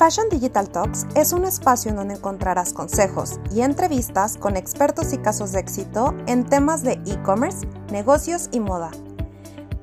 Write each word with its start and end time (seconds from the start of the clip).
Fashion 0.00 0.30
Digital 0.30 0.72
Talks 0.72 1.06
es 1.14 1.34
un 1.34 1.44
espacio 1.44 1.90
en 1.90 1.98
donde 1.98 2.14
encontrarás 2.14 2.72
consejos 2.72 3.38
y 3.54 3.60
entrevistas 3.60 4.38
con 4.38 4.56
expertos 4.56 5.12
y 5.12 5.18
casos 5.18 5.52
de 5.52 5.60
éxito 5.60 6.16
en 6.26 6.46
temas 6.46 6.82
de 6.82 6.92
e-commerce, 7.04 7.68
negocios 7.92 8.48
y 8.50 8.60
moda. 8.60 8.92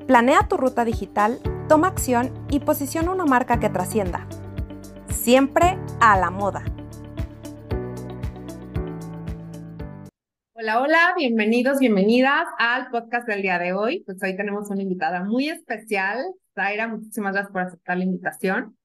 Planea 0.08 0.48
tu 0.48 0.58
ruta 0.58 0.86
digital, 0.86 1.38
toma 1.70 1.90
acción 1.90 2.34
y 2.50 2.62
posiciona 2.62 3.12
una 3.12 3.26
marca 3.26 3.60
que 3.60 3.70
trascienda. 3.70 4.26
Siempre 5.10 5.78
a 6.00 6.18
la 6.18 6.32
moda. 6.32 6.66
Hola, 10.54 10.82
hola, 10.82 11.14
bienvenidos, 11.16 11.78
bienvenidas 11.78 12.48
al 12.58 12.90
podcast 12.90 13.28
del 13.28 13.44
día 13.44 13.60
de 13.60 13.74
hoy. 13.74 14.02
Pues 14.04 14.18
hoy 14.24 14.36
tenemos 14.36 14.72
una 14.72 14.82
invitada 14.82 15.24
muy 15.24 15.50
especial. 15.50 16.26
Zaira, 16.56 16.88
muchísimas 16.88 17.34
gracias 17.34 17.52
por 17.52 17.62
aceptar 17.62 17.98
la 17.98 18.04
invitación. 18.06 18.77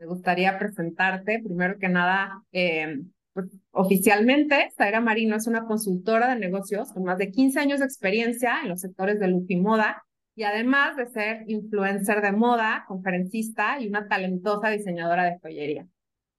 Me 0.00 0.06
gustaría 0.06 0.58
presentarte, 0.58 1.42
primero 1.44 1.78
que 1.78 1.90
nada, 1.90 2.42
eh, 2.52 3.02
pues, 3.34 3.48
oficialmente, 3.70 4.70
Zaira 4.74 5.02
Marino 5.02 5.36
es 5.36 5.46
una 5.46 5.66
consultora 5.66 6.30
de 6.30 6.40
negocios 6.40 6.90
con 6.94 7.04
más 7.04 7.18
de 7.18 7.30
15 7.30 7.60
años 7.60 7.80
de 7.80 7.84
experiencia 7.84 8.62
en 8.62 8.70
los 8.70 8.80
sectores 8.80 9.20
de 9.20 9.28
look 9.28 9.44
y 9.48 9.56
moda, 9.56 10.02
y 10.34 10.44
además 10.44 10.96
de 10.96 11.06
ser 11.06 11.44
influencer 11.48 12.22
de 12.22 12.32
moda, 12.32 12.86
conferencista 12.88 13.78
y 13.78 13.88
una 13.88 14.08
talentosa 14.08 14.70
diseñadora 14.70 15.24
de 15.24 15.38
joyería. 15.38 15.86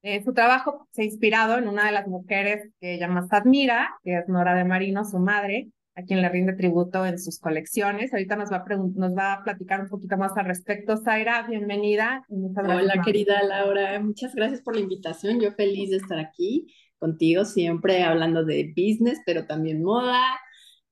Eh, 0.02 0.24
su 0.24 0.34
trabajo 0.34 0.88
se 0.92 1.04
ha 1.04 1.06
inspirado 1.06 1.60
en 1.60 1.68
una 1.68 1.86
de 1.86 1.92
las 1.92 2.08
mujeres 2.08 2.68
que 2.80 2.96
ella 2.96 3.08
más 3.08 3.32
admira, 3.32 3.92
que 4.04 4.18
es 4.18 4.28
Nora 4.28 4.56
de 4.56 4.66
Marino, 4.66 5.06
su 5.06 5.20
madre, 5.20 5.68
a 5.96 6.04
quien 6.04 6.22
le 6.22 6.30
rinde 6.30 6.54
tributo 6.54 7.06
en 7.06 7.20
sus 7.20 7.40
colecciones. 7.40 8.14
Ahorita 8.14 8.36
nos 8.36 8.52
va 8.52 8.58
a, 8.58 8.76
nos 8.76 9.16
va 9.16 9.34
a 9.34 9.44
platicar 9.44 9.82
un 9.82 9.90
poquito 9.90 10.18
más 10.18 10.36
al 10.38 10.46
respecto. 10.46 10.98
Zaira, 10.98 11.46
bienvenida. 11.48 12.26
Hola, 12.30 13.02
querida 13.04 13.44
Laura. 13.44 14.00
Muchas 14.00 14.34
gracias 14.34 14.62
por 14.62 14.76
la 14.76 14.82
invitación. 14.82 15.40
Yo 15.40 15.52
feliz 15.52 15.90
de 15.90 15.98
estar 15.98 16.20
aquí 16.20 16.68
contigo, 16.98 17.46
siempre 17.46 18.04
hablando 18.04 18.46
de 18.46 18.74
business, 18.76 19.20
pero 19.26 19.46
también 19.46 19.84
moda 19.84 20.22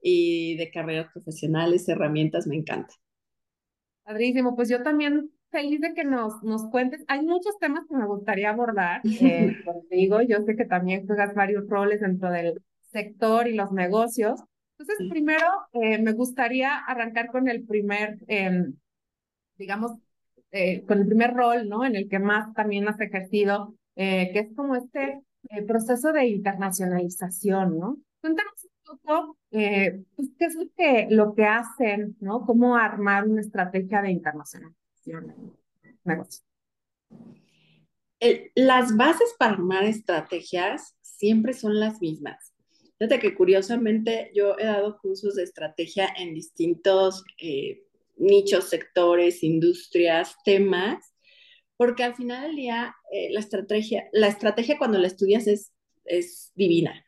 y 0.02 0.58
de 0.58 0.72
carreras 0.72 1.12
profesionales, 1.14 1.88
herramientas, 1.88 2.48
me 2.48 2.56
encanta. 2.56 2.94
Padrísimo, 4.04 4.56
pues 4.56 4.70
yo 4.70 4.82
también 4.82 5.32
feliz 5.52 5.82
de 5.82 5.94
que 5.94 6.04
nos, 6.04 6.42
nos 6.44 6.68
cuentes. 6.70 7.04
Hay 7.08 7.22
muchos 7.22 7.58
temas 7.60 7.86
que 7.88 7.96
me 7.96 8.06
gustaría 8.06 8.50
abordar 8.50 9.02
eh, 9.04 9.56
contigo. 9.66 10.22
Yo 10.22 10.42
sé 10.46 10.56
que 10.56 10.66
también 10.66 11.06
juegas 11.06 11.34
varios 11.36 11.68
roles 11.68 12.02
dentro 12.02 12.32
del 12.32 12.62
sector 12.92 13.48
y 13.48 13.56
los 13.56 13.72
negocios. 13.72 14.42
Entonces, 14.80 15.10
primero, 15.10 15.46
eh, 15.74 16.02
me 16.02 16.14
gustaría 16.14 16.78
arrancar 16.78 17.28
con 17.28 17.50
el 17.50 17.66
primer, 17.66 18.18
em, 18.28 18.76
digamos, 19.58 19.92
eh, 20.52 20.86
con 20.86 21.00
el 21.00 21.06
primer 21.06 21.34
rol, 21.34 21.68
¿no? 21.68 21.84
En 21.84 21.96
el 21.98 22.08
que 22.08 22.20
más 22.20 22.54
también 22.54 22.88
has 22.88 23.00
ejercido, 23.02 23.76
eh, 23.98 24.32
que 24.32 24.40
es 24.40 24.56
como 24.56 24.76
este 24.76 25.22
proceso 25.68 26.14
de 26.14 26.28
internacionalización, 26.28 27.78
¿no? 27.78 27.98
Cuéntanos 28.22 28.66
un 28.66 28.98
poco, 28.98 29.38
pues, 29.50 30.30
¿qué 30.38 30.46
es 30.46 30.56
lo 30.56 30.66
que, 30.76 31.08
lo 31.10 31.36
que 31.36 31.46
hacen, 31.46 32.16
¿no? 32.22 32.46
¿Cómo 32.46 32.78
armar 32.78 33.28
una 33.28 33.42
estrategia 33.42 34.02
de 34.02 34.12
internacionalización 34.12 35.56
las 38.56 38.96
bases 38.96 39.34
para 39.38 39.54
armar 39.54 39.84
estrategias 39.84 40.96
siempre 41.02 41.54
son 41.54 41.80
las 41.80 42.02
mismas. 42.02 42.49
Fíjate 43.00 43.20
que 43.20 43.34
curiosamente 43.34 44.30
yo 44.36 44.60
he 44.60 44.66
dado 44.66 45.00
cursos 45.00 45.36
de 45.36 45.44
estrategia 45.44 46.14
en 46.18 46.34
distintos 46.34 47.24
eh, 47.38 47.86
nichos, 48.18 48.66
sectores, 48.66 49.42
industrias, 49.42 50.36
temas, 50.44 51.16
porque 51.78 52.04
al 52.04 52.16
final 52.16 52.48
del 52.48 52.58
día 52.58 52.94
eh, 53.14 53.30
la, 53.32 53.40
estrategia, 53.40 54.10
la 54.12 54.28
estrategia 54.28 54.78
cuando 54.78 54.98
la 54.98 55.08
estudias 55.08 55.48
es, 55.48 55.72
es 56.04 56.52
divina. 56.56 57.06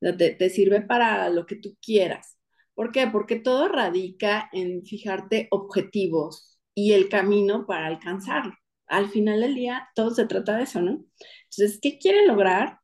Te, 0.00 0.30
te 0.30 0.50
sirve 0.50 0.80
para 0.82 1.30
lo 1.30 1.46
que 1.46 1.56
tú 1.56 1.76
quieras. 1.80 2.36
¿Por 2.74 2.90
qué? 2.90 3.06
Porque 3.06 3.36
todo 3.36 3.68
radica 3.68 4.48
en 4.52 4.84
fijarte 4.84 5.46
objetivos 5.50 6.58
y 6.74 6.92
el 6.94 7.08
camino 7.08 7.64
para 7.64 7.86
alcanzarlo. 7.86 8.54
Al 8.86 9.08
final 9.08 9.40
del 9.40 9.54
día, 9.54 9.88
todo 9.94 10.10
se 10.10 10.26
trata 10.26 10.56
de 10.56 10.64
eso, 10.64 10.80
¿no? 10.80 11.04
Entonces, 11.50 11.78
¿qué 11.80 11.98
quieren 11.98 12.26
lograr? 12.26 12.78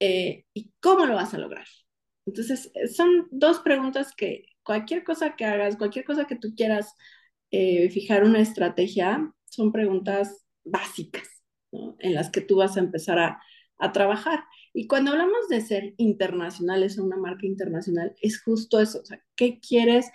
Eh, 0.00 0.44
y 0.54 0.72
cómo 0.80 1.06
lo 1.06 1.14
vas 1.14 1.34
a 1.34 1.38
lograr. 1.38 1.66
Entonces, 2.26 2.70
eh, 2.74 2.88
son 2.88 3.28
dos 3.30 3.60
preguntas 3.60 4.14
que 4.16 4.46
cualquier 4.62 5.04
cosa 5.04 5.34
que 5.36 5.44
hagas, 5.44 5.76
cualquier 5.76 6.04
cosa 6.04 6.26
que 6.26 6.36
tú 6.36 6.54
quieras 6.56 6.94
eh, 7.50 7.90
fijar 7.90 8.24
una 8.24 8.40
estrategia, 8.40 9.32
son 9.46 9.72
preguntas 9.72 10.44
básicas 10.64 11.28
en 11.72 12.14
las 12.14 12.30
que 12.30 12.40
tú 12.40 12.56
vas 12.56 12.76
a 12.76 12.80
empezar 12.80 13.18
a, 13.18 13.40
trabajar. 13.92 14.40
Y 14.74 14.88
cuando 14.88 15.12
hablamos 15.12 15.48
de 15.48 15.60
ser 15.60 15.94
internacionales 15.98 16.98
o 16.98 17.04
una 17.04 17.16
marca 17.16 17.46
internacional, 17.46 18.12
es 18.20 18.42
justo 18.42 18.80
eso, 18.80 19.00
o 19.00 19.04
sea, 19.04 19.22
¿qué 19.36 19.60
quieres 19.60 20.10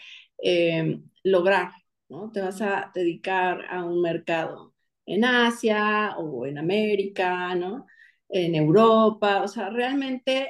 lograr? 1.24 1.72
¿no? 2.10 2.30
¿Te 2.32 2.42
vas 2.42 2.62
a 2.62 2.92
dedicar 2.94 3.66
a 3.70 3.86
un 3.86 4.02
mercado 4.02 4.74
en 5.06 5.24
Asia 5.24 6.18
o 6.18 6.46
en 6.46 6.58
América, 6.58 7.56
¿no? 7.56 7.86
En 8.34 8.56
Europa, 8.56 9.44
o 9.44 9.48
sea, 9.48 9.70
realmente 9.70 10.50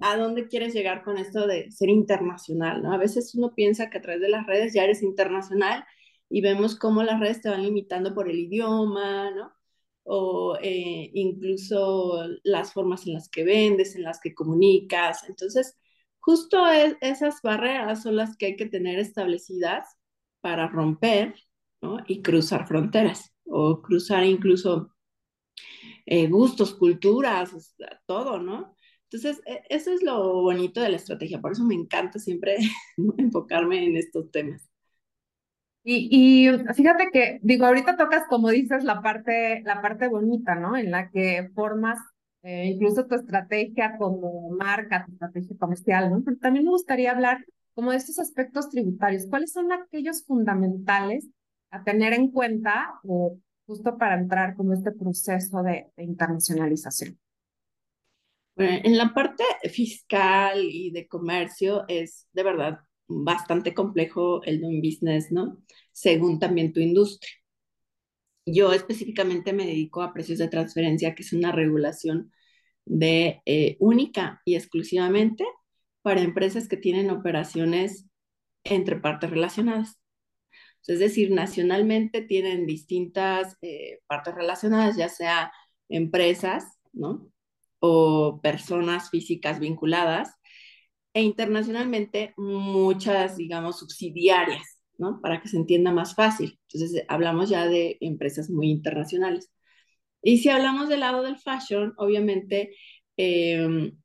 a 0.00 0.16
dónde 0.16 0.48
quieres 0.48 0.74
llegar 0.74 1.02
con 1.04 1.18
esto 1.18 1.46
de 1.46 1.70
ser 1.72 1.88
internacional, 1.90 2.82
¿no? 2.82 2.92
A 2.92 2.98
veces 2.98 3.34
uno 3.34 3.54
piensa 3.54 3.90
que 3.90 3.98
a 3.98 4.02
través 4.02 4.20
de 4.22 4.28
las 4.28 4.46
redes 4.46 4.72
ya 4.74 4.84
eres 4.84 5.02
internacional 5.02 5.84
y 6.30 6.40
vemos 6.42 6.76
cómo 6.76 7.02
las 7.02 7.20
redes 7.20 7.42
te 7.42 7.48
van 7.50 7.62
limitando 7.62 8.14
por 8.14 8.30
el 8.30 8.38
idioma, 8.38 9.30
¿no? 9.32 9.52
O 10.04 10.56
eh, 10.62 11.10
incluso 11.14 12.24
las 12.44 12.72
formas 12.72 13.06
en 13.06 13.14
las 13.14 13.28
que 13.28 13.44
vendes, 13.44 13.96
en 13.96 14.04
las 14.04 14.20
que 14.20 14.34
comunicas. 14.34 15.28
Entonces, 15.28 15.76
justo 16.20 16.66
esas 17.00 17.42
barreras 17.42 18.02
son 18.02 18.16
las 18.16 18.36
que 18.36 18.46
hay 18.46 18.56
que 18.56 18.66
tener 18.66 18.98
establecidas 19.00 19.96
para 20.40 20.68
romper, 20.68 21.34
¿no? 21.82 21.98
Y 22.06 22.22
cruzar 22.22 22.66
fronteras 22.68 23.32
o 23.44 23.82
cruzar 23.82 24.24
incluso 24.24 24.92
eh, 26.10 26.26
gustos, 26.28 26.74
culturas, 26.74 27.74
todo, 28.06 28.40
¿no? 28.40 28.74
Entonces, 29.10 29.42
e, 29.46 29.62
eso 29.68 29.92
es 29.92 30.02
lo 30.02 30.42
bonito 30.42 30.80
de 30.80 30.88
la 30.90 30.96
estrategia, 30.96 31.40
por 31.40 31.52
eso 31.52 31.64
me 31.64 31.74
encanta 31.74 32.18
siempre 32.18 32.56
enfocarme 33.18 33.84
en 33.84 33.96
estos 33.96 34.30
temas. 34.30 34.68
Y, 35.84 36.08
y, 36.10 36.74
fíjate 36.74 37.10
que, 37.12 37.38
digo, 37.42 37.66
ahorita 37.66 37.96
tocas, 37.96 38.24
como 38.28 38.50
dices, 38.50 38.84
la 38.84 39.00
parte, 39.00 39.62
la 39.64 39.80
parte 39.80 40.08
bonita, 40.08 40.54
¿no? 40.54 40.76
En 40.76 40.90
la 40.90 41.10
que 41.10 41.50
formas 41.54 41.98
eh, 42.42 42.66
incluso 42.74 43.06
tu 43.06 43.14
estrategia 43.14 43.96
como 43.98 44.50
marca, 44.50 45.04
tu 45.04 45.12
estrategia 45.12 45.56
comercial, 45.58 46.10
¿no? 46.10 46.22
Pero 46.24 46.38
también 46.38 46.64
me 46.64 46.70
gustaría 46.70 47.10
hablar 47.10 47.44
como 47.74 47.90
de 47.90 47.98
estos 47.98 48.18
aspectos 48.18 48.70
tributarios. 48.70 49.26
¿Cuáles 49.28 49.52
son 49.52 49.72
aquellos 49.72 50.24
fundamentales 50.24 51.28
a 51.70 51.84
tener 51.84 52.12
en 52.14 52.30
cuenta 52.30 52.94
o 53.04 53.38
justo 53.68 53.98
para 53.98 54.18
entrar 54.18 54.56
con 54.56 54.72
este 54.72 54.92
proceso 54.92 55.62
de, 55.62 55.92
internacionalización? 55.98 57.18
En 58.56 58.96
la 58.96 59.12
parte 59.14 59.44
fiscal 59.70 60.64
y 60.64 60.90
de 60.90 61.06
comercio 61.06 61.84
es 61.86 62.26
de 62.32 62.42
verdad 62.42 62.78
bastante 63.06 63.74
complejo 63.74 64.42
el 64.42 64.60
doing 64.60 64.80
business, 64.80 65.30
¿no? 65.30 65.62
Según 65.92 66.40
también 66.40 66.72
tu 66.72 66.80
industria. 66.80 67.30
Yo 68.46 68.72
específicamente 68.72 69.52
me 69.52 69.66
dedico 69.66 70.02
a 70.02 70.12
precios 70.14 70.38
de 70.38 70.48
transferencia, 70.48 71.14
que 71.14 71.22
es 71.22 71.32
una 71.32 71.52
regulación 71.52 72.32
de 72.86 73.42
eh, 73.44 73.76
única 73.80 74.40
y 74.46 74.56
exclusivamente 74.56 75.44
para 76.00 76.22
empresas 76.22 76.68
que 76.68 76.78
tienen 76.78 77.10
operaciones 77.10 78.06
entre 78.64 78.96
partes 78.96 79.30
relacionadas. 79.30 79.98
Es 80.86 80.98
decir, 81.00 81.30
nacionalmente 81.30 82.22
tienen 82.22 82.66
distintas 82.66 83.56
eh, 83.62 84.00
partes 84.06 84.34
relacionadas, 84.34 84.96
ya 84.96 85.08
sea 85.08 85.52
empresas, 85.88 86.64
¿no? 86.92 87.30
O 87.80 88.40
personas 88.42 89.10
físicas 89.10 89.60
vinculadas, 89.60 90.38
e 91.14 91.22
internacionalmente 91.22 92.34
muchas, 92.36 93.36
digamos, 93.36 93.78
subsidiarias, 93.80 94.80
¿no? 94.98 95.20
Para 95.20 95.40
que 95.40 95.48
se 95.48 95.56
entienda 95.56 95.92
más 95.92 96.14
fácil. 96.14 96.58
Entonces, 96.70 97.04
hablamos 97.08 97.50
ya 97.50 97.66
de 97.66 97.98
empresas 98.00 98.50
muy 98.50 98.70
internacionales. 98.70 99.50
Y 100.22 100.38
si 100.38 100.48
hablamos 100.50 100.88
del 100.88 101.00
lado 101.00 101.22
del 101.22 101.38
fashion, 101.38 101.94
obviamente, 101.96 102.74
em, 103.16 103.98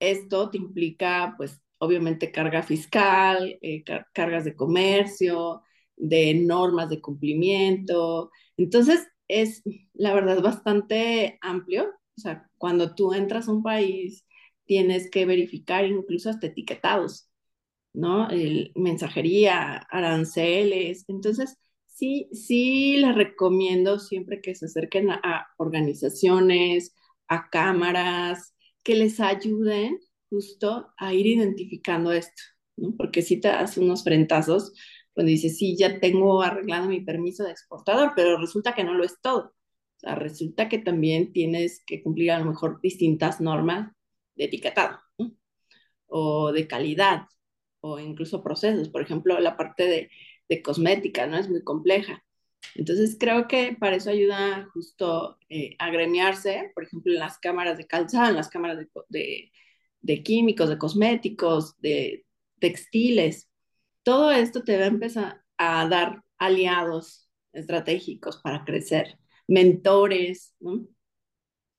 esto 0.00 0.50
te 0.50 0.58
implica, 0.58 1.34
pues, 1.36 1.62
obviamente, 1.78 2.32
carga 2.32 2.62
fiscal, 2.62 3.58
eh, 3.62 3.84
cargas 4.12 4.44
de 4.44 4.54
comercio, 4.56 5.62
de 5.96 6.34
normas 6.34 6.90
de 6.90 7.00
cumplimiento. 7.00 8.30
Entonces, 8.56 9.06
es 9.28 9.62
la 9.94 10.14
verdad 10.14 10.42
bastante 10.42 11.38
amplio. 11.40 11.90
O 12.16 12.20
sea, 12.20 12.48
cuando 12.58 12.94
tú 12.94 13.12
entras 13.14 13.48
a 13.48 13.52
un 13.52 13.62
país, 13.62 14.24
tienes 14.66 15.10
que 15.10 15.26
verificar 15.26 15.84
incluso 15.86 16.30
hasta 16.30 16.46
etiquetados, 16.48 17.28
¿no? 17.92 18.30
El, 18.30 18.72
mensajería, 18.76 19.76
aranceles. 19.90 21.04
Entonces, 21.08 21.58
sí, 21.86 22.28
sí 22.32 22.96
les 22.98 23.14
recomiendo 23.14 23.98
siempre 23.98 24.40
que 24.40 24.54
se 24.54 24.66
acerquen 24.66 25.10
a, 25.10 25.48
organizaciones, 25.58 26.94
a 27.28 27.48
cámaras, 27.50 28.54
que 28.82 28.96
les 28.96 29.20
ayuden 29.20 29.98
justo 30.30 30.92
a 30.98 31.14
ir 31.14 31.26
identificando 31.26 32.12
esto, 32.12 32.42
¿no? 32.76 32.96
Porque 32.96 33.22
si 33.22 33.40
te 33.40 33.48
das 33.48 33.78
unos 33.78 34.04
frentazos 34.04 34.72
cuando 35.14 35.30
dices, 35.30 35.58
sí, 35.58 35.76
ya 35.78 36.00
tengo 36.00 36.42
arreglado 36.42 36.88
mi 36.88 37.00
permiso 37.02 37.44
de 37.44 37.52
exportador, 37.52 38.12
pero 38.16 38.38
resulta 38.38 38.74
que 38.74 38.84
no 38.84 38.94
lo 38.94 39.04
es 39.04 39.20
todo. 39.22 39.54
O 39.96 40.00
sea, 40.00 40.14
resulta 40.16 40.68
que 40.68 40.78
también 40.78 41.32
tienes 41.32 41.82
que 41.86 42.02
cumplir 42.02 42.32
a 42.32 42.38
lo 42.40 42.46
mejor 42.46 42.80
distintas 42.82 43.40
normas 43.40 43.92
de 44.36 44.44
etiquetado 44.46 44.98
o 46.06 46.52
de 46.52 46.66
calidad 46.66 47.26
o 47.80 47.98
incluso 47.98 48.42
procesos. 48.42 48.88
Por 48.88 49.02
ejemplo, 49.02 49.38
la 49.40 49.56
parte 49.56 49.84
de, 49.86 50.10
de 50.48 50.62
cosmética, 50.62 51.26
¿no? 51.26 51.36
Es 51.38 51.48
muy 51.50 51.62
compleja. 51.62 52.24
Entonces 52.74 53.16
creo 53.20 53.46
que 53.48 53.76
para 53.78 53.96
eso 53.96 54.10
ayuda 54.10 54.68
justo 54.74 55.38
eh, 55.48 55.76
a 55.78 55.90
gremiarse, 55.90 56.72
por 56.74 56.84
ejemplo, 56.84 57.12
en 57.12 57.20
las 57.20 57.38
cámaras 57.38 57.78
de 57.78 57.86
calzado, 57.86 58.30
en 58.30 58.36
las 58.36 58.48
cámaras 58.48 58.78
de, 58.78 58.88
de, 59.08 59.52
de 60.00 60.22
químicos, 60.22 60.68
de 60.68 60.78
cosméticos, 60.78 61.78
de 61.80 62.26
textiles. 62.60 63.48
Todo 64.04 64.32
esto 64.32 64.62
te 64.64 64.78
va 64.78 64.84
a 64.84 64.88
empezar 64.88 65.42
a 65.58 65.88
dar 65.88 66.22
aliados 66.38 67.28
estratégicos 67.52 68.38
para 68.38 68.64
crecer, 68.64 69.18
mentores, 69.48 70.54
¿no? 70.60 70.86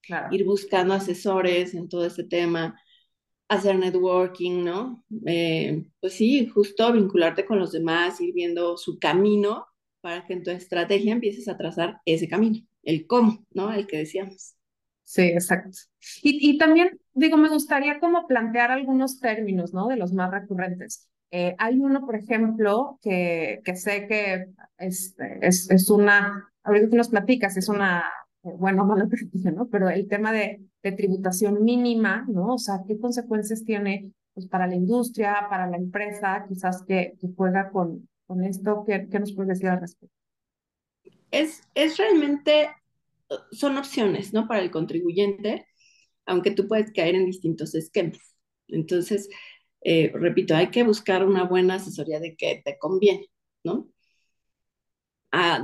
Claro. 0.01 0.36
ir 0.36 0.45
buscando 0.45 0.94
asesores 0.94 1.74
en 1.74 1.89
todo 1.89 2.06
este 2.06 2.24
tema, 2.24 2.80
hacer 3.50 3.77
networking, 3.77 4.63
¿no? 4.63 5.04
Eh, 5.25 5.86
pues 6.00 6.13
sí, 6.13 6.48
justo 6.48 6.94
vincularte 6.94 7.45
con 7.45 7.60
los 7.60 7.72
demás, 7.74 8.22
ir 8.22 8.33
viendo 8.33 8.77
su 8.77 9.00
camino 9.00 9.68
para 10.01 10.25
que 10.25 10.33
en 10.33 10.44
tu 10.44 10.51
estrategia 10.51 11.13
empieces 11.13 11.48
a 11.48 11.57
trazar 11.57 12.01
ese 12.06 12.27
camino, 12.30 12.66
el 12.83 13.07
cómo, 13.07 13.45
¿no? 13.51 13.74
El 13.74 13.88
que 13.88 13.98
decíamos. 14.00 14.56
Sí, 15.04 15.24
exacto. 15.24 15.77
Y, 16.24 16.50
y 16.51 16.57
también, 16.57 17.00
digo, 17.13 17.38
me 17.38 17.50
gustaría 17.50 18.00
como 18.00 18.27
plantear 18.27 18.72
algunos 18.72 19.19
términos, 19.19 19.74
¿no? 19.74 19.88
De 19.88 19.98
los 19.98 20.13
más 20.13 20.31
recurrentes. 20.31 21.10
Eh, 21.31 21.56
hay 21.57 21.80
uno, 21.80 22.06
por 22.06 22.16
ejemplo, 22.16 23.00
que, 23.01 23.62
que 23.63 23.75
sé 23.75 24.07
que 24.07 24.48
es, 24.77 25.16
es, 25.42 25.69
es 25.69 25.89
una, 25.89 26.51
ahorita 26.63 26.89
que 26.89 26.95
nos 26.95 27.10
platicas, 27.10 27.57
es 27.57 27.68
una 27.69 28.06
eh, 28.45 28.54
bueno, 28.57 28.86
mala 28.86 29.07
¿no? 29.54 29.68
Pero 29.69 29.89
el 29.89 30.07
tema 30.07 30.31
de, 30.31 30.62
de, 30.83 30.92
tributación 30.92 31.63
mínima, 31.63 32.25
¿no? 32.30 32.54
O 32.54 32.57
sea, 32.57 32.81
¿qué 32.88 33.00
consecuencias 33.00 33.63
tiene 33.66 34.12
pues, 34.33 34.48
para 34.48 34.68
la 34.68 34.75
industria, 34.75 35.48
para 35.50 35.68
la 35.68 35.77
empresa, 35.77 36.45
quizás 36.48 36.83
que, 36.88 37.16
que 37.19 37.27
juega 37.36 37.72
con, 37.72 38.07
con 38.27 38.44
esto? 38.44 38.83
¿Qué, 38.86 39.07
¿Qué, 39.10 39.19
nos 39.19 39.33
puedes 39.33 39.50
decir 39.50 39.69
al 39.69 39.81
respecto? 39.81 40.16
Es, 41.31 41.63
es 41.74 41.98
realmente, 41.98 42.69
son 43.51 43.77
opciones, 43.77 44.31
¿no? 44.31 44.48
Para 44.48 44.62
el 44.62 44.72
contribuyente, 44.72 45.66
aunque 46.25 46.51
tú 46.51 46.68
puedes 46.68 46.92
caer 46.92 47.16
en 47.16 47.25
distintos 47.25 47.74
esquemas. 47.75 48.36
Entonces, 48.68 49.30
eh, 49.87 50.11
repito, 50.15 50.55
hay 50.55 50.71
que 50.71 50.81
buscar 50.81 51.23
una 51.23 51.43
buena 51.43 51.75
asesoría 51.75 52.19
de 52.19 52.35
qué 52.35 52.59
te 52.65 52.77
conviene, 52.79 53.29
¿no? 53.63 53.87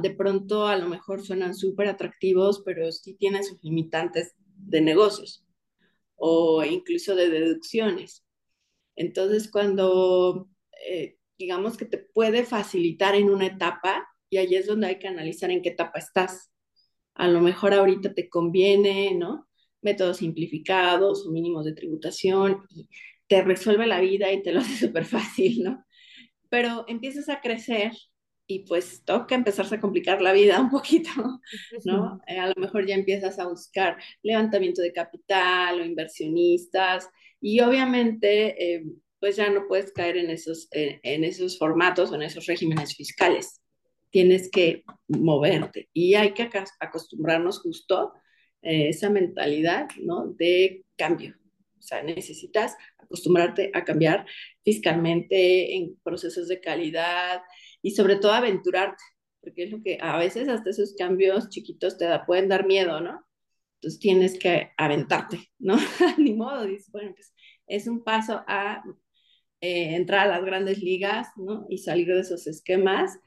de 0.02 0.12
pronto 0.12 0.68
a 0.68 0.76
lo 0.76 0.90
mejor 0.90 1.24
suenan 1.24 1.56
súper 1.56 1.88
atractivos, 1.88 2.62
pero 2.66 2.92
sí 2.92 3.14
tienen 3.14 3.44
sus 3.46 3.64
limitantes 3.64 4.36
de 4.58 4.82
negocios 4.82 5.46
o 6.18 6.64
incluso 6.66 7.16
de 7.16 7.30
deducciones. 7.30 8.26
Entonces, 8.98 9.50
cuando 9.50 10.50
eh, 10.86 11.18
digamos 11.40 11.78
que 11.78 11.86
te 11.86 11.98
puede 11.98 12.44
facilitar 12.46 13.16
en 13.16 13.30
una 13.30 13.48
etapa, 13.48 14.08
y 14.30 14.38
ahí 14.38 14.56
es 14.56 14.68
donde 14.68 14.88
hay 14.88 15.00
que 15.00 15.08
analizar 15.08 15.50
en 15.52 15.62
qué 15.62 15.70
etapa 15.70 16.00
estás. 16.00 16.52
A 17.16 17.28
lo 17.30 17.42
mejor 17.42 17.74
ahorita 17.74 18.14
te 18.14 18.30
conviene, 18.30 19.16
¿no? 19.16 19.48
Métodos 19.82 20.18
simplificados 20.18 21.26
o 21.26 21.32
mínimos 21.32 21.66
de 21.66 21.74
tributación 21.74 22.62
te 23.32 23.42
resuelve 23.42 23.88
la 23.88 24.02
vida 24.02 24.30
y 24.30 24.44
te 24.44 24.52
lo 24.52 24.60
hace 24.60 24.76
súper 24.88 25.06
fácil, 25.06 25.64
¿no? 25.64 25.86
Pero 26.50 26.84
empiezas 26.90 27.30
a 27.30 27.40
crecer 27.40 27.94
y 28.46 28.66
pues 28.66 29.06
toca 29.06 29.36
empezarse 29.36 29.76
a 29.76 29.80
complicar 29.80 30.22
la 30.22 30.34
vida 30.34 30.60
un 30.60 30.70
poquito, 30.70 31.10
¿no? 31.86 32.20
Eh, 32.28 32.38
a 32.38 32.48
lo 32.48 32.56
mejor 32.58 32.86
ya 32.86 32.96
empiezas 32.96 33.40
a 33.40 33.48
buscar 33.48 33.96
levantamiento 34.22 34.82
de 34.82 34.92
capital 34.92 35.80
o 35.80 35.86
inversionistas 35.86 37.10
y 37.40 37.62
obviamente 37.62 38.76
eh, 38.76 38.84
pues 39.22 39.38
ya 39.38 39.50
no 39.50 39.66
puedes 39.66 39.94
caer 39.94 40.18
en 40.18 40.30
esos, 40.30 40.68
eh, 40.72 41.00
en 41.02 41.24
esos 41.24 41.58
formatos 41.58 42.12
o 42.12 42.16
en 42.16 42.24
esos 42.24 42.48
regímenes 42.48 42.98
fiscales. 42.98 43.62
Tienes 44.10 44.52
que 44.52 44.84
moverte 45.08 45.88
y 45.94 46.16
hay 46.16 46.34
que 46.34 46.50
acostumbrarnos 46.82 47.62
justo 47.62 48.12
esa 48.62 49.10
mentalidad, 49.10 49.88
¿no? 50.02 50.28
De 50.28 50.84
cambio. 50.98 51.41
O 51.82 51.84
sea, 51.84 52.04
necesitas 52.04 52.78
acostumbrarte 52.98 53.72
a 53.74 53.84
cambiar 53.84 54.26
fiscalmente 54.64 55.76
en 55.76 55.98
procesos 56.04 56.48
de 56.48 56.62
calidad, 56.62 57.42
y 57.82 57.92
sobre 57.92 58.16
todo 58.18 58.34
aventurarte, 58.34 59.04
porque 59.42 59.64
es 59.64 59.72
lo 59.72 59.82
que 59.82 59.98
a 60.02 60.18
veces 60.18 60.48
hasta 60.48 60.70
esos 60.70 60.96
cambios 60.98 61.50
chiquitos 61.50 61.98
te 61.98 62.06
da, 62.06 62.26
pueden 62.26 62.50
dar 62.50 62.66
miedo, 62.66 63.02
¿no? 63.02 63.26
Entonces 63.76 64.00
tienes 64.00 64.38
que 64.38 64.72
aventarte, 64.78 65.52
¿no? 65.60 65.78
Ni 66.18 66.34
modo, 66.34 66.66
dices, 66.66 66.92
bueno, 66.92 67.14
pues 67.16 67.34
es 67.68 67.88
un 67.88 68.04
paso 68.04 68.44
a 68.48 68.84
eh, 69.62 69.96
entrar 69.96 70.28
a 70.28 70.38
las 70.38 70.46
grandes 70.46 70.80
ligas, 70.84 71.30
¿no? 71.36 71.66
Y 71.70 71.80
salir 71.80 72.08
de 72.08 72.20
esos 72.22 72.48
esquemas, 72.48 73.20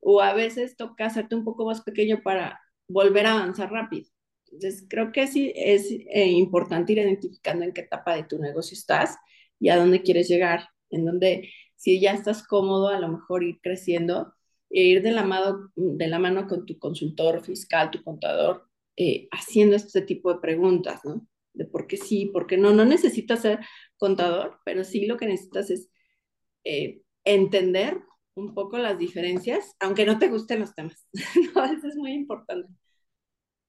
o 0.00 0.20
a 0.20 0.34
veces 0.34 0.76
toca 0.76 1.06
hacerte 1.06 1.34
un 1.34 1.44
poco 1.44 1.66
más 1.66 1.82
pequeño 1.82 2.22
para 2.22 2.60
volver 2.88 3.26
a 3.26 3.32
avanzar 3.32 3.70
rápido. 3.72 4.08
Entonces, 4.52 4.86
creo 4.88 5.12
que 5.12 5.26
sí 5.26 5.52
es 5.54 5.90
eh, 5.90 6.28
importante 6.30 6.92
ir 6.92 6.98
identificando 6.98 7.64
en 7.64 7.72
qué 7.72 7.82
etapa 7.82 8.16
de 8.16 8.24
tu 8.24 8.38
negocio 8.38 8.74
estás 8.74 9.16
y 9.58 9.68
a 9.68 9.76
dónde 9.76 10.02
quieres 10.02 10.28
llegar, 10.28 10.68
en 10.90 11.04
dónde 11.04 11.50
si 11.76 12.00
ya 12.00 12.12
estás 12.12 12.46
cómodo, 12.46 12.88
a 12.88 12.98
lo 13.00 13.08
mejor 13.08 13.44
ir 13.44 13.60
creciendo 13.62 14.34
e 14.70 14.82
ir 14.82 15.02
de 15.02 15.12
la 15.12 15.24
mano, 15.24 15.70
de 15.76 16.08
la 16.08 16.18
mano 16.18 16.46
con 16.48 16.66
tu 16.66 16.78
consultor 16.78 17.44
fiscal, 17.44 17.90
tu 17.90 18.02
contador, 18.02 18.68
eh, 18.96 19.28
haciendo 19.30 19.76
este 19.76 20.02
tipo 20.02 20.32
de 20.32 20.40
preguntas, 20.40 21.00
¿no? 21.04 21.26
De 21.52 21.64
por 21.66 21.86
qué 21.86 21.96
sí, 21.96 22.26
por 22.26 22.46
qué 22.46 22.56
no. 22.56 22.72
No 22.72 22.84
necesitas 22.84 23.42
ser 23.42 23.60
contador, 23.98 24.58
pero 24.64 24.84
sí 24.84 25.06
lo 25.06 25.16
que 25.16 25.26
necesitas 25.26 25.70
es 25.70 25.90
eh, 26.64 27.02
entender 27.24 28.00
un 28.34 28.54
poco 28.54 28.78
las 28.78 28.98
diferencias, 28.98 29.76
aunque 29.80 30.06
no 30.06 30.18
te 30.18 30.28
gusten 30.28 30.60
los 30.60 30.74
temas. 30.74 31.06
no, 31.54 31.64
eso 31.64 31.88
es 31.88 31.96
muy 31.96 32.12
importante. 32.12 32.68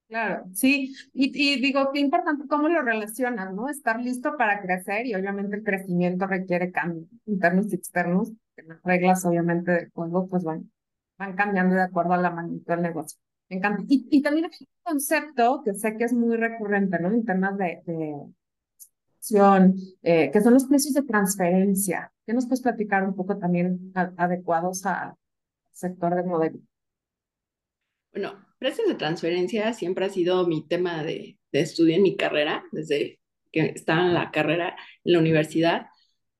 Claro, 0.07 0.45
sí, 0.53 0.95
y, 1.13 1.59
digo, 1.59 1.91
qué 1.91 1.99
importante 1.99 2.47
cómo 2.47 2.69
lo 2.69 2.81
relacionas, 2.81 3.53
¿no? 3.53 3.67
Estar 3.67 3.99
listo 3.99 4.37
para 4.37 4.61
crecer 4.61 5.05
y 5.05 5.13
obviamente 5.13 5.57
el 5.57 5.63
crecimiento 5.63 6.27
requiere 6.27 6.71
cambios 6.71 7.07
internos 7.25 7.71
y 7.71 7.75
externos, 7.75 8.31
que 8.55 8.63
las 8.63 8.81
reglas 8.83 9.25
obviamente 9.25 9.71
del 9.71 9.91
juego 9.91 10.27
pues 10.29 10.45
van, 10.45 10.71
van 11.17 11.35
cambiando 11.35 11.75
de 11.75 11.81
acuerdo 11.81 12.13
a 12.13 12.17
la 12.17 12.31
magnitud 12.31 12.65
del 12.67 12.83
negocio. 12.83 13.19
Me 13.49 13.57
encanta. 13.57 13.83
Y, 13.89 14.07
y 14.09 14.21
también 14.21 14.45
hay 14.45 14.51
un 14.61 14.67
concepto 14.93 15.61
que 15.65 15.73
sé 15.73 15.97
que 15.97 16.05
es 16.05 16.13
muy 16.13 16.37
recurrente, 16.37 16.99
¿no? 16.99 17.09
En 17.09 17.25
temas 17.25 17.57
de, 17.57 17.81
de 17.85 18.15
eh, 20.03 20.31
que 20.31 20.41
son 20.41 20.53
los 20.53 20.65
precios 20.65 20.93
de 20.93 21.03
transferencia. 21.03 22.11
¿Qué 22.25 22.33
nos 22.33 22.45
puedes 22.45 22.61
platicar 22.61 23.03
un 23.03 23.15
poco 23.15 23.37
también 23.37 23.91
adecuados 23.93 24.85
al 24.85 25.15
sector 25.71 26.15
de 26.15 26.23
modelo? 26.23 26.59
Bueno, 28.11 28.46
precios 28.59 28.87
de 28.87 28.95
transferencia 28.95 29.73
siempre 29.73 30.05
ha 30.05 30.09
sido 30.09 30.47
mi 30.47 30.67
tema 30.67 31.03
de, 31.03 31.37
estudio 31.51 31.95
en 31.95 32.03
mi 32.03 32.15
carrera, 32.15 32.63
desde 32.71 33.19
que 33.51 33.61
estaba 33.75 34.05
en 34.05 34.13
la 34.13 34.29
carrera 34.29 34.75
en 35.03 35.13
la 35.13 35.19
universidad, 35.19 35.87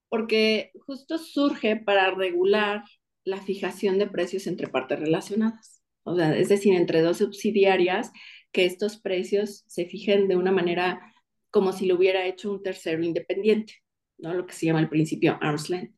porque 0.10 0.72
justo 0.86 1.18
surge 1.18 1.76
para 1.76 2.12
regular 2.12 2.84
la 3.24 3.42
fijación 3.42 3.98
de 3.98 4.08
precios 4.08 4.46
entre 4.46 4.68
partes 4.68 5.00
relacionadas. 5.00 5.82
O 6.04 6.16
sea, 6.16 6.38
es 6.38 6.50
decir, 6.50 6.76
entre 6.76 7.02
dos 7.02 7.18
subsidiarias, 7.18 8.12
que 8.52 8.66
estos 8.66 8.98
precios 8.98 9.64
se 9.68 9.86
fijen 9.86 10.28
de 10.28 10.36
una 10.36 10.52
manera 10.52 11.14
como 11.50 11.74
si 11.74 11.86
lo 11.88 11.96
hubiera 11.96 12.26
hecho 12.26 12.52
un 12.52 12.64
tercero 12.64 13.04
independiente, 13.04 13.76
¿no? 14.18 14.34
Lo 14.34 14.46
que 14.46 14.54
se 14.54 14.68
llama 14.68 14.80
el 14.80 14.90
principio 14.90 15.38
arm's 15.42 15.70
length. 15.70 15.96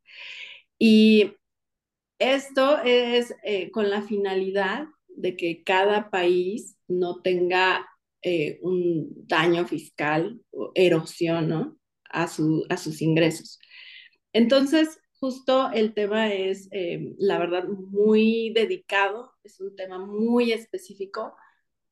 Y 0.77 1.33
esto 2.19 2.79
es 2.83 3.35
eh, 3.43 3.69
con 3.71 3.89
la 3.89 4.01
finalidad 4.01 4.87
de 5.19 5.35
que 5.35 5.63
cada 5.63 6.09
país 6.09 6.77
no 6.87 7.21
tenga 7.21 7.85
eh, 8.21 8.59
un 8.61 9.27
daño 9.27 9.67
fiscal 9.67 10.41
o 10.51 10.71
erosión 10.75 11.77
a, 12.09 12.27
su, 12.27 12.65
a 12.69 12.77
sus 12.77 13.01
ingresos. 13.01 13.59
Entonces, 14.33 14.99
justo 15.19 15.71
el 15.73 15.93
tema 15.93 16.33
es, 16.33 16.69
eh, 16.71 17.13
la 17.17 17.37
verdad, 17.37 17.65
muy 17.67 18.51
dedicado, 18.55 19.31
es 19.43 19.59
un 19.59 19.75
tema 19.75 20.05
muy 20.05 20.51
específico 20.53 21.35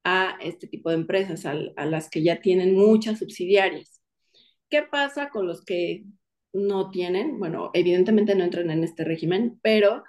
a 0.04 0.38
este 0.42 0.68
tipo 0.68 0.90
de 0.90 0.96
empresas, 0.96 1.46
a 1.46 1.86
las 1.86 2.10
que 2.10 2.24
ya 2.24 2.40
tienen 2.40 2.76
muchas 2.76 3.20
subsidiarias. 3.20 4.02
¿Qué 4.70 4.84
pasa 4.84 5.30
con 5.30 5.48
los 5.48 5.66
que 5.66 6.06
no 6.54 6.92
tienen? 6.92 7.40
Bueno, 7.40 7.72
evidentemente 7.74 8.36
no 8.36 8.46
entran 8.46 8.70
en 8.70 8.86
este 8.86 9.04
régimen, 9.04 9.60
pero 9.62 10.04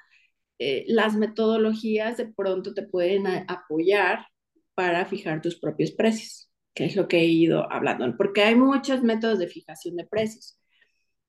eh, 0.59 0.85
las 0.89 1.17
metodologías 1.17 2.17
de 2.17 2.27
pronto 2.27 2.75
te 2.75 2.83
pueden 2.83 3.27
apoyar 3.49 4.27
para 4.75 5.05
fijar 5.07 5.43
tus 5.43 5.59
propios 5.59 5.93
precios, 5.93 6.51
que 6.75 6.87
es 6.87 6.97
lo 6.97 7.09
que 7.09 7.19
he 7.21 7.27
ido 7.27 7.71
hablando, 7.73 8.17
porque 8.17 8.43
hay 8.43 8.55
muchos 8.55 9.03
métodos 9.03 9.39
de 9.39 9.49
fijación 9.49 9.97
de 9.97 10.07
precios, 10.07 10.59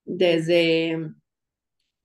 desde 0.06 0.98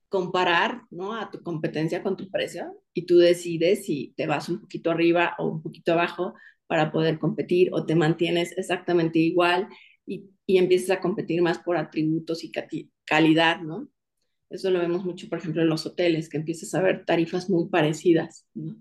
comparar 0.09 0.83
¿no? 0.91 1.15
a 1.15 1.31
tu 1.31 1.43
competencia 1.43 2.03
con 2.03 2.17
tu 2.17 2.31
precio 2.31 2.81
y 2.93 3.05
tú 3.07 3.19
decides 3.19 3.85
si 3.85 4.15
te 4.17 4.27
vas 4.27 4.49
un 4.49 4.61
poquito 4.61 4.91
arriba 4.91 5.35
o 5.39 5.49
un 5.49 5.63
poquito 5.63 5.93
abajo 5.93 6.35
para 6.67 6.93
poder 6.93 7.19
competir 7.19 7.71
o 7.73 7.85
te 7.85 7.97
mantienes 7.97 8.57
exactamente 8.57 9.19
igual 9.19 9.69
y, 10.07 10.31
y 10.47 10.59
empiezas 10.59 10.99
a 10.99 11.01
competir 11.01 11.43
más 11.43 11.59
por 11.59 11.77
atributos 11.77 12.45
y 12.45 12.53
calidad, 13.05 13.61
¿no? 13.61 13.89
Eso 14.51 14.71
lo 14.71 14.79
vemos 14.79 15.05
mucho, 15.05 15.29
por 15.29 15.39
ejemplo, 15.39 15.63
en 15.63 15.69
los 15.69 15.87
hoteles, 15.87 16.29
que 16.29 16.37
empiezas 16.37 16.75
a 16.75 16.83
ver 16.83 17.05
tarifas 17.05 17.51
muy 17.51 17.69
parecidas, 17.69 18.47
¿no? 18.55 18.77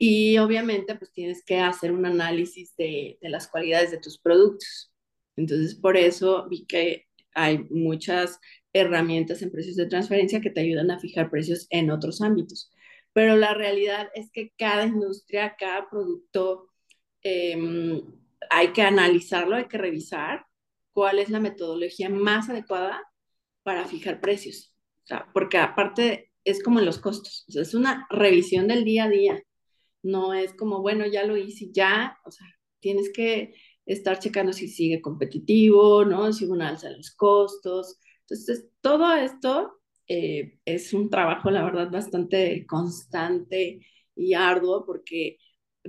Y 0.00 0.38
obviamente, 0.38 0.94
pues 0.94 1.12
tienes 1.12 1.44
que 1.44 1.58
hacer 1.58 1.90
un 1.90 2.06
análisis 2.06 2.76
de, 2.76 3.18
de 3.20 3.28
las 3.28 3.48
cualidades 3.48 3.90
de 3.90 3.98
tus 3.98 4.18
productos. 4.18 4.92
Entonces, 5.36 5.74
por 5.74 5.96
eso 5.96 6.48
vi 6.48 6.66
que 6.66 7.06
hay 7.34 7.58
muchas 7.70 8.38
herramientas 8.72 9.42
en 9.42 9.50
precios 9.50 9.76
de 9.76 9.86
transferencia 9.86 10.40
que 10.40 10.50
te 10.50 10.60
ayudan 10.60 10.90
a 10.90 11.00
fijar 11.00 11.30
precios 11.30 11.66
en 11.70 11.90
otros 11.90 12.20
ámbitos. 12.20 12.70
Pero 13.12 13.36
la 13.36 13.54
realidad 13.54 14.08
es 14.14 14.30
que 14.30 14.52
cada 14.56 14.86
industria, 14.86 15.56
cada 15.58 15.88
producto, 15.88 16.70
eh, 17.22 18.02
hay 18.50 18.68
que 18.72 18.82
analizarlo, 18.82 19.56
hay 19.56 19.66
que 19.66 19.78
revisar 19.78 20.46
cuál 20.92 21.18
es 21.18 21.28
la 21.28 21.40
metodología 21.40 22.08
más 22.08 22.48
adecuada 22.48 23.02
para 23.68 23.84
fijar 23.84 24.18
precios. 24.18 24.74
O 25.04 25.06
sea, 25.08 25.28
porque 25.34 25.58
aparte 25.58 26.32
es 26.42 26.62
como 26.62 26.78
en 26.78 26.86
los 26.86 26.98
costos, 26.98 27.44
o 27.48 27.52
sea, 27.52 27.60
es 27.60 27.74
una 27.74 28.06
revisión 28.08 28.66
del 28.66 28.82
día 28.82 29.04
a 29.04 29.10
día. 29.10 29.42
No 30.02 30.32
es 30.32 30.54
como, 30.54 30.80
bueno, 30.80 31.04
ya 31.06 31.26
lo 31.26 31.36
hice, 31.36 31.68
ya, 31.70 32.16
o 32.24 32.30
sea, 32.30 32.46
tienes 32.80 33.12
que 33.12 33.52
estar 33.84 34.18
checando 34.20 34.54
si 34.54 34.68
sigue 34.68 35.02
competitivo, 35.02 36.06
¿no? 36.06 36.32
Si 36.32 36.46
hubo 36.46 36.54
una 36.54 36.70
alza 36.70 36.88
de 36.88 36.96
los 36.96 37.10
costos. 37.10 37.98
Entonces, 38.20 38.70
todo 38.80 39.12
esto 39.12 39.80
eh, 40.06 40.58
es 40.64 40.94
un 40.94 41.10
trabajo, 41.10 41.50
la 41.50 41.62
verdad, 41.62 41.90
bastante 41.90 42.64
constante 42.66 43.86
y 44.16 44.32
arduo 44.32 44.86
porque 44.86 45.36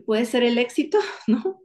puede 0.05 0.25
ser 0.25 0.43
el 0.43 0.57
éxito, 0.57 0.99
¿no? 1.27 1.61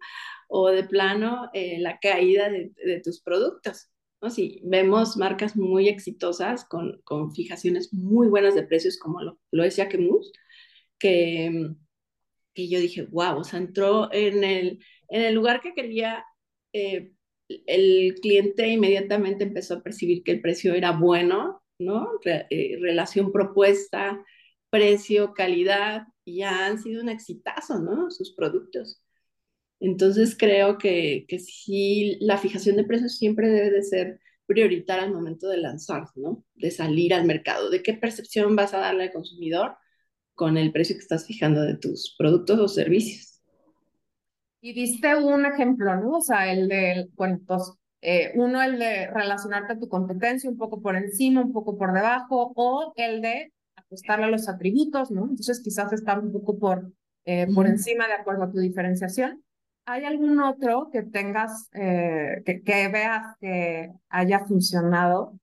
O 0.47 0.69
de 0.71 0.85
plano 0.85 1.51
eh, 1.55 1.81
la 1.81 1.99
caída 1.99 2.49
de, 2.51 2.71
de, 2.77 3.01
tus 3.01 3.21
productos. 3.21 3.91
Si 4.31 4.61
vemos 4.65 5.17
marcas 5.17 5.57
muy 5.57 5.89
exitosas 5.89 6.65
con, 6.65 7.01
con 7.05 7.33
fijaciones 7.35 7.93
muy 7.93 8.29
buenas 8.29 8.55
de 8.55 8.63
precios, 8.65 8.99
como 8.99 9.23
lo, 9.23 9.39
lo 9.51 9.63
decía 9.65 9.89
Kemus, 9.89 10.33
que, 10.99 11.71
que 12.55 12.69
yo 12.69 12.79
dije, 12.81 13.07
wow, 13.11 13.39
o 13.39 13.45
sea, 13.45 13.59
entró 13.59 14.13
en 14.13 14.45
el, 14.45 14.81
en 15.09 15.23
el 15.23 15.35
lugar 15.35 15.61
que 15.61 15.75
quería, 15.75 16.25
eh, 16.73 17.13
el 17.67 18.15
cliente 18.23 18.69
inmediatamente 18.69 19.45
empezó 19.45 19.75
a 19.75 19.83
percibir 19.83 20.23
que 20.23 20.33
el 20.33 20.41
precio 20.41 20.75
era 20.75 20.93
bueno, 20.93 21.63
¿no? 21.79 22.09
Eh, 22.25 22.79
relación 22.81 23.33
propuesta, 23.33 24.25
precio, 24.71 25.35
calidad, 25.35 26.07
y 26.25 26.39
ya 26.39 26.67
han 26.67 26.79
sido 26.81 27.03
un 27.03 27.09
exitazo, 27.11 27.79
¿no? 27.81 28.11
Sus 28.11 28.35
productos. 28.35 29.04
Entonces 29.85 30.35
creo 30.39 30.79
que, 30.79 31.27
que 31.29 31.39
sí, 31.39 32.17
la 32.21 32.39
fijación 32.39 32.77
de 32.77 32.85
precios 32.85 33.19
siempre 33.19 33.51
debe 33.51 33.71
de 33.71 33.83
ser 33.83 34.21
prioritaria 34.47 35.05
al 35.05 35.13
momento 35.13 35.47
de 35.47 35.59
lanzar, 35.59 36.05
¿no? 36.15 36.43
De 36.55 36.71
salir 36.71 37.13
al 37.13 37.27
mercado. 37.27 37.69
¿De 37.69 37.83
qué 37.83 37.93
percepción 37.93 38.57
vas 38.57 38.73
a 38.73 38.79
darle 38.79 39.05
al 39.05 39.13
consumidor 39.13 39.77
con 40.35 40.57
el 40.57 40.73
precio 40.73 40.97
que 40.97 41.03
estás 41.03 41.27
fijando 41.27 41.61
de 41.61 41.77
tus 41.77 42.15
productos 42.17 42.59
o 42.59 42.67
servicios? 42.67 43.43
Y 44.63 44.73
diste 44.73 45.17
un 45.17 45.45
ejemplo, 45.45 45.95
¿no? 45.97 46.17
O 46.17 46.21
sea, 46.23 46.51
el 46.51 46.67
de, 46.67 47.11
bueno, 47.15 47.41
dos, 47.43 47.77
eh, 48.01 48.33
uno 48.37 48.63
el 48.63 48.79
de 48.79 49.09
relacionarte 49.09 49.75
a 49.75 49.79
tu 49.79 49.91
competencia 49.91 50.49
un 50.49 50.57
poco 50.57 50.81
por 50.81 50.97
encima, 50.97 51.43
un 51.43 51.53
poco 51.53 51.77
por 51.77 51.93
debajo, 51.93 52.55
o 52.57 52.95
el 52.97 53.21
de 53.21 53.53
ajustarle 53.77 54.25
a 54.25 54.31
los 54.31 54.49
atributos, 54.49 55.11
¿no? 55.11 55.25
Entonces 55.25 55.61
quizás 55.63 55.93
estar 55.93 56.19
un 56.21 56.33
poco 56.33 56.59
por, 56.59 56.91
eh, 57.27 57.47
por 57.55 57.67
encima 57.67 58.07
de 58.07 58.15
acuerdo 58.15 58.45
a 58.45 58.51
tu 58.51 58.61
diferenciación. 58.61 59.45
¿Hay 59.87 60.05
algún 60.05 60.41
otro 60.41 60.89
que 60.93 61.03
tengas, 61.03 61.69
eh, 61.75 62.43
que, 62.45 62.89
veas 62.89 63.37
que 63.41 63.93
haya 64.09 64.47
funcionado? 64.47 65.39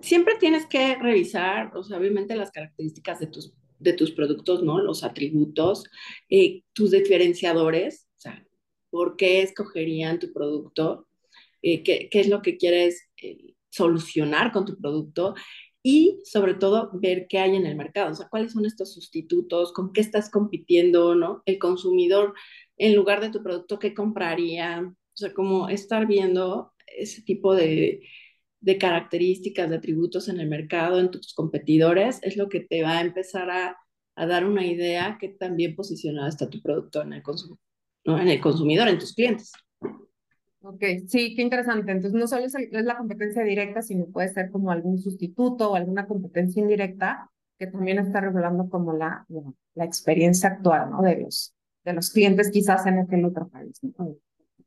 Siempre 0.00 0.34
tienes 0.38 0.66
que 0.66 0.94
revisar, 0.96 1.76
o 1.76 1.82
sea, 1.82 1.98
obviamente 1.98 2.36
las 2.36 2.50
características 2.50 3.18
de 3.18 3.26
tus 3.28 3.54
de 3.78 3.92
tus 3.92 4.10
productos, 4.12 4.62
¿no? 4.62 4.80
Los 4.80 5.04
atributos, 5.04 5.84
eh, 6.28 6.62
tus 6.72 6.92
diferenciadores, 6.92 8.06
o 8.16 8.20
sea, 8.20 8.46
¿por 8.90 9.16
qué 9.16 9.42
escogerían 9.42 10.18
tu 10.18 10.32
producto? 10.32 11.06
Eh, 11.62 11.82
¿qué, 11.82 12.08
¿qué, 12.10 12.20
es 12.20 12.28
lo 12.28 12.42
que 12.42 12.56
quieres 12.56 13.08
eh, 13.22 13.54
solucionar 13.70 14.52
con 14.52 14.64
tu 14.64 14.78
producto? 14.78 15.34
Y 15.82 16.20
sobre 16.24 16.54
todo, 16.54 16.90
ver 16.94 17.26
qué 17.28 17.38
hay 17.38 17.54
en 17.54 17.66
el 17.66 17.76
mercado, 17.76 18.10
o 18.12 18.14
sea, 18.14 18.28
cuáles 18.28 18.52
son 18.52 18.66
estos 18.66 18.92
sustitutos, 18.92 19.72
con 19.72 19.92
qué 19.92 20.00
estás 20.00 20.30
compitiendo, 20.30 21.14
¿no? 21.14 21.42
El 21.46 21.58
consumidor, 21.58 22.34
en 22.76 22.94
lugar 22.94 23.20
de 23.20 23.30
tu 23.30 23.42
producto, 23.42 23.78
¿qué 23.78 23.94
compraría? 23.94 24.82
O 24.82 25.16
sea, 25.16 25.32
como 25.32 25.68
estar 25.68 26.06
viendo 26.06 26.72
ese 26.86 27.22
tipo 27.22 27.54
de, 27.54 28.00
de 28.60 28.78
características, 28.78 29.70
de 29.70 29.76
atributos 29.76 30.28
en 30.28 30.40
el 30.40 30.48
mercado, 30.48 31.00
en 31.00 31.10
tus 31.10 31.34
competidores, 31.34 32.20
es 32.22 32.36
lo 32.36 32.48
que 32.48 32.60
te 32.60 32.82
va 32.82 32.98
a 32.98 33.02
empezar 33.02 33.50
a, 33.50 33.76
a 34.16 34.26
dar 34.26 34.44
una 34.46 34.66
idea 34.66 35.18
que 35.20 35.28
también 35.28 35.74
posicionado 35.74 36.28
está 36.28 36.48
tu 36.48 36.60
producto 36.60 37.02
en 37.02 37.12
el, 37.14 37.22
consum 37.22 37.56
¿no? 38.04 38.18
en 38.18 38.28
el 38.28 38.40
consumidor, 38.40 38.88
en 38.88 38.98
tus 38.98 39.14
clientes. 39.14 39.52
Ok, 40.60 40.82
sí, 41.06 41.34
qué 41.36 41.42
interesante. 41.42 41.92
Entonces, 41.92 42.18
no 42.18 42.26
solo 42.26 42.44
es, 42.44 42.54
la 42.70 42.98
competencia 42.98 43.42
directa, 43.44 43.82
sino 43.82 44.06
puede 44.06 44.28
ser 44.28 44.50
como 44.50 44.70
algún 44.70 44.98
sustituto 44.98 45.70
o 45.70 45.74
alguna 45.76 46.06
competencia 46.06 46.60
indirecta 46.60 47.30
que 47.58 47.68
también 47.68 47.98
está 47.98 48.20
regulando 48.20 48.68
como 48.68 48.92
la, 48.92 49.24
la, 49.28 49.42
la 49.74 49.84
experiencia 49.84 50.50
actual, 50.50 50.90
¿no? 50.90 51.02
De 51.02 51.20
los, 51.20 51.55
de 51.86 51.92
los 51.94 52.10
clientes 52.10 52.50
quizás 52.50 52.84
en 52.86 52.98
aquel 52.98 53.24
otro 53.24 53.48
país, 53.48 53.78
¿no? 53.82 54.16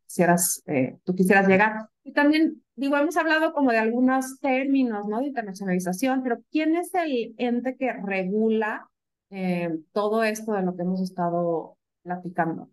Quisieras, 0.08 0.64
eh, 0.66 0.98
tú 1.04 1.14
quisieras 1.14 1.48
llegar. 1.48 1.90
Y 2.04 2.14
también, 2.14 2.64
digo, 2.76 2.98
hemos 2.98 3.18
hablado 3.18 3.54
como 3.54 3.72
de 3.72 3.78
algunos 3.78 4.40
términos, 4.40 5.06
¿no? 5.08 5.20
De 5.20 5.28
internacionalización, 5.28 6.24
pero 6.24 6.42
¿quién 6.50 6.76
es 6.78 6.94
el 6.96 7.36
ente 7.38 7.76
que 7.76 7.92
regula 7.94 8.90
eh, 9.30 9.70
todo 9.92 10.24
esto 10.24 10.54
de 10.54 10.64
lo 10.64 10.76
que 10.76 10.84
hemos 10.84 11.02
estado 11.02 11.78
platicando? 12.02 12.70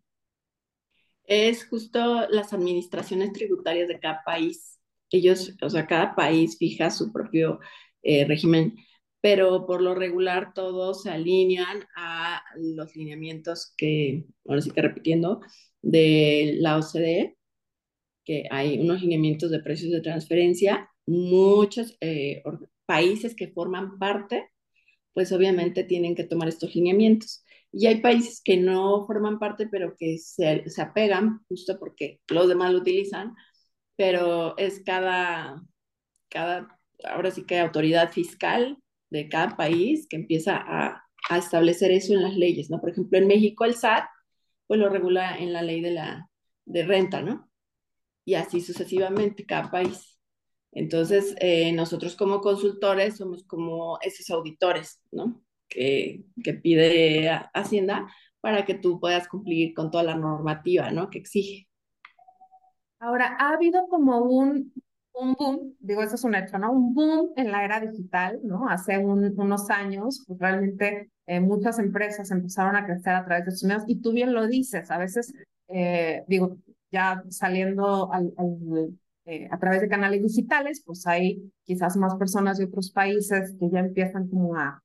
Es 1.24 1.66
justo 1.66 2.28
las 2.30 2.52
administraciones 2.52 3.32
tributarias 3.32 3.88
de 3.88 3.98
cada 3.98 4.22
país. 4.24 4.78
Ellos, 5.10 5.56
o 5.60 5.68
sea, 5.68 5.86
cada 5.88 6.14
país 6.14 6.56
fija 6.56 6.90
su 6.90 7.12
propio 7.12 7.58
eh, 8.02 8.24
régimen, 8.24 8.76
pero 9.26 9.66
por 9.66 9.82
lo 9.82 9.96
regular 9.96 10.54
todos 10.54 11.02
se 11.02 11.10
alinean 11.10 11.84
a 11.96 12.44
los 12.54 12.94
lineamientos 12.94 13.74
que, 13.76 14.24
ahora 14.46 14.60
sí 14.60 14.70
que 14.70 14.80
repitiendo, 14.80 15.40
de 15.82 16.54
la 16.60 16.78
OCDE, 16.78 17.36
que 18.24 18.44
hay 18.52 18.78
unos 18.78 19.02
lineamientos 19.02 19.50
de 19.50 19.58
precios 19.58 19.90
de 19.90 20.00
transferencia, 20.00 20.88
muchos 21.06 21.96
eh, 22.00 22.44
países 22.86 23.34
que 23.34 23.48
forman 23.48 23.98
parte, 23.98 24.48
pues 25.12 25.32
obviamente 25.32 25.82
tienen 25.82 26.14
que 26.14 26.22
tomar 26.22 26.46
estos 26.46 26.76
lineamientos. 26.76 27.44
Y 27.72 27.86
hay 27.88 28.00
países 28.00 28.40
que 28.44 28.56
no 28.56 29.08
forman 29.08 29.40
parte, 29.40 29.66
pero 29.68 29.96
que 29.98 30.18
se, 30.18 30.70
se 30.70 30.82
apegan 30.82 31.40
justo 31.48 31.80
porque 31.80 32.20
los 32.28 32.46
demás 32.46 32.72
lo 32.72 32.78
utilizan, 32.78 33.34
pero 33.96 34.56
es 34.56 34.84
cada, 34.84 35.64
cada, 36.28 36.78
ahora 37.02 37.32
sí 37.32 37.44
que 37.44 37.58
autoridad 37.58 38.12
fiscal 38.12 38.78
de 39.10 39.28
cada 39.28 39.56
país 39.56 40.06
que 40.08 40.16
empieza 40.16 40.56
a, 40.56 41.02
a 41.30 41.38
establecer 41.38 41.90
eso 41.92 42.12
en 42.14 42.22
las 42.22 42.34
leyes, 42.36 42.70
¿no? 42.70 42.80
Por 42.80 42.90
ejemplo, 42.90 43.18
en 43.18 43.26
México 43.26 43.64
el 43.64 43.74
SAT, 43.74 44.04
pues 44.66 44.80
lo 44.80 44.88
regula 44.88 45.36
en 45.38 45.52
la 45.52 45.62
ley 45.62 45.80
de 45.80 45.92
la 45.92 46.30
de 46.64 46.84
renta, 46.84 47.22
¿no? 47.22 47.48
y 48.26 48.34
así 48.34 48.60
sucesivamente 48.60 49.46
cada 49.46 49.70
país. 49.70 50.18
Entonces, 50.72 51.34
eh, 51.40 51.72
nosotros 51.72 52.16
como 52.16 52.42
consultores 52.42 53.16
somos 53.16 53.44
como 53.44 53.98
esos 54.02 54.28
auditores, 54.28 55.00
¿no? 55.10 55.40
Que, 55.68 56.24
que 56.44 56.52
pide 56.52 57.30
Hacienda 57.54 58.06
para 58.40 58.66
que 58.66 58.74
tú 58.74 59.00
puedas 59.00 59.26
cumplir 59.28 59.72
con 59.72 59.90
toda 59.90 60.04
la 60.04 60.16
normativa, 60.16 60.90
¿no? 60.90 61.08
Que 61.08 61.18
exige. 61.18 61.68
Ahora, 62.98 63.36
ha 63.38 63.54
habido 63.54 63.86
como 63.88 64.18
un, 64.18 64.72
un 65.16 65.34
boom, 65.34 65.74
digo, 65.80 66.02
eso 66.02 66.14
es 66.16 66.24
un 66.24 66.34
hecho, 66.34 66.58
¿no? 66.58 66.72
Un 66.72 66.94
boom 66.94 67.32
en 67.36 67.50
la 67.50 67.64
era 67.64 67.80
digital, 67.80 68.40
¿no? 68.44 68.68
Hace 68.68 68.98
un, 68.98 69.34
unos 69.38 69.70
años, 69.70 70.24
pues 70.26 70.38
realmente 70.38 71.10
eh, 71.26 71.40
muchas 71.40 71.78
empresas 71.78 72.30
empezaron 72.30 72.76
a 72.76 72.84
crecer 72.86 73.14
a 73.14 73.24
través 73.24 73.46
de 73.46 73.50
sus 73.52 73.64
medios 73.64 73.84
y 73.86 74.00
tú 74.00 74.12
bien 74.12 74.32
lo 74.34 74.46
dices, 74.46 74.90
a 74.90 74.98
veces, 74.98 75.32
eh, 75.68 76.24
digo, 76.28 76.58
ya 76.90 77.22
saliendo 77.30 78.12
al, 78.12 78.32
al, 78.36 78.94
eh, 79.24 79.48
a 79.50 79.58
través 79.58 79.80
de 79.80 79.88
canales 79.88 80.22
digitales, 80.22 80.82
pues 80.84 81.06
hay 81.06 81.52
quizás 81.64 81.96
más 81.96 82.14
personas 82.16 82.58
de 82.58 82.66
otros 82.66 82.90
países 82.90 83.54
que 83.58 83.70
ya 83.70 83.80
empiezan 83.80 84.28
como 84.28 84.56
a, 84.56 84.82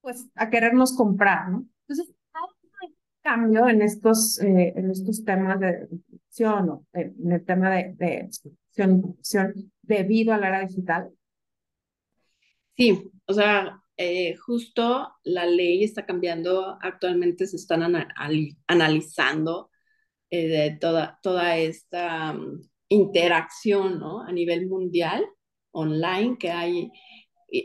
pues, 0.00 0.26
a 0.34 0.50
querernos 0.50 0.96
comprar, 0.96 1.50
¿no? 1.50 1.66
Entonces, 1.86 2.14
cambio 3.22 3.68
en 3.68 3.82
estos, 3.82 4.40
eh, 4.40 4.72
en 4.76 4.90
estos 4.90 5.24
temas 5.24 5.58
de 5.60 5.86
difusión 5.90 6.70
o 6.70 6.86
en 6.92 7.32
el 7.32 7.44
tema 7.44 7.70
de, 7.70 7.94
de 7.94 8.28
debido 9.82 10.34
a 10.34 10.38
la 10.38 10.48
era 10.48 10.66
digital. 10.66 11.10
Sí, 12.76 13.10
o 13.26 13.32
sea, 13.32 13.82
eh, 13.96 14.36
justo 14.36 15.12
la 15.24 15.46
ley 15.46 15.84
está 15.84 16.06
cambiando, 16.06 16.78
actualmente 16.80 17.46
se 17.46 17.56
están 17.56 17.82
analizando 18.66 19.70
eh, 20.30 20.78
toda, 20.80 21.18
toda 21.22 21.58
esta 21.58 22.32
mm, 22.32 22.62
interacción 22.88 23.98
¿no? 24.00 24.22
a 24.22 24.32
nivel 24.32 24.66
mundial, 24.66 25.24
online, 25.72 26.38
que 26.38 26.50
hay 26.50 26.90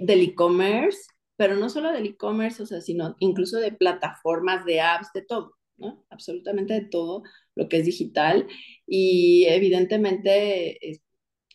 del 0.02 0.22
e-commerce, 0.22 1.00
pero 1.38 1.56
no 1.56 1.70
solo 1.70 1.92
del 1.92 2.08
e-commerce, 2.08 2.64
o 2.64 2.66
sea, 2.66 2.82
sino 2.82 3.16
incluso 3.20 3.58
de 3.60 3.72
plataformas, 3.72 4.66
de 4.66 4.82
apps, 4.82 5.14
de 5.14 5.22
todo, 5.22 5.56
¿no? 5.78 6.04
Absolutamente 6.10 6.74
de 6.74 6.86
todo 6.86 7.24
lo 7.56 7.70
que 7.70 7.78
es 7.78 7.86
digital. 7.86 8.48
Y 8.88 9.46
evidentemente 9.46 10.80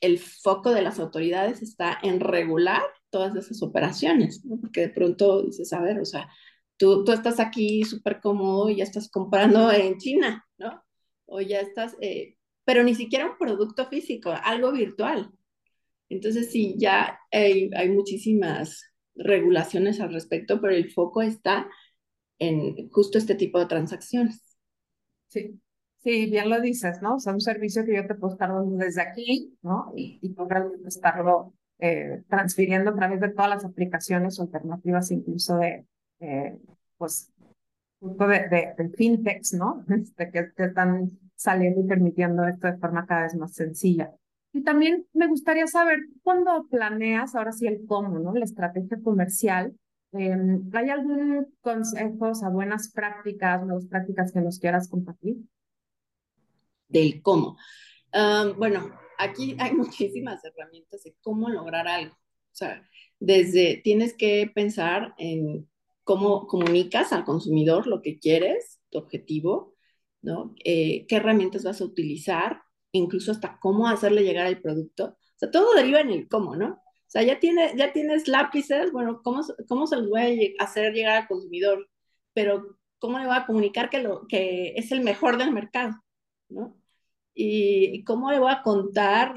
el 0.00 0.18
foco 0.18 0.70
de 0.72 0.82
las 0.82 1.00
autoridades 1.00 1.62
está 1.62 1.98
en 2.02 2.20
regular 2.20 2.82
todas 3.10 3.34
esas 3.36 3.62
operaciones, 3.62 4.44
¿no? 4.44 4.60
Porque 4.60 4.82
de 4.82 4.88
pronto 4.90 5.42
dices, 5.42 5.72
a 5.72 5.80
ver, 5.80 6.00
o 6.00 6.04
sea, 6.04 6.28
tú, 6.76 7.04
tú 7.04 7.12
estás 7.12 7.40
aquí 7.40 7.84
súper 7.84 8.20
cómodo 8.20 8.70
y 8.70 8.76
ya 8.76 8.84
estás 8.84 9.10
comprando 9.10 9.70
en 9.72 9.98
China, 9.98 10.46
¿no? 10.58 10.82
O 11.26 11.40
ya 11.40 11.60
estás, 11.60 11.96
eh, 12.00 12.36
pero 12.64 12.84
ni 12.84 12.94
siquiera 12.94 13.26
un 13.26 13.38
producto 13.38 13.86
físico, 13.86 14.32
algo 14.44 14.72
virtual. 14.72 15.30
Entonces 16.08 16.52
sí, 16.52 16.76
ya 16.78 17.18
hay, 17.32 17.70
hay 17.74 17.88
muchísimas 17.90 18.91
regulaciones 19.14 20.00
al 20.00 20.12
respecto, 20.12 20.60
pero 20.60 20.74
el 20.74 20.90
foco 20.90 21.22
está 21.22 21.68
en 22.38 22.88
justo 22.90 23.18
este 23.18 23.34
tipo 23.34 23.58
de 23.58 23.66
transacciones. 23.66 24.42
Sí, 25.28 25.60
sí, 26.02 26.26
bien 26.30 26.50
lo 26.50 26.60
dices, 26.60 27.00
¿no? 27.02 27.16
O 27.16 27.20
sea, 27.20 27.32
un 27.32 27.40
servicio 27.40 27.84
que 27.84 27.96
yo 27.96 28.06
te 28.06 28.14
puedo 28.14 28.34
estar 28.34 28.50
dando 28.50 28.76
desde 28.76 29.02
aquí, 29.02 29.56
¿no? 29.62 29.92
Y, 29.96 30.18
y 30.22 30.34
tú 30.34 30.44
realmente 30.46 30.88
estarlo 30.88 31.54
eh, 31.78 32.22
transfiriendo 32.28 32.90
a 32.90 32.94
través 32.94 33.20
de 33.20 33.30
todas 33.30 33.50
las 33.50 33.64
aplicaciones 33.64 34.38
alternativas, 34.40 35.10
incluso 35.10 35.56
de, 35.58 35.86
eh, 36.20 36.58
pues, 36.96 37.32
de, 38.00 38.74
de, 38.78 38.90
fintechs, 38.96 39.54
¿no? 39.54 39.84
Este, 39.88 40.30
que, 40.30 40.52
que 40.56 40.64
están 40.64 41.10
saliendo 41.34 41.80
y 41.80 41.88
permitiendo 41.88 42.46
esto 42.46 42.68
de 42.68 42.78
forma 42.78 43.06
cada 43.06 43.22
vez 43.22 43.34
más 43.34 43.54
sencilla. 43.54 44.12
Y 44.52 44.62
también 44.62 45.06
me 45.14 45.26
gustaría 45.28 45.66
saber, 45.66 46.00
cuando 46.22 46.66
planeas, 46.68 47.34
ahora 47.34 47.52
sí 47.52 47.66
el 47.66 47.86
cómo, 47.86 48.18
¿no? 48.18 48.34
La 48.34 48.44
estrategia 48.44 48.98
comercial, 49.02 49.74
em, 50.12 50.68
¿hay 50.74 50.90
algún 50.90 51.54
consejo, 51.60 52.32
o 52.32 52.50
buenas 52.50 52.92
prácticas, 52.92 53.64
nuevas 53.64 53.86
prácticas 53.86 54.32
que 54.32 54.40
nos 54.40 54.58
quieras 54.58 54.88
compartir? 54.88 55.36
Del 56.88 57.22
cómo. 57.22 57.56
bueno, 58.58 58.90
aquí 59.18 59.56
hay 59.58 59.72
muchísimas 59.74 60.44
herramientas 60.44 61.02
de 61.04 61.14
cómo 61.22 61.48
lograr 61.48 61.88
algo. 61.88 62.14
O 62.14 62.54
sea, 62.54 62.86
desde 63.18 63.80
tienes 63.82 64.14
que 64.14 64.50
pensar 64.54 65.14
en 65.16 65.68
cómo 66.04 66.46
comunicas 66.46 67.12
al 67.12 67.24
consumidor 67.24 67.86
lo 67.86 68.02
que 68.02 68.18
quieres, 68.18 68.80
tu 68.90 68.98
objetivo, 68.98 69.74
¿no? 70.20 70.54
Eh, 70.64 71.06
¿Qué 71.06 71.16
herramientas 71.16 71.64
vas 71.64 71.80
a 71.80 71.84
utilizar? 71.84 72.62
Incluso 72.92 73.32
hasta 73.32 73.58
cómo 73.60 73.88
hacerle 73.88 74.22
llegar 74.22 74.46
el 74.46 74.60
producto. 74.60 75.16
O 75.18 75.38
sea, 75.38 75.50
todo 75.50 75.74
deriva 75.74 76.00
en 76.00 76.10
el 76.10 76.28
cómo, 76.28 76.56
¿no? 76.56 76.74
O 76.74 77.10
sea, 77.12 77.22
ya, 77.22 77.38
ya 77.76 77.92
tienes 77.92 78.28
lápices, 78.28 78.92
bueno, 78.92 79.20
¿cómo, 79.22 79.42
¿cómo 79.68 79.86
se 79.86 79.96
los 79.96 80.08
voy 80.08 80.56
a 80.58 80.64
hacer 80.64 80.94
llegar 80.94 81.22
al 81.22 81.28
consumidor? 81.28 81.88
Pero, 82.32 82.78
¿cómo 82.98 83.18
le 83.18 83.26
voy 83.26 83.36
a 83.36 83.46
comunicar 83.46 83.90
que, 83.90 83.98
lo, 84.02 84.26
que 84.26 84.74
es 84.76 84.92
el 84.92 85.02
mejor 85.02 85.36
del 85.36 85.52
mercado? 85.52 85.94
¿no? 86.48 86.76
Y, 87.34 88.04
cómo 88.04 88.30
le 88.30 88.38
voy 88.38 88.52
a 88.52 88.62
contar 88.62 89.34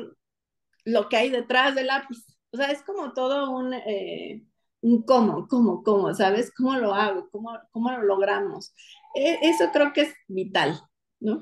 lo 0.86 1.10
que 1.10 1.18
hay 1.18 1.30
detrás 1.30 1.76
del 1.76 1.88
lápiz. 1.88 2.18
O 2.52 2.58
sea, 2.58 2.72
es 2.72 2.82
como 2.84 3.14
todo 3.14 3.52
un, 3.52 3.74
eh, 3.74 4.46
un 4.82 5.04
cómo, 5.04 5.48
cómo, 5.48 5.84
cómo, 5.84 6.14
¿sabes? 6.14 6.54
¿Cómo 6.56 6.76
lo 6.76 6.94
hago? 6.94 7.30
¿Cómo, 7.32 7.58
cómo 7.72 7.92
lo 7.92 8.04
logramos? 8.04 8.74
E, 9.16 9.40
eso 9.42 9.70
creo 9.74 9.94
que 9.94 10.02
es 10.02 10.16
vital, 10.28 10.80
¿no? 11.20 11.42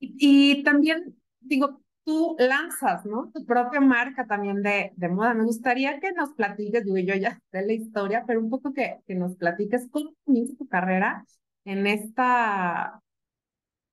Y, 0.00 0.62
también, 0.64 1.16
digo, 1.40 1.80
tú 2.04 2.34
lanzas, 2.38 3.04
¿no? 3.04 3.30
Tu 3.32 3.44
propia 3.44 3.80
marca 3.80 4.26
también 4.26 4.62
de, 4.62 4.92
de 4.96 5.08
moda. 5.08 5.34
Me 5.34 5.44
gustaría 5.44 6.00
que 6.00 6.12
nos 6.12 6.30
platiques, 6.32 6.84
digo, 6.84 6.98
yo 6.98 7.14
ya 7.14 7.38
sé 7.52 7.62
la 7.66 7.72
historia, 7.72 8.24
pero 8.26 8.40
un 8.40 8.50
poco 8.50 8.72
que, 8.72 9.00
que 9.06 9.14
nos 9.14 9.36
platiques 9.36 9.88
cómo 9.90 10.14
comienza 10.24 10.56
tu 10.56 10.66
carrera 10.66 11.24
en 11.64 11.86
esta, 11.86 13.00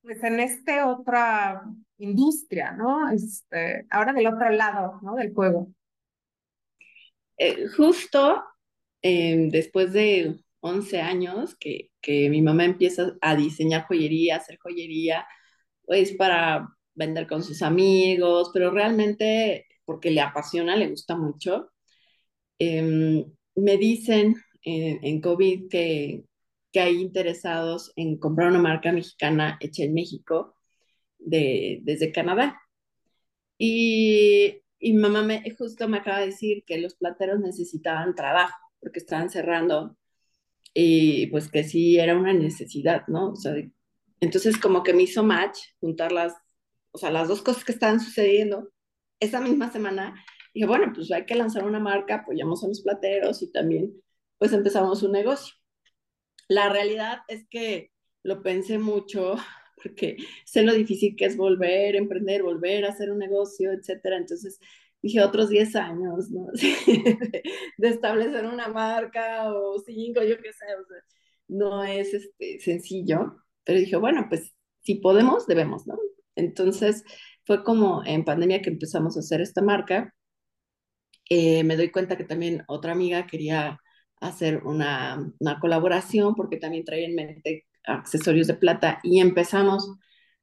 pues 0.01 0.23
en 0.23 0.39
este 0.39 0.81
otra 0.83 1.63
industria, 1.97 2.71
¿no? 2.71 3.09
Este, 3.09 3.85
ahora 3.89 4.13
del 4.13 4.27
otro 4.27 4.49
lado, 4.49 4.99
¿no? 5.01 5.15
Del 5.15 5.33
juego. 5.33 5.67
Eh, 7.37 7.67
justo 7.75 8.43
eh, 9.01 9.49
después 9.51 9.93
de 9.93 10.39
11 10.61 11.01
años 11.01 11.55
que, 11.59 11.91
que 12.01 12.29
mi 12.29 12.41
mamá 12.41 12.65
empieza 12.65 13.13
a 13.21 13.35
diseñar 13.35 13.85
joyería, 13.85 14.35
a 14.35 14.37
hacer 14.39 14.57
joyería, 14.59 15.27
es 15.87 16.13
para 16.13 16.67
vender 16.95 17.27
con 17.27 17.43
sus 17.43 17.61
amigos, 17.61 18.51
pero 18.53 18.71
realmente 18.71 19.67
porque 19.85 20.11
le 20.11 20.21
apasiona, 20.21 20.75
le 20.75 20.89
gusta 20.89 21.15
mucho. 21.15 21.71
Em, 22.59 23.25
me 23.55 23.77
dicen 23.77 24.35
en 24.63 25.21
COVID 25.21 25.69
que, 25.69 26.25
que, 26.71 26.79
hay 26.81 26.95
interesados 27.01 27.93
en 27.95 28.17
comprar 28.17 28.49
una 28.49 28.59
marca 28.59 28.91
mexicana 28.91 29.57
hecha 29.61 29.83
en 29.83 29.93
México 29.93 30.55
de, 31.19 31.79
desde 31.83 32.11
Canadá. 32.11 32.59
Y, 33.57 34.61
y 34.79 34.93
mamá 34.93 35.23
me, 35.23 35.43
justo 35.57 35.87
me 35.87 35.97
acaba 35.97 36.19
de 36.19 36.27
decir 36.27 36.63
que 36.65 36.77
los 36.79 36.95
plateros 36.95 37.39
necesitaban 37.39 38.15
trabajo 38.15 38.57
porque 38.79 38.99
estaban 38.99 39.29
cerrando 39.29 39.97
y 40.73 41.27
pues 41.27 41.49
que 41.49 41.63
sí 41.63 41.97
era 41.99 42.17
una 42.17 42.33
necesidad, 42.33 43.07
¿no? 43.07 43.31
O 43.31 43.35
sea, 43.35 43.55
entonces, 44.19 44.57
como 44.57 44.83
que 44.83 44.93
me 44.93 45.03
hizo 45.03 45.23
match 45.23 45.59
juntar 45.79 46.11
las, 46.11 46.33
o 46.91 46.97
sea, 46.97 47.11
las 47.11 47.27
dos 47.27 47.41
cosas 47.41 47.63
que 47.63 47.71
estaban 47.71 47.99
sucediendo 47.99 48.71
esa 49.19 49.41
misma 49.41 49.71
semana. 49.71 50.15
Dije, 50.53 50.67
bueno, 50.67 50.91
pues 50.93 51.11
hay 51.11 51.25
que 51.25 51.35
lanzar 51.35 51.65
una 51.65 51.79
marca, 51.79 52.15
apoyamos 52.15 52.63
a 52.63 52.67
los 52.67 52.81
plateros 52.81 53.41
y 53.41 53.51
también, 53.51 53.93
pues 54.37 54.53
empezamos 54.53 55.03
un 55.03 55.11
negocio. 55.11 55.55
La 56.47 56.69
realidad 56.69 57.19
es 57.27 57.45
que 57.49 57.91
lo 58.23 58.41
pensé 58.41 58.79
mucho 58.79 59.35
porque 59.83 60.17
sé 60.45 60.63
lo 60.63 60.73
difícil 60.73 61.15
que 61.15 61.25
es 61.25 61.37
volver, 61.37 61.95
emprender, 61.95 62.43
volver 62.43 62.85
a 62.85 62.89
hacer 62.89 63.11
un 63.11 63.19
negocio, 63.19 63.71
etcétera. 63.71 64.17
Entonces, 64.17 64.59
dije 65.01 65.21
otros 65.21 65.49
10 65.49 65.75
años, 65.75 66.29
de 67.77 67.87
establecer 67.87 68.45
una 68.45 68.67
marca 68.67 69.53
o 69.53 69.79
cinco, 69.79 70.23
yo 70.23 70.37
qué 70.41 70.53
sé, 70.53 70.65
no 71.47 71.83
es 71.83 72.13
este, 72.13 72.59
sencillo. 72.59 73.35
Pero 73.67 73.79
dije, 73.81 73.97
bueno, 73.97 74.27
pues 74.29 74.55
si 74.81 74.95
podemos, 74.97 75.47
debemos, 75.47 75.87
¿no? 75.87 75.97
Entonces 76.35 77.03
fue 77.45 77.63
como 77.65 78.03
en 78.05 78.25
pandemia 78.25 78.63
que 78.63 78.71
empezamos 78.71 79.17
a 79.17 79.21
hacer 79.21 79.41
esta 79.41 79.61
marca. 79.61 80.15
Eh, 81.29 81.63
me 81.63 81.75
doy 81.77 81.91
cuenta 81.91 82.17
que 82.17 82.23
también 82.23 82.63
otra 82.67 82.93
amiga 82.93 83.27
quería 83.27 83.79
hacer 84.21 84.63
una, 84.65 85.31
una 85.39 85.59
colaboración 85.59 86.35
porque 86.35 86.57
también 86.57 86.85
traía 86.85 87.07
en 87.07 87.15
mente 87.15 87.67
accesorios 87.85 88.47
de 88.47 88.55
plata 88.55 88.99
y 89.03 89.19
empezamos 89.19 89.89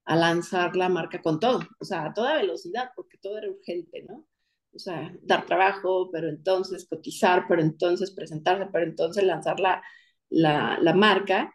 a 0.04 0.16
lanzar 0.16 0.76
la 0.76 0.88
marca 0.90 1.22
con 1.22 1.40
todo, 1.40 1.60
o 1.80 1.84
sea, 1.84 2.06
a 2.06 2.14
toda 2.14 2.37
velocidad, 2.37 2.90
porque 2.96 3.18
todo 3.18 3.38
era 3.38 3.50
urgente, 3.50 4.04
¿no? 4.08 4.26
O 4.74 4.78
sea, 4.78 5.14
dar 5.22 5.46
trabajo, 5.46 6.10
pero 6.12 6.28
entonces 6.28 6.87
cotizar, 6.88 7.46
pero 7.48 7.62
entonces 7.62 8.10
presentarse, 8.12 8.68
pero 8.72 8.87
entonces 8.87 9.24
lanzar 9.24 9.60
la, 9.60 9.82
la, 10.30 10.78
la 10.80 10.94
marca. 10.94 11.54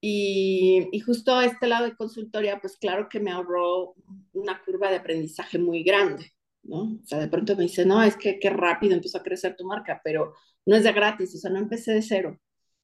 Y, 0.00 0.88
y, 0.92 1.00
justo 1.00 1.40
este 1.42 1.68
lado 1.68 1.84
de 1.84 1.96
consultoría, 1.96 2.58
pues 2.60 2.76
claro 2.78 3.08
que 3.10 3.20
me 3.20 3.30
ahorró 3.30 3.94
una 4.32 4.62
curva 4.64 4.90
de 4.90 4.96
aprendizaje 4.96 5.58
muy 5.58 5.82
grande, 5.82 6.32
¿no? 6.62 6.98
O 7.02 7.06
sea, 7.06 7.18
de 7.18 7.28
pronto 7.28 7.54
me 7.56 7.64
dice, 7.64 7.84
no, 7.84 8.02
es 8.02 8.16
que 8.16 8.38
qué 8.38 8.48
rápido 8.50 8.94
empezó 8.94 9.18
a 9.18 9.22
crecer 9.22 9.56
tu 9.56 9.66
marca, 9.66 10.00
pero 10.02 10.34
no 10.66 10.76
es 10.76 10.84
de 10.84 10.92
gratis, 10.92 11.34
o 11.34 11.38
sea, 11.38 11.50
no 11.50 11.58
empecé 11.58 11.92
de 11.92 12.02
cero. 12.02 12.40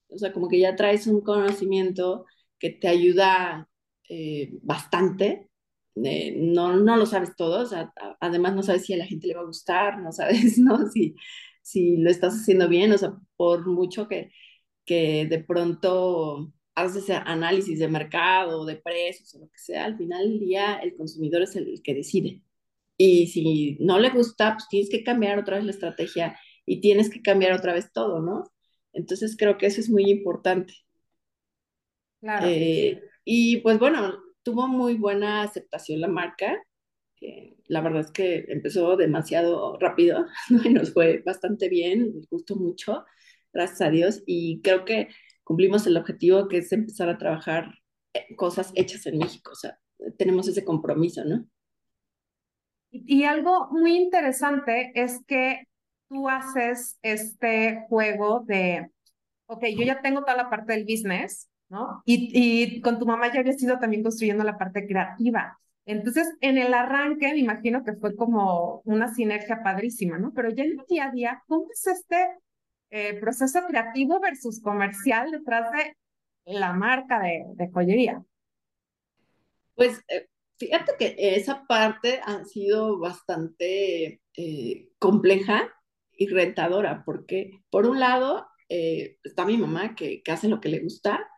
O 0.08 0.18
sea, 0.18 0.32
como 0.32 0.48
que 0.48 0.60
ya 0.60 0.76
traes 0.76 1.06
un 1.06 1.20
conocimiento 1.22 2.26
que 2.58 2.70
te 2.70 2.88
ayuda 2.88 3.68
eh, 4.08 4.58
bastante. 4.62 5.50
Eh, 6.04 6.34
no, 6.36 6.76
no 6.76 6.96
lo 6.96 7.06
sabes 7.06 7.34
todo, 7.36 7.62
o 7.62 7.66
sea, 7.66 7.92
además 8.20 8.54
no 8.54 8.62
sabes 8.62 8.84
si 8.84 8.92
a 8.94 8.98
la 8.98 9.06
gente 9.06 9.26
le 9.28 9.34
va 9.34 9.40
a 9.42 9.44
gustar, 9.46 9.98
no 10.00 10.12
sabes, 10.12 10.58
¿no? 10.58 10.90
Si, 10.90 11.14
si 11.62 11.96
lo 11.98 12.10
estás 12.10 12.34
haciendo 12.34 12.68
bien, 12.68 12.92
o 12.92 12.98
sea, 12.98 13.14
por 13.36 13.66
mucho 13.66 14.08
que, 14.08 14.30
que 14.84 15.26
de 15.26 15.42
pronto 15.44 16.52
haces 16.76 17.10
análisis 17.10 17.78
de 17.78 17.88
mercado, 17.88 18.64
de 18.66 18.76
precios 18.76 19.34
o 19.34 19.40
lo 19.40 19.48
que 19.48 19.58
sea, 19.58 19.86
al 19.86 19.96
final 19.96 20.28
del 20.28 20.38
día 20.38 20.76
el 20.76 20.94
consumidor 20.94 21.42
es 21.42 21.56
el 21.56 21.82
que 21.82 21.94
decide. 21.94 22.42
Y 22.98 23.26
si 23.28 23.76
no 23.80 23.98
le 23.98 24.10
gusta, 24.10 24.54
pues 24.54 24.68
tienes 24.68 24.90
que 24.90 25.02
cambiar 25.02 25.38
otra 25.38 25.56
vez 25.56 25.64
la 25.64 25.72
estrategia 25.72 26.38
y 26.66 26.80
tienes 26.80 27.10
que 27.10 27.22
cambiar 27.22 27.52
otra 27.52 27.72
vez 27.72 27.92
todo, 27.92 28.20
¿no? 28.20 28.44
Entonces 28.92 29.36
creo 29.38 29.58
que 29.58 29.66
eso 29.66 29.80
es 29.80 29.90
muy 29.90 30.10
importante. 30.10 30.74
Claro. 32.20 32.46
Eh, 32.46 33.02
y 33.24 33.58
pues 33.58 33.78
bueno, 33.78 34.14
tuvo 34.42 34.68
muy 34.68 34.94
buena 34.94 35.42
aceptación 35.42 36.00
la 36.00 36.08
marca. 36.08 36.62
la 37.68 37.80
verdad 37.80 38.02
es 38.02 38.10
que 38.12 38.44
empezó 38.48 38.96
demasiado 38.96 39.78
rápido 39.78 40.26
y 40.64 40.70
nos 40.70 40.92
fue 40.92 41.22
bastante 41.24 41.68
bien, 41.68 42.14
nos 42.14 42.28
gustó 42.28 42.56
mucho, 42.56 43.04
gracias 43.52 43.80
a 43.80 43.90
Dios. 43.90 44.22
Y 44.26 44.60
creo 44.62 44.84
que 44.84 45.08
cumplimos 45.46 45.86
el 45.86 45.96
objetivo 45.96 46.48
que 46.48 46.58
es 46.58 46.72
empezar 46.72 47.08
a 47.08 47.18
trabajar 47.18 47.72
eh, 48.12 48.34
cosas 48.34 48.72
hechas 48.74 49.06
en 49.06 49.18
México. 49.18 49.52
O 49.52 49.54
sea, 49.54 49.78
tenemos 50.18 50.48
ese 50.48 50.64
compromiso, 50.64 51.24
¿no? 51.24 51.46
Y 52.90 53.22
algo 53.22 53.68
muy 53.70 53.96
interesante 53.96 54.90
es 54.96 55.20
que 55.28 55.68
tú 56.08 56.28
haces 56.28 56.98
este 57.02 57.84
juego 57.88 58.40
de, 58.40 58.90
ok, 59.46 59.66
yo 59.78 59.84
ya 59.84 60.02
tengo 60.02 60.22
toda 60.22 60.36
la 60.36 60.50
parte 60.50 60.72
del 60.72 60.84
business, 60.84 61.48
¿no? 61.68 62.02
Y, 62.04 62.32
y 62.32 62.80
con 62.80 62.98
tu 62.98 63.06
mamá 63.06 63.32
ya 63.32 63.38
habías 63.38 63.62
ido 63.62 63.78
también 63.78 64.02
construyendo 64.02 64.42
la 64.42 64.58
parte 64.58 64.84
creativa. 64.84 65.60
Entonces, 65.84 66.28
en 66.40 66.58
el 66.58 66.74
arranque, 66.74 67.28
me 67.28 67.38
imagino 67.38 67.84
que 67.84 67.92
fue 67.92 68.16
como 68.16 68.82
una 68.84 69.14
sinergia 69.14 69.62
padrísima, 69.62 70.18
¿no? 70.18 70.32
Pero 70.34 70.50
ya 70.50 70.64
en 70.64 70.72
el 70.72 70.86
día 70.88 71.04
a 71.04 71.12
día, 71.12 71.42
¿cómo 71.46 71.66
es 71.72 71.86
este 71.86 72.16
eh, 72.90 73.18
proceso 73.20 73.60
creativo 73.66 74.20
versus 74.20 74.60
comercial 74.60 75.30
detrás 75.30 75.70
de 75.72 75.96
la 76.54 76.72
marca 76.72 77.20
de, 77.20 77.70
joyería? 77.72 78.22
Pues 79.74 80.02
eh, 80.08 80.28
fíjate 80.58 80.92
que 80.98 81.14
esa 81.18 81.66
parte 81.66 82.20
ha 82.24 82.44
sido 82.44 82.98
bastante 82.98 84.20
eh, 84.36 84.88
compleja 84.98 85.72
y 86.12 86.28
rentadora, 86.28 87.02
porque 87.04 87.50
por 87.70 87.86
un 87.86 88.00
lado 88.00 88.46
está 88.68 89.44
mi 89.44 89.56
mamá 89.56 89.94
que 89.94 90.22
hace 90.28 90.48
lo 90.48 90.60
que 90.60 90.68
le 90.68 90.80
gusta, 90.80 91.28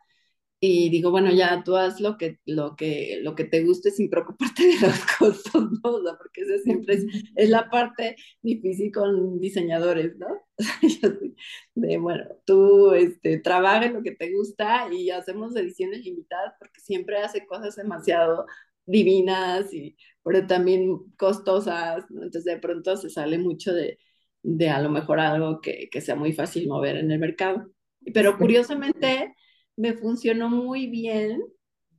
y 0.61 0.89
digo, 0.89 1.11
bueno, 1.11 1.31
ya 1.31 1.63
tú 1.63 1.77
haz 1.77 2.01
lo 2.01 2.17
que, 2.17 2.39
lo 2.45 2.75
que, 2.75 3.19
lo 3.21 3.33
que 3.35 3.45
te 3.45 3.63
guste 3.63 3.91
sin 3.91 4.09
preocuparte 4.09 4.63
de 4.67 4.87
los 4.87 5.05
costos, 5.19 5.71
¿no? 5.83 5.91
O 5.91 6.03
sea, 6.03 6.17
porque 6.17 6.41
esa 6.41 6.57
siempre 6.63 6.95
es, 6.95 7.05
es 7.35 7.49
la 7.49 7.69
parte 7.69 8.15
difícil 8.41 8.91
con 8.91 9.39
diseñadores, 9.39 10.17
¿no? 10.17 10.27
de, 11.75 11.97
bueno, 11.97 12.25
tú 12.45 12.91
este, 12.93 13.39
trabaja 13.39 13.85
en 13.85 13.93
lo 13.93 14.03
que 14.03 14.11
te 14.11 14.33
gusta 14.33 14.89
y 14.91 15.09
hacemos 15.11 15.55
ediciones 15.55 16.03
limitadas 16.03 16.53
porque 16.59 16.81
siempre 16.81 17.17
hace 17.19 17.45
cosas 17.45 17.75
demasiado 17.77 18.45
divinas, 18.85 19.73
y, 19.73 19.95
pero 20.23 20.45
también 20.45 20.97
costosas, 21.17 22.05
¿no? 22.09 22.23
Entonces 22.23 22.45
de 22.45 22.59
pronto 22.59 22.97
se 22.97 23.09
sale 23.09 23.37
mucho 23.37 23.73
de, 23.73 23.97
de 24.43 24.69
a 24.69 24.81
lo 24.81 24.89
mejor 24.89 25.19
algo 25.19 25.61
que, 25.61 25.89
que 25.89 26.01
sea 26.01 26.15
muy 26.15 26.33
fácil 26.33 26.67
mover 26.67 26.97
en 26.97 27.11
el 27.11 27.19
mercado. 27.19 27.71
Pero 28.13 28.37
curiosamente 28.37 29.35
me 29.79 29.93
funcionó 29.93 30.49
muy 30.49 30.87
bien 30.87 31.41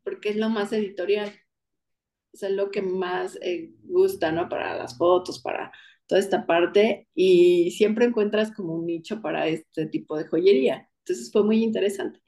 porque 0.05 0.29
es 0.29 0.37
lo 0.37 0.51
más 0.51 0.71
editorial. 0.73 1.33
es 2.33 2.51
lo 2.51 2.71
que 2.71 2.83
más 2.83 3.39
eh, 3.41 3.73
gusta, 3.85 4.33
¿no? 4.33 4.51
Para 4.51 4.77
las 4.77 4.99
fotos, 4.99 5.41
para 5.41 5.73
toda 6.07 6.21
esta 6.21 6.47
parte. 6.47 7.09
Y 7.15 7.71
siempre 7.73 8.05
encuentras 8.05 8.53
como 8.53 8.75
un 8.75 8.87
nicho 8.87 9.23
para 9.23 9.49
este 9.49 9.87
tipo 9.87 10.19
de 10.19 10.27
joyería. 10.27 10.91
Entonces 10.99 11.33
fue 11.33 11.43
muy 11.43 11.63
interesante. 11.65 12.21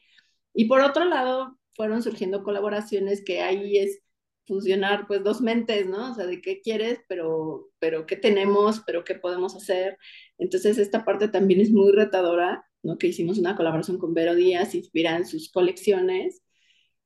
Y 0.55 0.67
por 0.67 0.81
otro 0.81 1.05
lado, 1.05 1.59
fueron 1.75 2.03
surgiendo 2.03 2.45
colaboraciones 2.45 3.23
que 3.23 3.43
ahí 3.43 3.77
es 3.77 4.01
funcionar 4.47 5.07
pues 5.07 5.23
dos 5.23 5.43
mentes, 5.43 5.87
¿no? 5.87 6.13
O 6.13 6.15
sea, 6.15 6.27
de 6.27 6.41
qué 6.41 6.63
quieres, 6.63 7.01
pero, 7.09 7.71
pero 7.79 8.07
qué 8.07 8.17
tenemos, 8.17 8.83
pero 8.87 9.05
qué 9.05 9.17
podemos 9.17 9.55
hacer. 9.55 9.99
Entonces 10.39 10.79
esta 10.79 11.05
parte 11.05 11.29
también 11.29 11.61
es 11.61 11.71
muy 11.71 11.93
retadora 11.93 12.65
¿no? 12.83 12.99
que 12.99 13.09
hicimos 13.09 13.39
una 13.39 13.57
colaboración 13.57 13.99
con 13.99 14.15
Vero 14.15 14.35
Díaz, 14.35 14.75
inspirada 14.75 15.19
en 15.19 15.27
sus 15.27 15.51
colecciones 15.51 16.43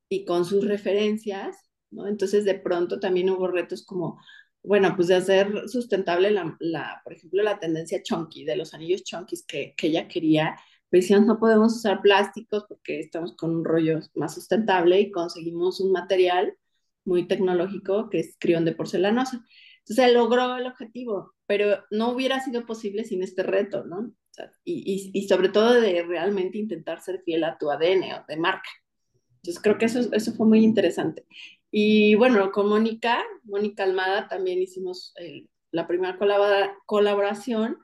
y 0.09 0.25
con 0.25 0.45
sus 0.45 0.67
referencias. 0.67 1.57
Entonces 1.93 2.45
de 2.45 2.55
pronto 2.55 3.01
también 3.01 3.31
hubo 3.31 3.49
retos 3.49 3.85
como, 3.85 4.19
bueno, 4.63 4.95
pues 4.97 5.09
de 5.09 5.17
hacer 5.17 5.69
sustentable 5.69 6.31
la, 6.31 7.01
por 7.05 7.13
ejemplo, 7.13 7.43
la 7.43 7.59
tendencia 7.59 8.03
chunky, 8.03 8.45
de 8.45 8.57
los 8.57 8.75
anillos 8.75 9.05
chunkies 9.05 9.45
que, 9.47 9.75
ella 9.83 10.09
quería, 10.09 10.57
pues 10.91 11.11
no 11.11 11.39
podemos 11.39 11.77
usar 11.77 12.03
plásticos 12.03 12.65
porque 12.69 13.01
estamos 13.01 13.37
con 13.37 13.55
un 13.55 13.65
rollo 13.65 14.01
más 14.15 14.35
sustentable 14.35 15.01
y 15.01 15.11
conseguimos 15.11 15.81
un 15.81 15.93
material 15.93 16.57
muy 17.05 17.27
tecnológico 17.29 18.11
que 18.11 18.21
es 18.21 18.37
crión 18.39 18.65
de 18.65 18.73
porcelanosa. 18.73 19.45
Entonces 19.81 20.15
logró 20.15 20.57
el 20.57 20.67
objetivo, 20.67 21.35
pero 21.47 21.85
no 21.91 22.11
hubiera 22.11 22.41
sido 22.41 22.67
posible 22.67 23.05
sin 23.05 23.23
este 23.23 23.43
reto, 23.45 23.85
¿no? 23.85 24.13
Y, 24.65 25.11
y, 25.13 25.29
sobre 25.29 25.49
todo 25.49 25.81
de 25.81 26.03
realmente 26.03 26.59
intentar 26.59 27.01
ser 27.01 27.23
fiel 27.25 27.45
a 27.45 27.59
tu 27.59 27.71
ADN 27.71 28.15
o 28.15 28.25
de 28.29 28.37
marca. 28.37 28.69
Entonces 29.37 29.63
creo 29.63 29.79
que 29.79 29.87
eso, 29.87 30.01
eso 30.13 30.33
fue 30.33 30.47
muy 30.47 30.65
interesante. 30.65 31.27
Y 31.71 32.15
bueno, 32.17 32.51
con 32.53 32.69
Mónica, 32.69 33.23
Mónica 33.45 33.85
Almada 33.85 34.29
también 34.29 34.61
hicimos 34.63 35.15
la 35.71 35.87
primera 35.87 36.19
colaboración 36.87 37.79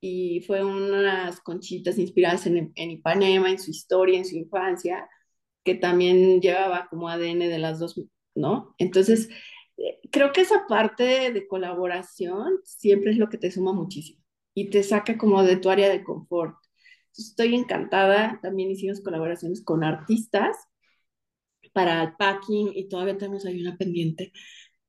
y 0.00 0.40
fue 0.46 0.64
unas 0.64 1.40
conchitas 1.40 1.98
inspiradas 1.98 2.46
en, 2.46 2.72
en 2.74 2.90
Ipanema, 2.90 3.50
en 3.50 3.58
su 3.58 3.70
historia, 3.70 4.18
en 4.18 4.24
su 4.24 4.36
infancia, 4.36 5.08
que 5.64 5.74
también 5.74 6.40
llevaba 6.40 6.88
como 6.90 7.08
ADN 7.08 7.38
de 7.40 7.58
las 7.58 7.78
dos, 7.78 8.00
¿no? 8.34 8.74
Entonces, 8.78 9.28
eh, 9.76 10.00
creo 10.10 10.32
que 10.32 10.42
esa 10.42 10.66
parte 10.68 11.32
de 11.32 11.46
colaboración 11.46 12.60
siempre 12.64 13.12
es 13.12 13.18
lo 13.18 13.28
que 13.28 13.38
te 13.38 13.50
suma 13.50 13.72
muchísimo 13.72 14.21
y 14.54 14.70
te 14.70 14.82
saca 14.82 15.18
como 15.18 15.42
de 15.42 15.56
tu 15.56 15.70
área 15.70 15.88
de 15.88 16.04
confort. 16.04 16.56
estoy 17.16 17.54
encantada. 17.54 18.38
También 18.42 18.70
hicimos 18.70 19.00
colaboraciones 19.00 19.62
con 19.64 19.84
artistas 19.84 20.56
para 21.72 22.02
el 22.02 22.16
packing 22.16 22.72
y 22.74 22.88
todavía 22.88 23.16
tenemos 23.18 23.46
ahí 23.46 23.60
una 23.62 23.76
pendiente. 23.76 24.32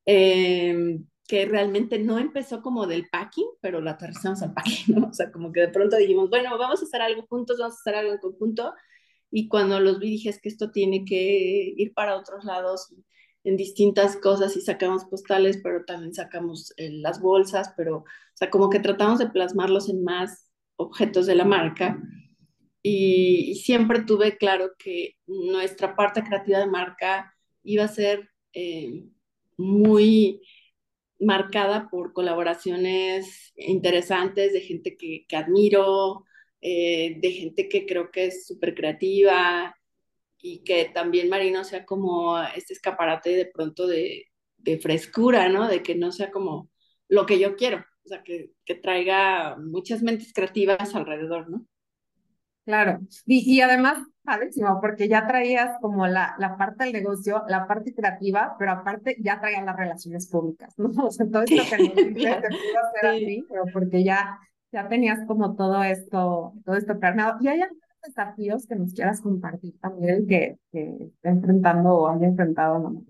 Em, 0.06 1.06
que 1.26 1.46
realmente 1.46 1.98
no 1.98 2.18
empezó 2.18 2.60
como 2.62 2.86
del 2.86 3.08
packing, 3.10 3.46
pero 3.60 3.80
la 3.80 3.92
aterrizamos 3.92 4.42
al 4.42 4.52
packing, 4.54 4.94
¿no? 4.96 5.08
O 5.10 5.14
sea, 5.14 5.32
como 5.32 5.52
que 5.52 5.60
de 5.60 5.68
pronto 5.68 5.96
dijimos, 5.96 6.28
bueno, 6.30 6.56
vamos 6.58 6.82
a 6.82 6.84
hacer 6.84 7.00
algo 7.02 7.26
juntos, 7.28 7.58
vamos 7.58 7.76
a 7.76 7.80
hacer 7.80 7.94
algo 7.94 8.12
en 8.12 8.18
conjunto. 8.18 8.74
Y 9.30 9.48
cuando 9.48 9.80
los 9.80 9.98
vi 9.98 10.10
dije, 10.10 10.30
es 10.30 10.40
que 10.40 10.48
esto 10.48 10.70
tiene 10.70 11.04
que 11.04 11.74
ir 11.76 11.94
para 11.94 12.16
otros 12.16 12.44
lados 12.44 12.94
en 13.44 13.56
distintas 13.56 14.16
cosas 14.16 14.56
y 14.56 14.62
sacamos 14.62 15.04
postales, 15.04 15.60
pero 15.62 15.84
también 15.84 16.14
sacamos 16.14 16.72
eh, 16.76 16.90
las 16.90 17.20
bolsas, 17.20 17.72
pero, 17.76 17.98
o 17.98 18.04
sea, 18.34 18.50
como 18.50 18.70
que 18.70 18.80
tratamos 18.80 19.18
de 19.18 19.28
plasmarlos 19.28 19.88
en 19.88 20.02
más 20.02 20.50
objetos 20.76 21.26
de 21.26 21.34
la 21.34 21.44
marca. 21.44 22.00
Y, 22.82 23.54
siempre 23.64 24.02
tuve 24.02 24.36
claro 24.36 24.72
que 24.78 25.16
nuestra 25.26 25.94
parte 25.96 26.22
creativa 26.22 26.58
de 26.58 26.66
marca 26.66 27.34
iba 27.62 27.84
a 27.84 27.88
ser 27.88 28.30
eh, 28.52 29.04
muy 29.56 30.42
marcada 31.20 31.88
por 31.90 32.12
colaboraciones 32.12 33.52
interesantes 33.56 34.52
de 34.52 34.60
gente 34.60 34.96
que, 34.96 35.24
que 35.28 35.36
admiro, 35.36 36.24
eh, 36.60 37.18
de 37.20 37.30
gente 37.30 37.68
que 37.68 37.86
creo 37.86 38.10
que 38.10 38.26
es 38.26 38.46
súper 38.46 38.74
creativa, 38.74 39.76
y 40.46 40.58
que 40.58 40.90
también 40.92 41.30
Marino 41.30 41.64
sea 41.64 41.86
como 41.86 42.38
este 42.38 42.74
escaparate 42.74 43.30
de 43.30 43.46
pronto 43.46 43.86
de, 43.86 44.26
de, 44.58 44.78
frescura, 44.78 45.48
¿no? 45.48 45.66
De 45.68 45.82
que 45.82 45.94
no 45.94 46.12
sea 46.12 46.30
como 46.30 46.68
lo 47.08 47.24
que 47.24 47.38
yo 47.38 47.56
quiero, 47.56 47.78
o 47.78 48.08
sea, 48.08 48.22
que, 48.22 48.50
que 48.66 48.74
traiga 48.74 49.56
muchas 49.56 50.02
mentes 50.02 50.34
creativas 50.34 50.94
alrededor, 50.94 51.48
¿no? 51.48 51.64
Claro, 52.66 53.00
y, 53.24 53.54
y 53.54 53.62
además, 53.62 54.06
padrísimo, 54.22 54.82
porque 54.82 55.08
ya 55.08 55.26
traías 55.26 55.78
como 55.80 56.06
la, 56.06 56.34
la 56.38 56.58
parte 56.58 56.84
del 56.84 56.92
negocio, 56.92 57.42
la 57.48 57.66
parte 57.66 57.94
creativa, 57.94 58.54
pero 58.58 58.72
aparte 58.72 59.16
ya 59.20 59.40
traías 59.40 59.64
las 59.64 59.76
relaciones 59.76 60.28
públicas, 60.28 60.74
¿no? 60.76 60.90
O 61.06 61.10
sea, 61.10 61.26
todo 61.26 61.44
esto 61.44 61.62
que 61.74 61.84
nos 61.84 61.94
dices 61.94 62.42
te 62.42 62.48
pudo 62.48 62.80
hacer 62.86 63.06
así, 63.06 63.46
pero 63.48 63.64
porque 63.72 64.04
ya, 64.04 64.38
ya 64.72 64.88
tenías 64.88 65.20
como 65.26 65.56
todo 65.56 65.82
esto, 65.82 66.52
todo 66.66 66.76
esto 66.76 67.00
planeado. 67.00 67.38
Y 67.40 67.48
hay 67.48 67.62
desafíos 68.06 68.66
que 68.66 68.76
nos 68.76 68.92
quieras 68.92 69.20
compartir 69.20 69.78
también 69.80 70.26
que, 70.26 70.58
que 70.70 71.10
está 71.14 71.30
enfrentando 71.30 71.90
o 71.94 72.08
haya 72.08 72.26
enfrentado 72.26 73.04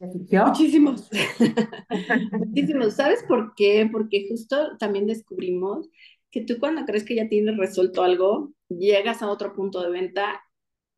Muchísimos. 0.00 1.08
Muchísimos. 2.32 2.94
¿Sabes 2.94 3.22
por 3.28 3.54
qué? 3.54 3.88
Porque 3.90 4.26
justo 4.28 4.76
también 4.78 5.06
descubrimos 5.06 5.88
que 6.30 6.44
tú 6.44 6.58
cuando 6.58 6.84
crees 6.84 7.04
que 7.04 7.14
ya 7.14 7.28
tienes 7.28 7.56
resuelto 7.56 8.02
algo, 8.02 8.52
llegas 8.68 9.22
a 9.22 9.30
otro 9.30 9.52
punto 9.54 9.80
de 9.80 9.90
venta 9.90 10.42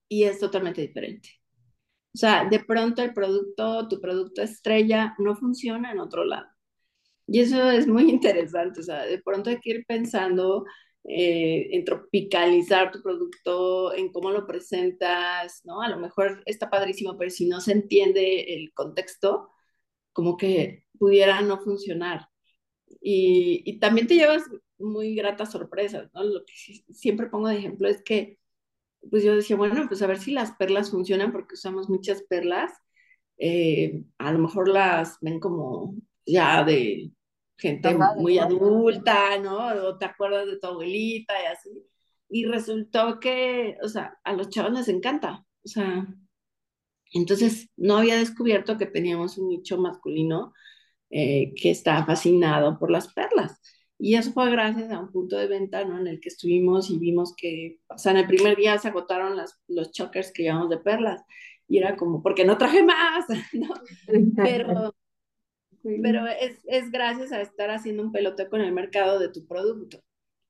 y 0.09 0.25
es 0.25 0.39
totalmente 0.39 0.81
diferente. 0.81 1.29
O 2.15 2.19
sea, 2.19 2.49
de 2.49 2.61
pronto 2.61 3.03
el 3.03 3.13
producto, 3.13 3.89
tu 3.89 4.01
producto 4.01 4.41
estrella, 4.43 5.15
no 5.19 5.35
funciona 5.35 5.91
en 5.93 5.99
otro 5.99 6.25
lado. 6.25 6.47
Y 7.27 7.41
eso 7.41 7.71
es 7.71 7.87
muy 7.87 8.05
interesante. 8.11 8.81
O 8.81 8.83
sea, 8.83 9.05
de 9.05 9.21
pronto 9.23 9.51
hay 9.51 9.59
que 9.61 9.71
ir 9.71 9.85
pensando 9.87 10.65
eh, 11.05 11.69
en 11.73 11.85
tropicalizar 11.85 12.91
tu 12.91 13.03
producto, 13.03 13.95
en 13.95 14.11
cómo 14.13 14.31
lo 14.31 14.47
presentas, 14.47 15.61
¿no? 15.65 15.83
A 15.83 15.89
lo 15.89 15.99
mejor 15.99 16.43
está 16.47 16.71
padrísimo, 16.71 17.17
pero 17.19 17.31
si 17.31 17.47
no 17.47 17.61
se 17.61 17.73
entiende 17.73 18.55
el 18.55 18.73
contexto, 18.73 19.51
como 20.13 20.37
que 20.37 20.87
pudiera 20.99 21.41
no 21.43 21.61
funcionar. 21.61 22.29
Y, 23.01 23.63
y 23.67 23.79
también 23.81 24.07
te 24.07 24.15
llevas 24.17 24.45
muy 24.79 25.15
gratas 25.15 25.53
sorpresas, 25.53 26.11
¿no? 26.15 26.25
Lo 26.25 26.45
que 26.45 26.55
siempre 26.95 27.29
pongo 27.29 27.49
de 27.49 27.59
ejemplo 27.59 27.89
es 27.89 28.03
que, 28.03 28.39
pues 29.11 29.25
yo 29.25 29.37
decía, 29.37 29.57
bueno, 29.57 29.87
pues 29.89 30.03
a 30.03 30.07
ver 30.07 30.19
si 30.19 30.33
las 30.33 30.53
perlas 30.53 30.91
funcionan 30.91 31.33
porque 31.33 31.55
usamos 31.55 31.91
muchas 31.91 32.23
perlas. 32.23 32.73
Eh, 33.39 34.05
a 34.19 34.33
lo 34.33 34.39
mejor 34.39 34.69
las 34.69 35.19
ven 35.21 35.41
como 35.41 35.97
ya 36.27 36.65
de 36.65 37.11
gente 37.57 37.97
muy 38.17 38.39
adulta, 38.39 39.39
¿no? 39.39 39.69
O 39.89 39.99
te 39.99 40.05
acuerdas 40.05 40.47
de 40.47 40.59
tu 40.59 40.67
abuelita 40.67 41.35
y 41.43 41.47
así. 41.47 41.87
Y 42.29 42.47
resultó 42.47 43.21
que, 43.21 43.77
o 43.83 43.89
sea, 43.89 44.19
a 44.25 44.33
los 44.33 44.49
chavos 44.49 44.73
les 44.73 44.89
encanta. 44.89 45.45
O 45.65 45.69
sea, 45.69 46.07
entonces 47.13 47.71
no 47.77 47.99
había 47.99 48.17
descubierto 48.17 48.77
que 48.77 48.87
teníamos 48.87 49.39
un 49.39 49.49
nicho 49.49 49.79
masculino 49.79 50.53
eh, 51.11 51.55
que 51.55 51.71
está 51.71 52.05
fascinado 52.05 52.79
por 52.79 52.91
las 52.91 53.13
perlas. 53.13 53.61
Y 53.99 54.17
eso 54.17 54.33
fue 54.33 54.51
gracias 54.51 54.91
a 54.91 54.99
un 54.99 55.13
punto 55.13 55.37
de 55.37 55.47
venta 55.47 55.85
¿no? 55.85 55.99
en 56.01 56.09
el 56.09 56.21
que 56.21 56.29
estuvimos 56.29 56.91
y 56.91 56.99
vimos 56.99 57.35
que, 57.37 57.79
o 57.89 57.97
sea, 57.99 58.13
en 58.13 58.19
el 58.19 58.27
primer 58.27 58.57
día 58.57 58.77
se 58.79 58.89
agotaron 58.89 59.37
las, 59.37 59.61
los 59.69 59.93
chokers 59.93 60.33
que 60.33 60.43
llevamos 60.43 60.71
de 60.71 60.79
perlas. 60.79 61.23
Y 61.69 61.79
era 61.79 61.97
como, 61.97 62.23
porque 62.23 62.45
no 62.45 62.59
traje 62.59 62.83
más, 62.83 63.27
¿no? 63.53 63.73
Pero, 64.37 64.95
pero 66.03 66.27
es, 66.27 66.59
es 66.67 66.91
gracias 66.91 67.33
a 67.33 67.41
estar 67.41 67.71
haciendo 67.71 68.03
un 68.03 68.13
peloteo 68.13 68.49
con 68.49 68.61
el 68.61 68.73
mercado 68.73 69.19
de 69.19 69.29
tu 69.29 69.47
producto. 69.47 70.03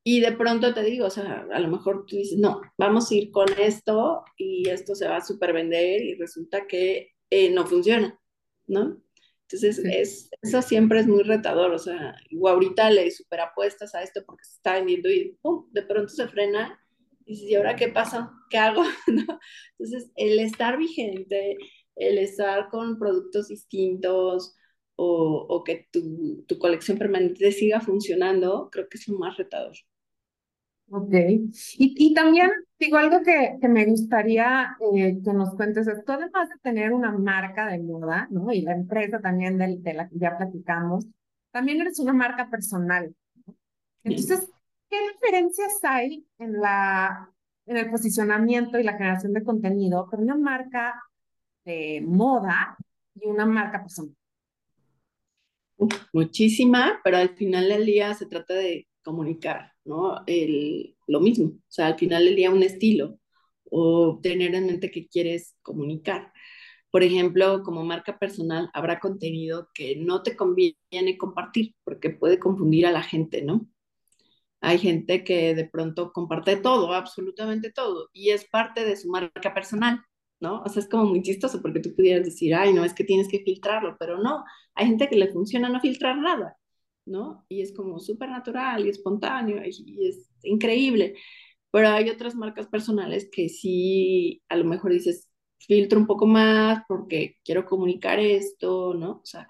Y 0.06 0.20
de 0.20 0.32
pronto 0.32 0.74
te 0.74 0.82
digo, 0.82 1.06
o 1.06 1.10
sea, 1.10 1.46
a 1.50 1.58
lo 1.58 1.68
mejor 1.68 2.04
tú 2.06 2.16
dices, 2.16 2.38
no, 2.38 2.60
vamos 2.76 3.10
a 3.10 3.14
ir 3.14 3.30
con 3.30 3.46
esto 3.58 4.22
y 4.36 4.68
esto 4.68 4.94
se 4.94 5.08
va 5.08 5.16
a 5.16 5.24
super 5.24 5.54
vender 5.54 6.02
y 6.02 6.14
resulta 6.14 6.66
que 6.66 7.12
eh, 7.30 7.50
no 7.50 7.66
funciona, 7.66 8.20
¿no? 8.66 9.02
Entonces, 9.48 9.78
es, 9.78 10.30
eso 10.42 10.62
siempre 10.62 11.00
es 11.00 11.06
muy 11.06 11.22
retador, 11.22 11.72
o 11.72 11.78
sea, 11.78 12.14
o 12.38 12.48
ahorita 12.48 12.90
le 12.90 13.10
super 13.10 13.40
apuestas 13.40 13.94
a 13.94 14.02
esto 14.02 14.22
porque 14.26 14.44
se 14.44 14.54
está 14.56 14.74
vendiendo 14.74 15.10
y 15.10 15.38
de 15.72 15.82
pronto 15.82 16.08
se 16.08 16.28
frena 16.28 16.78
y 17.24 17.32
dices, 17.32 17.50
¿y 17.50 17.54
ahora 17.54 17.76
qué 17.76 17.88
pasa? 17.88 18.30
¿Qué 18.50 18.58
hago? 18.58 18.82
¿No? 19.06 19.40
Entonces, 19.78 20.10
el 20.16 20.38
estar 20.38 20.76
vigente, 20.76 21.56
el 21.96 22.18
estar 22.18 22.68
con 22.68 22.98
productos 22.98 23.48
distintos, 23.48 24.54
o, 24.96 25.46
o 25.48 25.64
que 25.64 25.88
tu, 25.90 26.44
tu, 26.46 26.58
colección 26.58 26.98
permanente 26.98 27.50
siga 27.52 27.80
funcionando, 27.80 28.68
creo 28.70 28.88
que 28.88 28.98
es 28.98 29.08
lo 29.08 29.18
más 29.18 29.36
retador. 29.36 29.74
Ok. 30.90 31.12
Y, 31.12 31.48
y 31.78 32.14
también 32.14 32.50
digo 32.78 32.98
algo 32.98 33.22
que, 33.22 33.56
que 33.60 33.68
me 33.68 33.86
gustaría 33.86 34.76
eh, 34.94 35.18
que 35.24 35.32
nos 35.32 35.54
cuentes 35.54 35.86
es, 35.86 36.04
tú 36.04 36.12
además 36.12 36.48
de 36.50 36.58
tener 36.62 36.92
una 36.92 37.10
marca 37.10 37.66
de 37.66 37.78
moda, 37.78 38.28
¿no? 38.30 38.52
Y 38.52 38.60
la 38.62 38.74
empresa 38.74 39.20
también 39.20 39.56
de, 39.58 39.78
de 39.78 39.94
la 39.94 40.08
que 40.08 40.18
ya 40.18 40.36
platicamos, 40.36 41.06
también 41.50 41.80
eres 41.80 41.98
una 41.98 42.12
marca 42.12 42.50
personal. 42.50 43.14
Entonces, 44.02 44.50
¿qué 44.90 44.96
diferencias 45.12 45.78
hay 45.82 46.26
en 46.38 46.60
la 46.60 47.30
en 47.66 47.76
el 47.78 47.90
posicionamiento 47.90 48.78
y 48.78 48.82
la 48.82 48.96
generación 48.96 49.32
de 49.32 49.42
contenido 49.42 50.06
con 50.06 50.20
una 50.20 50.36
marca 50.36 51.02
de 51.64 52.02
moda 52.06 52.76
y 53.14 53.26
una 53.26 53.46
marca 53.46 53.80
personal? 53.80 54.14
Muchísima, 56.12 57.00
pero 57.04 57.16
al 57.18 57.30
final 57.36 57.68
del 57.68 57.86
día 57.86 58.14
se 58.14 58.26
trata 58.26 58.54
de 58.54 58.88
comunicar, 59.02 59.72
¿no? 59.84 60.22
El, 60.26 60.96
lo 61.06 61.20
mismo, 61.20 61.46
o 61.48 61.60
sea, 61.68 61.86
al 61.88 61.98
final 61.98 62.24
del 62.24 62.36
día 62.36 62.50
un 62.50 62.62
estilo 62.62 63.18
o 63.70 64.20
tener 64.22 64.54
en 64.54 64.66
mente 64.66 64.90
que 64.90 65.08
quieres 65.08 65.56
comunicar. 65.62 66.32
Por 66.90 67.02
ejemplo, 67.02 67.62
como 67.64 67.84
marca 67.84 68.18
personal, 68.18 68.70
habrá 68.72 69.00
contenido 69.00 69.68
que 69.74 69.96
no 69.96 70.22
te 70.22 70.36
conviene 70.36 71.18
compartir 71.18 71.74
porque 71.84 72.10
puede 72.10 72.38
confundir 72.38 72.86
a 72.86 72.92
la 72.92 73.02
gente, 73.02 73.42
¿no? 73.42 73.66
Hay 74.60 74.78
gente 74.78 75.24
que 75.24 75.54
de 75.54 75.68
pronto 75.68 76.12
comparte 76.12 76.56
todo, 76.56 76.92
absolutamente 76.94 77.70
todo, 77.70 78.08
y 78.12 78.30
es 78.30 78.46
parte 78.46 78.84
de 78.84 78.96
su 78.96 79.10
marca 79.10 79.52
personal. 79.54 80.00
¿No? 80.44 80.62
O 80.62 80.68
sea, 80.68 80.82
es 80.82 80.88
como 80.88 81.06
muy 81.06 81.22
chistoso 81.22 81.62
porque 81.62 81.80
tú 81.80 81.94
pudieras 81.96 82.24
decir, 82.26 82.54
ay, 82.54 82.74
no, 82.74 82.84
es 82.84 82.94
que 82.94 83.04
tienes 83.04 83.28
que 83.28 83.40
filtrarlo, 83.40 83.96
pero 83.98 84.18
no, 84.18 84.44
hay 84.74 84.86
gente 84.88 85.08
que 85.08 85.16
le 85.16 85.32
funciona 85.32 85.68
no 85.70 85.80
filtrar 85.80 86.18
nada, 86.18 86.58
¿no? 87.06 87.46
Y 87.48 87.62
es 87.62 87.72
como 87.74 87.98
súper 87.98 88.28
natural 88.30 88.86
y 88.86 88.90
espontáneo 88.90 89.62
y, 89.64 90.06
es 90.06 90.30
increíble. 90.42 91.14
Pero 91.70 91.88
hay 91.88 92.10
otras 92.10 92.34
marcas 92.36 92.68
personales 92.68 93.28
que 93.32 93.48
sí, 93.48 94.42
a 94.48 94.56
lo 94.56 94.64
mejor 94.64 94.92
dices, 94.92 95.30
filtro 95.58 95.98
un 95.98 96.06
poco 96.06 96.26
más 96.26 96.82
porque 96.88 97.36
quiero 97.44 97.64
comunicar 97.66 98.20
esto, 98.20 98.94
¿no? 98.94 99.12
O 99.22 99.26
sea, 99.26 99.48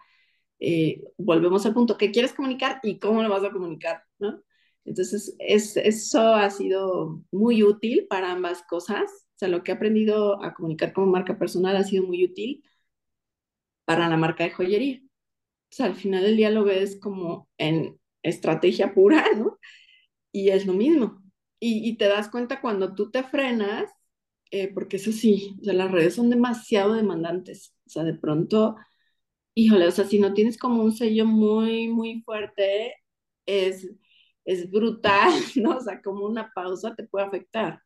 eh, 0.61 1.03
volvemos 1.19 1.67
al 1.67 1.75
punto, 1.75 1.99
¿qué 1.99 2.11
quieres 2.13 2.35
comunicar 2.35 2.81
y 2.85 2.99
cómo 2.99 3.23
lo 3.23 3.31
vas 3.31 3.45
a 3.45 3.53
comunicar, 3.53 4.03
¿no? 4.19 4.43
Entonces, 4.85 5.35
es, 5.41 5.77
eso 5.77 6.21
ha 6.35 6.51
sido 6.51 7.23
muy 7.33 7.63
útil 7.65 8.07
para 8.09 8.33
ambas 8.33 8.63
cosas 8.69 9.24
o 9.37 9.39
sea, 9.39 9.49
lo 9.49 9.65
que 9.65 9.73
he 9.73 9.75
aprendido 9.75 10.43
a 10.45 10.55
comunicar 10.55 10.93
como 10.93 11.09
marca 11.09 11.39
personal 11.39 11.77
ha 11.77 11.85
sido 11.85 12.05
muy 12.05 12.25
útil 12.25 12.65
para 13.85 14.09
la 14.09 14.17
marca 14.17 14.45
de 14.45 14.51
joyería. 14.51 15.01
O 15.05 15.77
sea, 15.77 15.87
al 15.87 15.97
final 15.97 16.23
del 16.23 16.37
día 16.37 16.51
lo 16.51 16.65
ves 16.65 16.99
como 17.01 17.49
en 17.59 18.01
estrategia 18.23 18.95
pura, 18.95 19.25
¿no? 19.37 19.59
Y 20.33 20.51
es 20.51 20.67
lo 20.67 20.75
mismo. 20.75 21.23
Y, 21.61 21.97
te 21.97 22.07
das 22.09 22.29
cuenta 22.31 22.61
cuando 22.61 22.95
tú 22.95 23.11
te 23.11 23.23
frenas, 23.25 23.91
eh, 24.51 24.73
porque 24.75 24.97
eso 24.99 25.13
sí, 25.13 25.57
o 25.63 25.65
sea, 25.65 25.75
las 25.75 25.91
redes 25.91 26.15
son 26.15 26.31
demasiado 26.31 26.95
demandantes. 26.95 27.75
O 27.87 27.91
sea, 27.91 28.05
de 28.05 28.15
pronto, 28.15 28.77
híjole, 29.55 29.87
o 29.89 29.91
sea, 29.93 30.07
si 30.07 30.19
no 30.21 30.35
tienes 30.35 30.59
como 30.59 30.83
un 30.85 30.93
sello 30.93 31.27
muy, 31.27 31.89
muy 31.89 32.23
fuerte, 32.23 32.95
es, 33.47 33.91
es 34.45 34.71
brutal, 34.71 35.33
¿no? 35.57 35.79
O 35.79 35.81
sea, 35.81 36.03
como 36.03 36.27
una 36.27 36.53
pausa 36.55 36.95
te 36.97 37.05
puede 37.07 37.27
afectar. 37.27 37.84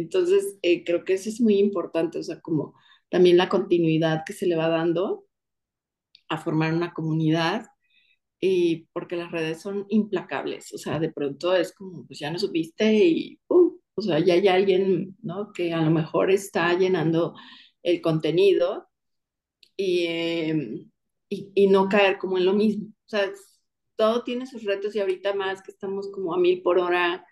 Entonces, 0.00 0.58
eh, 0.62 0.84
creo 0.84 1.04
que 1.04 1.14
eso 1.14 1.28
es 1.28 1.40
muy 1.40 1.58
importante, 1.58 2.18
o 2.18 2.22
sea, 2.22 2.40
como 2.40 2.74
también 3.08 3.36
la 3.36 3.48
continuidad 3.48 4.22
que 4.26 4.32
se 4.32 4.46
le 4.46 4.56
va 4.56 4.68
dando 4.68 5.26
a 6.28 6.38
formar 6.38 6.72
una 6.74 6.92
comunidad, 6.92 7.66
y 8.40 8.86
porque 8.92 9.16
las 9.16 9.30
redes 9.32 9.60
son 9.60 9.86
implacables, 9.90 10.72
o 10.72 10.78
sea, 10.78 10.98
de 10.98 11.12
pronto 11.12 11.54
es 11.54 11.74
como, 11.74 12.06
pues 12.06 12.18
ya 12.20 12.30
no 12.30 12.38
supiste 12.38 12.94
y 12.94 13.38
¡pum! 13.46 13.78
O 13.94 14.02
sea, 14.02 14.18
ya 14.20 14.34
hay 14.34 14.48
alguien, 14.48 15.16
¿no? 15.22 15.52
Que 15.52 15.72
a 15.74 15.82
lo 15.82 15.90
mejor 15.90 16.30
está 16.30 16.74
llenando 16.78 17.34
el 17.82 18.00
contenido 18.00 18.88
y, 19.76 20.06
em, 20.06 20.90
y, 21.28 21.52
y 21.54 21.68
no 21.68 21.88
caer 21.88 22.18
como 22.18 22.38
en 22.38 22.46
lo 22.46 22.54
mismo. 22.54 22.88
O 22.88 23.08
sea, 23.08 23.30
todo 23.96 24.24
tiene 24.24 24.46
sus 24.46 24.64
retos 24.64 24.94
y 24.96 25.00
ahorita 25.00 25.34
más 25.34 25.62
que 25.62 25.72
estamos 25.72 26.10
como 26.12 26.34
a 26.34 26.38
mil 26.38 26.62
por 26.62 26.78
hora. 26.78 27.26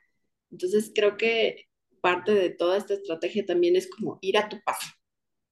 Entonces, 0.50 0.92
creo 0.94 1.16
que 1.16 1.67
parte 2.00 2.34
de 2.34 2.50
toda 2.50 2.76
esta 2.76 2.94
estrategia 2.94 3.46
también 3.46 3.76
es 3.76 3.88
como 3.90 4.18
ir 4.22 4.38
a 4.38 4.48
tu 4.48 4.60
paso. 4.62 4.88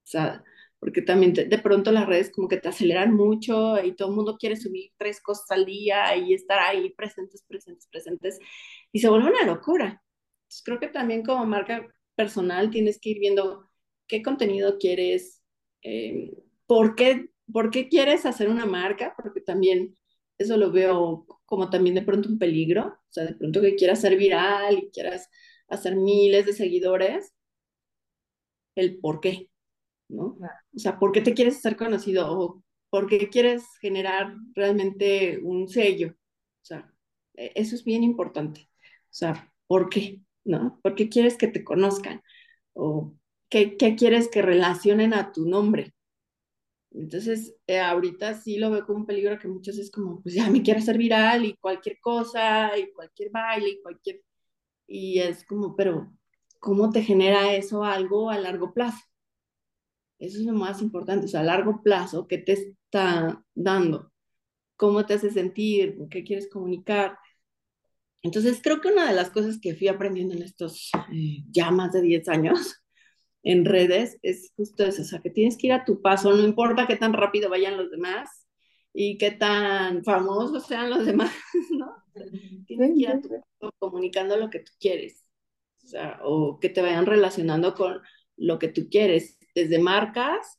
O 0.04 0.08
sea, 0.08 0.44
porque 0.78 1.02
también 1.02 1.32
de 1.34 1.58
pronto 1.58 1.90
las 1.92 2.06
redes 2.06 2.30
como 2.30 2.48
que 2.48 2.58
te 2.58 2.68
aceleran 2.68 3.14
mucho 3.14 3.82
y 3.82 3.94
todo 3.96 4.10
el 4.10 4.16
mundo 4.16 4.36
quiere 4.38 4.56
subir 4.56 4.92
tres 4.96 5.20
cosas 5.20 5.50
al 5.50 5.64
día 5.66 6.16
y 6.16 6.34
estar 6.34 6.58
ahí 6.60 6.90
presentes, 6.90 7.42
presentes, 7.48 7.88
presentes 7.90 8.38
y 8.92 9.00
se 9.00 9.08
vuelve 9.08 9.30
una 9.30 9.44
locura. 9.44 10.02
Entonces 10.44 10.62
creo 10.64 10.78
que 10.80 10.88
también 10.88 11.22
como 11.24 11.44
marca 11.46 11.86
personal 12.14 12.70
tienes 12.70 13.00
que 13.00 13.10
ir 13.10 13.18
viendo 13.20 13.68
qué 14.06 14.22
contenido 14.22 14.78
quieres, 14.78 15.42
eh, 15.82 16.32
por, 16.66 16.94
qué, 16.94 17.30
por 17.52 17.70
qué 17.70 17.88
quieres 17.88 18.26
hacer 18.26 18.48
una 18.48 18.66
marca, 18.66 19.14
porque 19.16 19.40
también 19.40 19.96
eso 20.38 20.56
lo 20.56 20.70
veo 20.70 21.26
como 21.46 21.70
también 21.70 21.94
de 21.94 22.02
pronto 22.02 22.28
un 22.28 22.38
peligro, 22.38 22.86
o 22.86 23.12
sea, 23.12 23.24
de 23.24 23.34
pronto 23.34 23.60
que 23.60 23.76
quieras 23.76 24.00
ser 24.00 24.16
viral 24.16 24.78
y 24.78 24.90
quieras 24.90 25.28
hacer 25.68 25.96
miles 25.96 26.46
de 26.46 26.52
seguidores, 26.52 27.32
el 28.74 28.98
por 28.98 29.20
qué, 29.20 29.50
¿no? 30.08 30.38
O 30.74 30.78
sea, 30.78 30.98
¿por 30.98 31.12
qué 31.12 31.20
te 31.22 31.34
quieres 31.34 31.58
hacer 31.58 31.76
conocido? 31.76 32.30
¿O 32.38 32.62
por 32.90 33.08
qué 33.08 33.28
quieres 33.30 33.64
generar 33.80 34.34
realmente 34.54 35.40
un 35.42 35.68
sello? 35.68 36.10
O 36.10 36.64
sea, 36.64 36.92
e, 37.34 37.52
eso 37.56 37.74
es 37.74 37.84
bien 37.84 38.04
importante. 38.04 38.68
O 38.82 39.14
sea, 39.14 39.52
¿por 39.66 39.88
qué? 39.90 40.22
¿No? 40.44 40.80
¿Por 40.82 40.94
qué 40.94 41.08
quieres 41.08 41.36
que 41.36 41.48
te 41.48 41.64
conozcan? 41.64 42.22
¿O 42.74 43.14
qué, 43.48 43.76
qué 43.76 43.96
quieres 43.96 44.28
que 44.28 44.42
relacionen 44.42 45.14
a 45.14 45.32
tu 45.32 45.46
nombre? 45.48 45.94
Entonces, 46.92 47.54
eh, 47.66 47.78
ahorita 47.78 48.34
sí 48.34 48.56
lo 48.58 48.70
veo 48.70 48.86
como 48.86 49.00
un 49.00 49.06
peligro 49.06 49.38
que 49.38 49.48
muchos 49.48 49.78
es 49.78 49.90
como, 49.90 50.22
pues 50.22 50.34
ya 50.34 50.48
me 50.50 50.62
quiero 50.62 50.80
hacer 50.80 50.96
viral 50.98 51.44
y 51.44 51.56
cualquier 51.56 52.00
cosa 52.00 52.76
y 52.78 52.90
cualquier 52.92 53.30
baile 53.30 53.68
y 53.70 53.82
cualquier 53.82 54.22
y 54.86 55.20
es 55.20 55.44
como, 55.44 55.76
pero 55.76 56.12
¿cómo 56.60 56.90
te 56.90 57.02
genera 57.02 57.54
eso 57.54 57.84
algo 57.84 58.30
a 58.30 58.38
largo 58.38 58.72
plazo? 58.72 58.98
Eso 60.18 60.38
es 60.38 60.44
lo 60.44 60.52
más 60.54 60.80
importante, 60.80 61.26
o 61.26 61.28
sea, 61.28 61.40
a 61.40 61.44
largo 61.44 61.82
plazo, 61.82 62.26
¿qué 62.26 62.38
te 62.38 62.52
está 62.52 63.42
dando? 63.54 64.12
¿Cómo 64.76 65.04
te 65.06 65.14
hace 65.14 65.30
sentir? 65.30 65.98
¿Qué 66.10 66.24
quieres 66.24 66.48
comunicar? 66.50 67.18
Entonces, 68.22 68.60
creo 68.62 68.80
que 68.80 68.88
una 68.88 69.06
de 69.06 69.14
las 69.14 69.30
cosas 69.30 69.60
que 69.60 69.74
fui 69.74 69.88
aprendiendo 69.88 70.34
en 70.34 70.42
estos 70.42 70.90
eh, 71.12 71.44
ya 71.50 71.70
más 71.70 71.92
de 71.92 72.02
10 72.02 72.28
años 72.28 72.82
en 73.42 73.64
redes 73.64 74.18
es 74.22 74.52
justo 74.56 74.84
eso, 74.84 75.02
o 75.02 75.04
sea, 75.04 75.20
que 75.20 75.30
tienes 75.30 75.56
que 75.56 75.68
ir 75.68 75.72
a 75.72 75.84
tu 75.84 76.02
paso, 76.02 76.34
no 76.34 76.42
importa 76.44 76.86
qué 76.86 76.96
tan 76.96 77.12
rápido 77.12 77.50
vayan 77.50 77.76
los 77.76 77.90
demás 77.90 78.46
y 78.92 79.18
qué 79.18 79.30
tan 79.30 80.02
famosos 80.04 80.66
sean 80.66 80.90
los 80.90 81.06
demás, 81.06 81.32
¿no? 81.78 82.05
Tienes 82.66 82.90
que 82.94 83.00
ir 83.00 83.08
a 83.08 83.20
tu 83.20 83.28
comunicando 83.78 84.36
lo 84.36 84.50
que 84.50 84.60
tú 84.60 84.72
quieres. 84.80 85.24
O 85.84 85.86
sea, 85.88 86.20
o 86.24 86.58
que 86.60 86.68
te 86.68 86.82
vayan 86.82 87.06
relacionando 87.06 87.74
con 87.74 88.00
lo 88.36 88.58
que 88.58 88.68
tú 88.68 88.88
quieres, 88.90 89.38
desde 89.54 89.78
marcas 89.78 90.58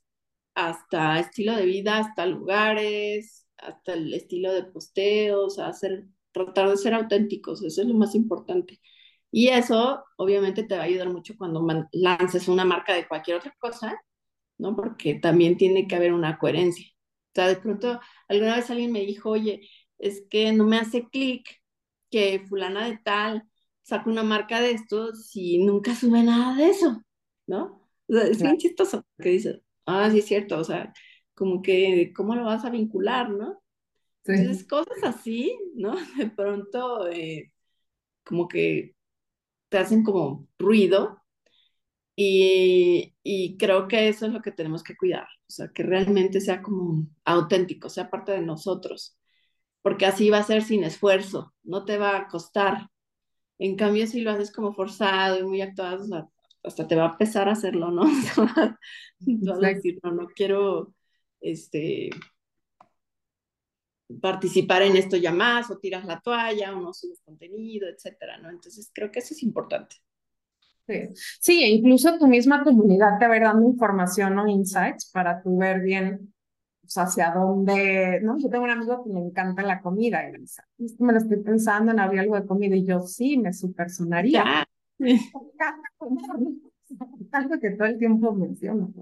hasta 0.55 1.19
estilo 1.19 1.55
de 1.55 1.65
vida, 1.65 1.99
hasta 1.99 2.25
lugares, 2.25 3.47
hasta 3.57 3.93
el 3.93 4.13
estilo 4.13 4.53
de 4.53 4.63
posteos, 4.63 5.59
hacer, 5.59 6.07
tratar 6.31 6.69
de 6.69 6.77
ser 6.77 6.93
auténticos, 6.93 7.63
eso 7.63 7.81
es 7.81 7.87
lo 7.87 7.93
más 7.93 8.15
importante. 8.15 8.79
Y 9.31 9.49
eso 9.49 10.03
obviamente 10.17 10.63
te 10.63 10.75
va 10.75 10.81
a 10.83 10.85
ayudar 10.85 11.09
mucho 11.09 11.35
cuando 11.37 11.65
lances 11.91 12.47
una 12.47 12.65
marca 12.65 12.93
de 12.93 13.07
cualquier 13.07 13.37
otra 13.37 13.53
cosa, 13.59 14.01
¿no? 14.57 14.75
Porque 14.75 15.15
también 15.15 15.57
tiene 15.57 15.87
que 15.87 15.95
haber 15.95 16.13
una 16.13 16.37
coherencia. 16.39 16.87
O 16.87 17.35
sea, 17.35 17.47
de 17.47 17.57
pronto 17.57 17.99
alguna 18.27 18.55
vez 18.55 18.69
alguien 18.71 18.91
me 18.91 19.01
dijo, 19.01 19.29
oye, 19.31 19.61
es 19.99 20.23
que 20.29 20.51
no 20.53 20.65
me 20.65 20.77
hace 20.77 21.07
clic 21.10 21.62
que 22.10 22.43
fulana 22.47 22.88
de 22.88 22.97
tal 22.97 23.43
saca 23.83 24.10
una 24.10 24.23
marca 24.23 24.60
de 24.60 24.71
esto 24.71 25.15
si 25.15 25.63
nunca 25.63 25.95
sube 25.95 26.21
nada 26.23 26.55
de 26.55 26.69
eso, 26.69 27.01
¿no? 27.47 27.89
O 28.07 28.13
sea, 28.13 28.23
es 28.23 28.41
bien 28.41 28.57
chistoso 28.57 29.05
que 29.17 29.29
dices, 29.29 29.62
ah, 29.86 30.10
sí 30.12 30.19
es 30.19 30.25
cierto, 30.25 30.60
o 30.60 30.63
sea, 30.63 30.93
como 31.33 31.62
que, 31.62 32.12
¿cómo 32.15 32.36
lo 32.36 32.45
vas 32.45 32.65
a 32.65 32.69
vincular, 32.69 33.29
no? 33.29 33.62
Entonces, 34.25 34.67
cosas 34.67 34.97
así, 35.03 35.57
¿no? 35.75 35.95
De 36.17 36.29
pronto, 36.29 37.07
eh, 37.07 37.53
como 38.23 38.47
que 38.47 38.95
te 39.69 39.77
hacen 39.77 40.03
como 40.03 40.47
ruido 40.60 41.21
y, 42.15 43.15
y, 43.23 43.57
creo 43.57 43.88
que 43.88 44.10
eso 44.10 44.25
es 44.25 44.33
lo 44.33 44.41
que 44.41 44.51
tenemos 44.51 44.83
que 44.83 44.97
cuidar, 44.97 45.27
o 45.47 45.51
sea, 45.51 45.69
que 45.69 45.83
realmente 45.83 46.41
sea 46.41 46.62
como 46.62 47.07
auténtico, 47.25 47.89
sea 47.89 48.10
parte 48.10 48.31
de 48.31 48.41
nosotros, 48.41 49.17
porque 49.88 50.06
así 50.06 50.30
va 50.30 50.39
a 50.39 50.43
ser 50.43 50.63
sin 50.63 50.84
esfuerzo, 50.84 51.54
no 51.63 51.86
te 51.86 51.97
va 51.97 52.17
a 52.17 52.28
costar. 52.28 52.89
En 53.58 53.78
cambio, 53.78 54.06
si 54.06 54.19
lo 54.19 54.32
haces 54.32 54.52
como 54.52 54.73
forzado 54.73 55.39
y 55.39 55.43
muy 55.43 55.62
actuado, 55.62 56.04
o 56.04 56.06
sea, 56.06 56.28
hasta 56.62 56.86
te 56.86 56.97
va 56.97 57.06
a 57.06 57.17
pesar 57.17 57.47
hacerlo, 57.47 57.89
¿no? 57.89 58.02
Tú 59.26 59.45
vas 59.45 59.63
a 59.63 59.67
decir, 59.67 59.97
no, 60.04 60.12
no 60.12 60.28
quiero, 60.28 60.93
este, 61.39 62.10
participar 64.19 64.82
en 64.82 64.97
esto 64.97 65.15
ya 65.15 65.32
más, 65.32 65.71
o 65.71 65.78
tiras 65.78 66.04
la 66.04 66.19
toalla, 66.19 66.76
o 66.76 66.82
no 66.82 66.93
subes 66.93 67.21
contenido, 67.21 67.88
etcétera, 67.88 68.39
¿no? 68.39 68.50
Entonces 68.50 68.91
creo 68.93 69.10
que 69.10 69.19
eso 69.19 69.34
es 69.36 69.41
importante. 69.41 69.95
Sí. 70.86 71.13
sí, 71.39 71.63
e 71.63 71.69
incluso 71.69 72.17
tu 72.19 72.28
misma 72.28 72.62
comunidad 72.65 73.19
te 73.19 73.28
va 73.30 73.39
dando 73.39 73.69
información 73.69 74.38
o 74.38 74.50
insights 74.50 75.10
para 75.13 75.41
tú 75.41 75.58
ver 75.58 75.80
bien 75.80 76.34
pues, 76.88 76.97
hacia 76.97 77.32
dónde, 77.32 78.19
¿no? 78.21 78.38
Yo 78.38 78.50
tengo 78.50 78.63
un 78.63 78.71
amigo 78.71 79.04
que 79.04 79.13
le 79.13 79.19
encanta 79.19 79.62
la 79.62 79.82
comida 79.82 80.28
y 80.28 80.32
me 80.32 80.39
dice, 80.39 80.62
me 81.00 81.13
lo 81.13 81.19
estoy 81.19 81.38
pensando 81.38 81.91
en 81.91 82.00
abrir 82.00 82.21
algo 82.21 82.36
de 82.36 82.47
comida 82.47 82.76
y 82.76 82.86
yo 82.86 83.02
sí, 83.02 83.38
me 83.38 83.54
super 83.54 83.89
sonaría. 83.89 84.65
Algo 87.32 87.60
que 87.60 87.71
todo 87.71 87.88
el 87.88 87.97
tiempo 87.97 88.32
menciono. 88.34 88.93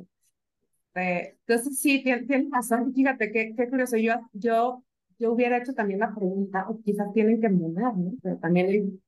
entonces 0.96 1.80
sí, 1.80 2.02
tienes 2.04 2.50
razón. 2.50 2.94
Fíjate 2.94 3.32
qué, 3.32 3.54
qué 3.56 3.70
curioso. 3.70 3.96
Yo, 3.98 4.16
yo 4.34 4.84
yo 5.18 5.32
hubiera 5.32 5.58
hecho 5.58 5.74
también 5.74 6.00
la 6.00 6.14
pregunta, 6.14 6.66
o 6.70 6.82
quizás 6.82 7.14
tienen 7.14 7.40
que 7.40 7.50
mudar, 7.50 7.96
¿no? 7.96 8.14
Pero 8.22 8.38
también 8.38 9.02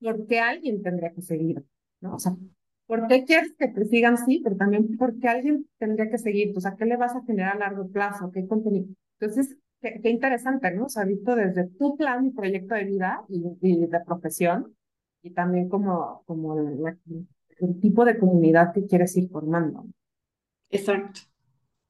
¿por 0.00 0.26
qué 0.26 0.40
alguien 0.40 0.82
tendría 0.82 1.12
que 1.12 1.22
seguir? 1.22 1.64
¿No? 2.00 2.14
O 2.14 2.18
sea, 2.18 2.34
¿por 2.90 3.06
qué 3.06 3.24
quieres 3.24 3.52
que 3.56 3.68
te 3.68 3.84
sigan? 3.84 4.18
Sí, 4.18 4.40
pero 4.42 4.56
también 4.56 4.96
¿por 4.96 5.16
qué 5.20 5.28
alguien 5.28 5.64
tendría 5.78 6.10
que 6.10 6.18
seguir? 6.18 6.52
O 6.56 6.60
sea, 6.60 6.74
¿qué 6.74 6.84
le 6.86 6.96
vas 6.96 7.14
a 7.14 7.22
generar 7.22 7.54
a 7.54 7.58
largo 7.60 7.88
plazo? 7.88 8.32
¿Qué 8.32 8.48
contenido? 8.48 8.88
Entonces, 9.20 9.56
qué, 9.80 10.10
interesante, 10.10 10.72
¿no? 10.72 10.86
O 10.86 10.88
sea, 10.88 11.04
visto 11.04 11.36
desde 11.36 11.68
tu 11.68 11.96
plan 11.96 12.26
y 12.26 12.30
proyecto 12.32 12.74
de 12.74 12.84
vida 12.84 13.22
y, 13.28 13.86
de 13.86 14.00
profesión, 14.00 14.74
y 15.22 15.30
también 15.30 15.68
como, 15.68 16.24
como 16.26 16.58
el, 16.58 16.98
el, 17.60 17.80
tipo 17.80 18.04
de 18.04 18.18
comunidad 18.18 18.72
que 18.72 18.84
quieres 18.86 19.16
ir 19.16 19.30
formando. 19.30 19.86
Exacto. 20.68 21.20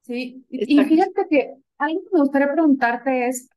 Sí, 0.03 0.45
y 0.51 0.85
fíjate 0.85 1.27
que 1.31 1.55
algo 1.79 2.03
que 2.03 2.11
me 2.13 2.21
gustaría 2.21 2.53
preguntarte 2.53 3.27
es, 3.27 3.49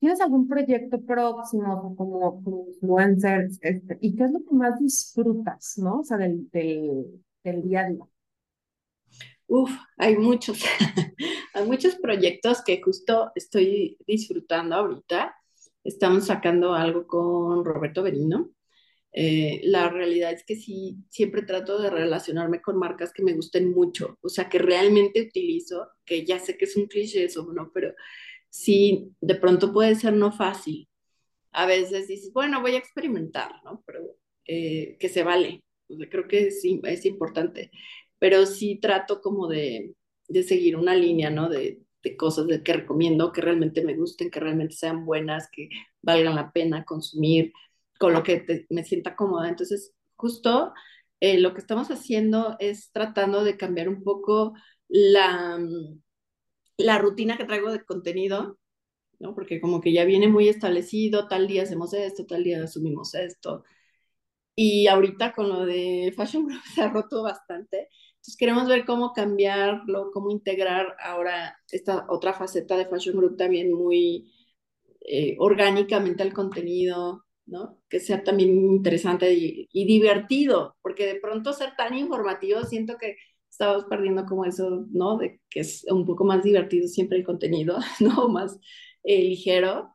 ¿Tienes 0.00 0.20
algún 0.20 0.48
proyecto 0.48 1.00
próximo 1.00 1.94
como, 1.96 2.42
como 2.42 2.66
influencer? 2.68 3.48
Este, 3.60 3.98
¿Y 4.00 4.14
qué 4.16 4.24
es 4.24 4.32
lo 4.32 4.44
que 4.44 4.54
más 4.54 4.78
disfrutas, 4.78 5.78
no? 5.78 6.00
O 6.00 6.04
sea, 6.04 6.16
del, 6.18 6.50
del, 6.50 7.24
del 7.42 7.62
día 7.62 7.80
a 7.80 7.88
día. 7.90 8.04
Uf, 9.48 9.70
hay 9.96 10.16
muchos, 10.16 10.58
hay 11.54 11.66
muchos 11.66 11.96
proyectos 11.96 12.62
que 12.64 12.80
justo 12.82 13.30
estoy 13.34 13.96
disfrutando 14.06 14.76
ahorita. 14.76 15.34
Estamos 15.84 16.26
sacando 16.26 16.74
algo 16.74 17.06
con 17.06 17.64
Roberto 17.64 18.02
Benino. 18.02 18.50
Eh, 19.12 19.60
la 19.64 19.88
realidad 19.88 20.32
es 20.32 20.44
que 20.44 20.56
sí, 20.56 20.98
siempre 21.08 21.42
trato 21.42 21.80
de 21.80 21.88
relacionarme 21.90 22.60
con 22.60 22.78
marcas 22.78 23.12
que 23.14 23.22
me 23.22 23.32
gusten 23.32 23.72
mucho, 23.72 24.18
o 24.20 24.28
sea, 24.28 24.48
que 24.50 24.58
realmente 24.58 25.22
utilizo, 25.22 25.88
que 26.04 26.26
ya 26.26 26.38
sé 26.38 26.58
que 26.58 26.66
es 26.66 26.76
un 26.76 26.86
cliché 26.86 27.24
eso, 27.24 27.50
¿no? 27.52 27.70
Pero 27.72 27.94
sí, 28.56 29.12
de 29.20 29.34
pronto 29.34 29.72
puede 29.72 29.94
ser 29.96 30.14
no 30.14 30.32
fácil. 30.32 30.88
A 31.52 31.66
veces 31.66 32.08
dices, 32.08 32.32
bueno, 32.32 32.62
voy 32.62 32.74
a 32.74 32.78
experimentar, 32.78 33.52
¿no? 33.64 33.82
Pero 33.86 34.00
eh, 34.46 34.96
que 34.98 35.08
se 35.08 35.22
vale. 35.22 35.62
creo 36.10 36.26
que 36.26 36.50
sí, 36.50 36.80
es 36.84 37.04
importante. 37.04 37.70
Pero 38.18 38.46
sí 38.46 38.78
trato 38.80 39.20
como 39.20 39.46
de, 39.48 39.94
de 40.28 40.42
seguir 40.42 40.76
una 40.76 40.94
línea, 40.94 41.30
¿no? 41.30 41.48
De, 41.50 41.80
de 42.02 42.16
cosas 42.16 42.46
de 42.46 42.62
que 42.62 42.72
recomiendo, 42.72 43.32
que 43.32 43.42
realmente 43.42 43.84
me 43.84 43.94
gusten, 43.94 44.30
que 44.30 44.40
realmente 44.40 44.74
sean 44.74 45.04
buenas, 45.04 45.48
que 45.52 45.68
valgan 46.00 46.34
la 46.36 46.50
pena 46.50 46.84
consumir, 46.84 47.52
con 47.98 48.14
lo 48.14 48.22
que 48.22 48.66
me 48.70 48.84
sienta 48.84 49.16
cómoda. 49.16 49.48
Entonces, 49.48 49.92
justo 50.14 50.72
eh, 51.20 51.38
lo 51.40 51.52
que 51.52 51.60
estamos 51.60 51.90
haciendo 51.90 52.56
es 52.58 52.90
tratando 52.92 53.44
de 53.44 53.56
cambiar 53.58 53.88
un 53.88 54.02
poco 54.02 54.54
la, 54.88 55.58
la 56.78 56.98
rutina 56.98 57.36
que 57.36 57.44
traigo 57.44 57.72
de 57.72 57.84
contenido, 57.84 58.58
¿no? 59.20 59.34
Porque 59.34 59.60
como 59.60 59.80
que 59.80 59.92
ya 59.92 60.04
viene 60.04 60.28
muy 60.28 60.48
establecido, 60.48 61.28
tal 61.28 61.48
día 61.48 61.64
hacemos 61.64 61.94
esto, 61.94 62.26
tal 62.26 62.44
día 62.44 62.64
asumimos 62.64 63.14
esto. 63.14 63.64
Y 64.54 64.86
ahorita 64.88 65.32
con 65.34 65.48
lo 65.48 65.66
de 65.66 66.12
Fashion 66.16 66.46
Group 66.46 66.62
se 66.74 66.82
ha 66.82 66.88
roto 66.90 67.22
bastante. 67.22 67.88
Entonces 68.16 68.36
queremos 68.38 68.68
ver 68.68 68.84
cómo 68.86 69.12
cambiarlo, 69.12 70.10
cómo 70.12 70.30
integrar 70.30 70.96
ahora 71.02 71.56
esta 71.70 72.06
otra 72.08 72.32
faceta 72.34 72.76
de 72.76 72.86
Fashion 72.86 73.16
Group 73.16 73.36
también 73.36 73.72
muy 73.72 74.32
eh, 75.00 75.36
orgánicamente 75.38 76.22
al 76.22 76.32
contenido, 76.32 77.24
¿no? 77.46 77.80
Que 77.88 78.00
sea 78.00 78.24
también 78.24 78.50
interesante 78.50 79.32
y, 79.34 79.68
y 79.72 79.86
divertido, 79.86 80.76
porque 80.82 81.06
de 81.06 81.20
pronto 81.20 81.52
ser 81.52 81.76
tan 81.76 81.94
informativo 81.96 82.64
siento 82.64 82.96
que 82.98 83.16
estamos 83.50 83.84
perdiendo 83.86 84.26
como 84.26 84.44
eso, 84.44 84.86
¿no? 84.90 85.18
De 85.18 85.40
que 85.50 85.60
es 85.60 85.84
un 85.90 86.04
poco 86.06 86.24
más 86.24 86.42
divertido 86.42 86.88
siempre 86.88 87.18
el 87.18 87.24
contenido, 87.24 87.78
¿no? 88.00 88.28
Más 88.28 88.58
eh, 89.04 89.22
ligero. 89.22 89.94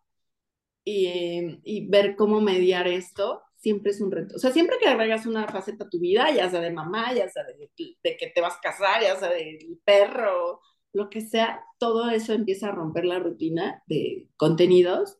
Y, 0.83 1.59
y, 1.63 1.87
ver 1.89 2.15
cómo 2.15 2.41
mediar 2.41 2.87
esto 2.87 3.43
siempre 3.55 3.91
es 3.91 4.01
un 4.01 4.11
reto. 4.11 4.35
O 4.35 4.39
sea, 4.39 4.51
siempre 4.51 4.77
que 4.79 4.87
agregas 4.87 5.27
una 5.27 5.47
faceta 5.47 5.85
a 5.85 5.89
tu 5.89 5.99
vida, 5.99 6.31
ya 6.31 6.49
sea 6.49 6.59
de 6.59 6.71
mamá, 6.71 7.13
ya 7.13 7.29
sea 7.29 7.43
de, 7.43 7.69
de 8.03 8.17
que 8.17 8.27
te 8.33 8.41
vas 8.41 8.55
a 8.55 8.61
casar, 8.61 9.01
ya 9.03 9.15
sea 9.15 9.29
del 9.29 9.79
perro, 9.85 10.61
lo 10.93 11.09
que 11.09 11.21
sea, 11.21 11.63
todo 11.77 12.09
eso 12.09 12.33
empieza 12.33 12.69
a 12.69 12.71
romper 12.71 13.05
la 13.05 13.19
rutina 13.19 13.83
de 13.87 14.27
contenidos 14.37 15.19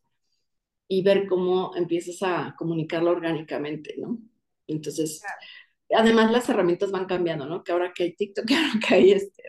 y 0.88 1.02
ver 1.02 1.26
cómo 1.26 1.74
empiezas 1.76 2.22
a 2.22 2.54
comunicarlo 2.58 3.10
orgánicamente, 3.10 3.94
¿no? 3.98 4.18
Entonces, 4.66 5.22
además 5.94 6.30
las 6.30 6.48
herramientas 6.48 6.90
van 6.90 7.06
cambiando, 7.06 7.46
¿no? 7.46 7.62
Que 7.64 7.72
ahora 7.72 7.92
que 7.94 8.04
hay 8.04 8.14
TikTok, 8.14 8.46
que 8.48 8.54
ahora 8.54 8.80
que 8.86 8.94
hay 8.94 9.12
este 9.12 9.42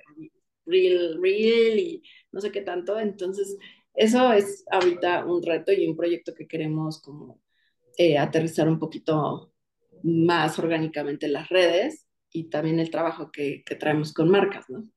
Reel, 0.65 1.21
Reel 1.21 1.79
y 1.79 2.03
no 2.31 2.41
sé 2.41 2.51
qué 2.51 2.61
tanto. 2.61 2.99
Entonces, 2.99 3.57
eso 3.93 4.31
es 4.33 4.65
ahorita 4.71 5.25
un 5.25 5.43
reto 5.43 5.71
y 5.71 5.87
un 5.87 5.95
proyecto 5.95 6.33
que 6.33 6.47
queremos 6.47 7.01
como 7.01 7.41
eh, 7.97 8.17
aterrizar 8.17 8.67
un 8.67 8.79
poquito 8.79 9.53
más 10.03 10.57
orgánicamente 10.59 11.27
en 11.27 11.33
las 11.33 11.49
redes 11.49 12.07
y 12.31 12.49
también 12.49 12.79
el 12.79 12.89
trabajo 12.89 13.31
que 13.31 13.63
traemos 13.79 14.13
con 14.13 14.29
marcas, 14.29 14.69
¿no? 14.69 14.87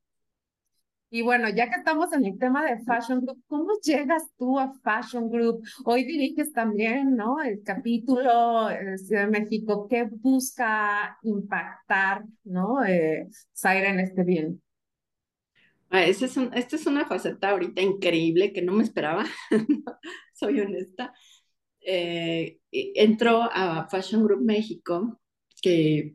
Y 1.08 1.22
bueno, 1.22 1.48
ya 1.48 1.70
que 1.70 1.76
estamos 1.76 2.12
en 2.12 2.24
el 2.24 2.38
tema 2.38 2.64
de 2.64 2.82
Fashion 2.84 3.20
Group, 3.20 3.42
¿cómo 3.46 3.68
llegas 3.80 4.24
tú 4.36 4.58
a 4.58 4.72
Fashion 4.82 5.30
Group? 5.30 5.62
Hoy 5.84 6.04
diriges 6.04 6.52
también, 6.52 7.14
¿no? 7.14 7.40
El 7.40 7.62
capítulo 7.62 8.66
de 8.66 8.98
Ciudad 8.98 9.26
de 9.26 9.40
México, 9.40 9.86
¿qué 9.88 10.08
busca 10.10 11.16
impactar, 11.22 12.24
¿no? 12.42 12.84
Eh, 12.84 13.28
en 13.62 14.00
este 14.00 14.24
bien. 14.24 14.60
Ah, 15.90 16.02
es 16.02 16.20
esta 16.20 16.76
es 16.76 16.86
una 16.86 17.06
faceta 17.06 17.50
ahorita 17.50 17.80
increíble 17.80 18.52
que 18.52 18.62
no 18.62 18.72
me 18.72 18.82
esperaba, 18.82 19.24
soy 20.34 20.58
honesta. 20.60 21.14
Eh, 21.80 22.58
entró 22.72 23.44
a 23.44 23.86
Fashion 23.88 24.24
Group 24.24 24.42
México, 24.42 25.20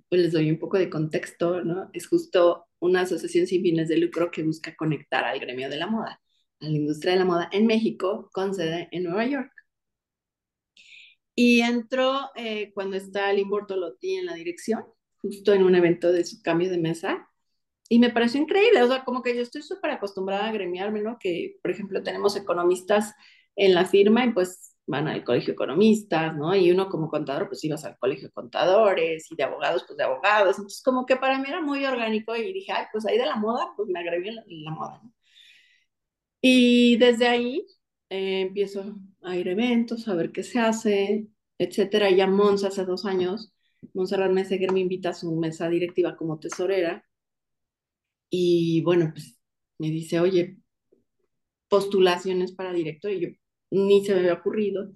pues, 0.10 0.22
les 0.22 0.32
doy 0.32 0.49
un 0.52 0.60
poco 0.60 0.78
de 0.78 0.89
contexto, 0.89 1.64
¿no? 1.64 1.89
Es 1.93 2.08
justo 2.08 2.68
una 2.80 3.02
asociación 3.02 3.47
sin 3.47 3.62
fines 3.62 3.88
de 3.89 3.97
lucro 3.97 4.32
que 4.32 4.43
busca 4.43 4.76
conectar 4.76 5.24
al 5.26 5.39
gremio 5.39 5.70
de 5.70 5.78
la 5.78 5.88
moda, 5.88 6.22
a 6.60 6.66
la 6.66 6.72
industria 6.72 7.14
de 7.14 7.20
la 7.20 7.26
moda 7.26 7.49
en 7.52 7.68
México, 7.68 8.30
con 8.34 8.54
sede 8.56 8.88
en 8.91 9.04
Nueva 9.04 9.26
York. 9.26 9.52
Y 11.36 11.62
entró 11.62 12.30
eh, 12.36 12.72
cuando 12.74 12.97
está 12.97 13.32
Lynn 13.34 13.49
Bortolotti 13.49 14.16
en 14.16 14.26
la 14.26 14.36
dirección, 14.36 14.86
justo 15.18 15.54
en 15.54 15.64
un 15.64 15.76
evento 15.76 16.12
de 16.12 16.26
su 16.26 16.41
cambio 16.41 16.70
de 16.70 16.78
mesa. 16.78 17.28
Y 17.89 17.99
me 17.99 18.10
pareció 18.10 18.41
increíble, 18.41 18.82
o 18.84 18.88
sea, 18.88 19.04
como 19.04 19.22
que 19.22 19.36
yo 19.36 19.41
estoy 19.41 19.62
súper 19.64 19.91
acostumbrada 19.91 20.47
a 20.47 20.52
gremiarme, 20.52 21.02
¿no? 21.02 21.18
Que, 21.20 21.58
por 21.62 21.72
ejemplo, 21.72 22.04
tenemos 22.04 22.36
economistas 22.36 23.14
en 23.56 23.74
la 23.76 23.86
firma 23.86 24.26
y 24.26 24.32
pues 24.34 24.70
van 24.91 25.07
al 25.07 25.23
colegio 25.23 25.53
economistas, 25.53 26.35
¿no? 26.35 26.55
Y 26.55 26.69
uno 26.71 26.89
como 26.89 27.09
contador, 27.09 27.47
pues 27.47 27.63
ibas 27.63 27.85
al 27.85 27.97
colegio 27.97 28.27
de 28.27 28.33
contadores 28.33 29.31
y 29.31 29.35
de 29.35 29.43
abogados, 29.43 29.85
pues 29.87 29.97
de 29.97 30.03
abogados. 30.03 30.57
Entonces, 30.57 30.83
como 30.83 31.05
que 31.05 31.15
para 31.15 31.39
mí 31.39 31.45
era 31.47 31.61
muy 31.61 31.85
orgánico 31.85 32.35
y 32.35 32.53
dije, 32.53 32.71
ay, 32.73 32.85
pues 32.91 33.05
ahí 33.05 33.17
de 33.17 33.25
la 33.25 33.37
moda, 33.37 33.73
pues 33.77 33.89
me 33.89 33.99
agregué 33.99 34.29
en 34.29 34.63
la, 34.65 34.71
moda, 34.71 34.99
¿no? 35.03 35.13
Y 36.41 36.97
desde 36.97 37.27
ahí 37.27 37.65
eh, 38.09 38.41
empiezo 38.41 38.95
a 39.23 39.35
ir 39.37 39.47
a 39.47 39.51
eventos, 39.51 40.07
a 40.07 40.15
ver 40.15 40.31
qué 40.31 40.43
se 40.43 40.59
hace, 40.59 41.27
etcétera. 41.57 42.09
Ya 42.11 42.27
Monza 42.27 42.67
hace 42.69 42.85
dos 42.85 43.05
años, 43.05 43.53
Montserrat 43.93 44.31
Meseguer 44.31 44.71
me 44.73 44.81
invita 44.81 45.09
a 45.09 45.13
su 45.13 45.31
mesa 45.35 45.69
directiva 45.69 46.17
como 46.17 46.39
tesorera 46.39 47.05
y 48.29 48.81
bueno, 48.83 49.11
pues 49.13 49.37
me 49.77 49.89
dice, 49.89 50.19
oye, 50.19 50.57
postulaciones 51.69 52.53
para 52.53 52.73
director 52.73 53.11
y 53.11 53.19
yo 53.21 53.29
ni 53.72 54.05
se 54.05 54.13
me 54.13 54.19
había 54.19 54.34
ocurrido 54.34 54.91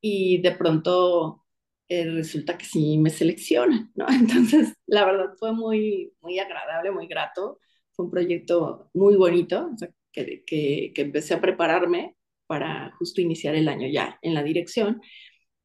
y 0.00 0.40
de 0.42 0.52
pronto 0.52 1.44
eh, 1.88 2.04
resulta 2.10 2.56
que 2.58 2.64
sí 2.64 2.98
me 2.98 3.10
seleccionan. 3.10 3.92
Entonces, 4.08 4.74
la 4.86 5.04
verdad 5.04 5.34
fue 5.38 5.52
muy, 5.52 6.12
muy 6.20 6.38
agradable, 6.38 6.90
muy 6.92 7.06
grato, 7.06 7.58
fue 7.92 8.06
un 8.06 8.10
proyecto 8.10 8.90
muy 8.94 9.16
bonito, 9.16 9.70
que, 10.12 10.44
que, 10.44 10.92
que 10.94 11.02
empecé 11.02 11.34
a 11.34 11.40
prepararme 11.40 12.16
para 12.46 12.92
justo 12.98 13.20
iniciar 13.20 13.54
el 13.54 13.68
año 13.68 13.88
ya 13.88 14.18
en 14.22 14.34
la 14.34 14.42
dirección. 14.42 15.00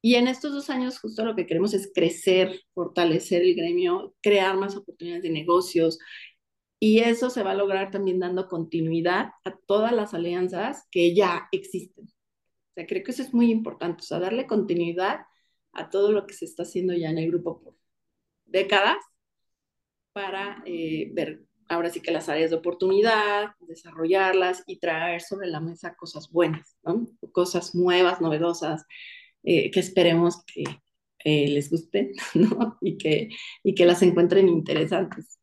Y 0.02 0.14
en 0.16 0.28
estos 0.28 0.52
dos 0.52 0.70
años 0.70 1.00
justo 1.00 1.24
lo 1.24 1.34
que 1.34 1.46
queremos 1.46 1.74
es 1.74 1.90
crecer, 1.92 2.60
fortalecer 2.74 3.42
el 3.42 3.56
gremio, 3.56 4.14
crear 4.22 4.56
más 4.56 4.76
oportunidades 4.76 5.24
de 5.24 5.30
negocios. 5.30 5.98
Y 6.78 7.00
eso 7.00 7.30
se 7.30 7.42
va 7.42 7.52
a 7.52 7.54
lograr 7.54 7.90
también 7.90 8.20
dando 8.20 8.48
continuidad 8.48 9.30
a 9.44 9.56
todas 9.66 9.92
las 9.92 10.14
alianzas 10.14 10.86
que 10.90 11.14
ya 11.14 11.48
existen. 11.50 12.06
O 12.76 12.78
sea, 12.78 12.86
creo 12.86 13.02
que 13.02 13.10
eso 13.10 13.22
es 13.22 13.32
muy 13.32 13.50
importante, 13.50 14.02
o 14.02 14.04
sea, 14.04 14.18
darle 14.18 14.46
continuidad 14.46 15.20
a 15.72 15.88
todo 15.88 16.12
lo 16.12 16.26
que 16.26 16.34
se 16.34 16.44
está 16.44 16.64
haciendo 16.64 16.92
ya 16.92 17.08
en 17.08 17.16
el 17.16 17.28
grupo 17.28 17.58
por 17.58 17.74
décadas 18.44 18.98
para 20.12 20.62
eh, 20.66 21.10
ver 21.14 21.42
ahora 21.68 21.88
sí 21.88 22.00
que 22.00 22.10
las 22.10 22.28
áreas 22.28 22.50
de 22.50 22.56
oportunidad, 22.56 23.54
desarrollarlas 23.60 24.62
y 24.66 24.78
traer 24.78 25.22
sobre 25.22 25.48
la 25.48 25.60
mesa 25.60 25.96
cosas 25.96 26.30
buenas, 26.30 26.76
¿no? 26.82 27.06
cosas 27.32 27.74
nuevas, 27.74 28.20
novedosas, 28.20 28.84
eh, 29.42 29.70
que 29.70 29.80
esperemos 29.80 30.44
que 30.44 30.64
eh, 31.24 31.48
les 31.48 31.70
gusten 31.70 32.12
¿no? 32.34 32.76
y, 32.82 32.98
que, 32.98 33.30
y 33.62 33.74
que 33.74 33.86
las 33.86 34.02
encuentren 34.02 34.48
interesantes. 34.50 35.38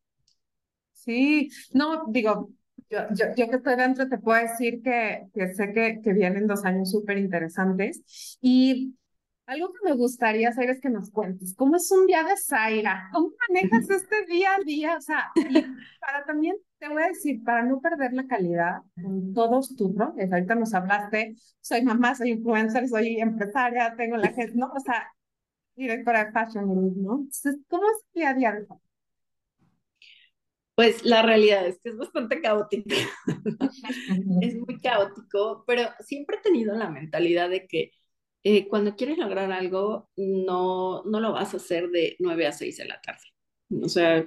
Sí, 0.92 1.50
no, 1.72 2.04
digo, 2.08 2.50
yo, 2.90 2.98
yo, 3.10 3.26
yo, 3.36 3.48
que 3.50 3.56
estoy 3.56 3.76
dentro 3.76 4.08
te 4.08 4.18
puedo 4.18 4.40
decir 4.40 4.82
que, 4.82 5.26
que 5.34 5.54
sé 5.54 5.72
que, 5.72 6.00
que 6.02 6.12
vienen 6.12 6.46
dos 6.46 6.64
años 6.64 6.90
súper 6.90 7.18
interesantes 7.18 8.38
y 8.40 8.94
algo 9.46 9.72
que 9.72 9.90
me 9.90 9.94
gustaría 9.94 10.48
hacer 10.48 10.70
es 10.70 10.80
que 10.80 10.88
nos 10.88 11.10
cuentes, 11.10 11.54
¿cómo 11.54 11.76
es 11.76 11.90
un 11.90 12.06
día 12.06 12.24
de 12.24 12.36
Zaira? 12.36 13.10
¿Cómo 13.12 13.30
manejas 13.48 13.90
este 13.90 14.24
día 14.26 14.54
a 14.54 14.64
día? 14.64 14.96
O 14.96 15.00
sea, 15.00 15.30
y 15.36 15.62
para 16.00 16.24
también, 16.24 16.56
te 16.78 16.88
voy 16.88 17.02
a 17.02 17.08
decir, 17.08 17.42
para 17.44 17.62
no 17.62 17.80
perder 17.80 18.14
la 18.14 18.26
calidad 18.26 18.78
en 18.96 19.34
todos 19.34 19.76
tus 19.76 19.94
roles, 19.94 20.32
ahorita 20.32 20.54
nos 20.54 20.72
hablaste, 20.72 21.36
soy 21.60 21.82
mamá, 21.82 22.14
soy 22.14 22.30
influencer, 22.30 22.88
soy 22.88 23.20
empresaria, 23.20 23.94
tengo 23.96 24.16
la 24.16 24.28
gente, 24.32 24.52
¿no? 24.54 24.72
O 24.74 24.80
sea, 24.80 25.06
directora 25.76 26.24
de 26.24 26.32
Fashion 26.32 26.66
¿no? 26.66 27.14
Entonces, 27.16 27.56
¿cómo 27.68 27.82
es 27.84 28.04
el 28.14 28.20
día 28.20 28.30
a 28.30 28.34
día? 28.34 28.66
Pues 30.74 31.04
la 31.04 31.22
realidad 31.22 31.66
es 31.66 31.80
que 31.80 31.90
es 31.90 31.96
bastante 31.96 32.40
caótico. 32.40 32.94
es 34.42 34.56
muy 34.56 34.80
caótico, 34.80 35.64
pero 35.66 35.82
siempre 36.00 36.38
he 36.38 36.42
tenido 36.42 36.74
la 36.74 36.90
mentalidad 36.90 37.48
de 37.48 37.66
que 37.66 37.92
eh, 38.42 38.68
cuando 38.68 38.96
quieres 38.96 39.18
lograr 39.18 39.52
algo, 39.52 40.10
no, 40.16 41.02
no 41.04 41.20
lo 41.20 41.32
vas 41.32 41.54
a 41.54 41.58
hacer 41.58 41.88
de 41.90 42.16
9 42.18 42.46
a 42.46 42.52
6 42.52 42.76
de 42.76 42.84
la 42.86 43.00
tarde. 43.00 43.22
O 43.82 43.88
sea, 43.88 44.24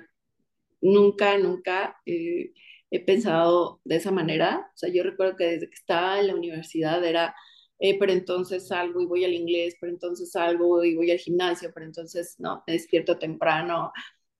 nunca, 0.82 1.38
nunca 1.38 1.98
eh, 2.06 2.52
he 2.92 3.00
pensado 3.06 3.82
de 3.84 3.98
esa 3.98 4.12
manera. 4.12 4.72
O 4.74 4.78
sea, 4.78 4.90
yo 4.90 5.04
recuerdo 5.04 5.36
que 5.36 5.46
desde 5.46 5.70
que 5.70 5.76
estaba 5.76 6.20
en 6.20 6.28
la 6.28 6.36
universidad 6.36 7.04
era, 7.04 7.36
eh, 7.80 8.00
pero 8.00 8.12
entonces 8.14 8.68
salgo 8.68 9.02
y 9.02 9.06
voy 9.06 9.26
al 9.26 9.34
inglés, 9.34 9.76
pero 9.80 9.92
entonces 9.94 10.32
salgo 10.32 10.84
y 10.84 10.96
voy 10.96 11.12
al 11.12 11.20
gimnasio, 11.20 11.72
pero 11.74 11.86
entonces 11.86 12.36
no, 12.40 12.64
me 12.66 12.74
despierto 12.74 13.20
temprano 13.20 13.92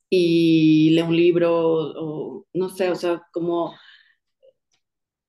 y 0.10 0.92
leo 0.92 1.08
un 1.08 1.16
libro 1.16 1.54
o 1.56 2.48
no 2.54 2.70
sé, 2.70 2.90
o 2.92 2.96
sea, 2.96 3.24
como 3.32 3.76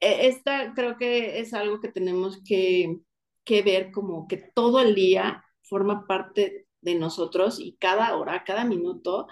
e, 0.01 0.29
esta 0.29 0.75
creo 0.75 0.97
que 0.97 1.41
es 1.41 1.55
algo 1.55 1.81
que 1.81 1.89
tenemos 1.89 2.43
que 2.45 2.99
que 3.49 3.63
ver 3.63 3.91
como 3.93 4.29
que 4.29 4.37
todo 4.55 4.79
el 4.81 4.95
día 4.95 5.43
forma 5.63 6.07
parte 6.07 6.67
de 6.83 6.95
nosotros 6.97 7.59
y 7.59 7.79
cada 7.79 8.15
hora, 8.19 8.45
cada 8.45 8.65
minuto 8.67 9.27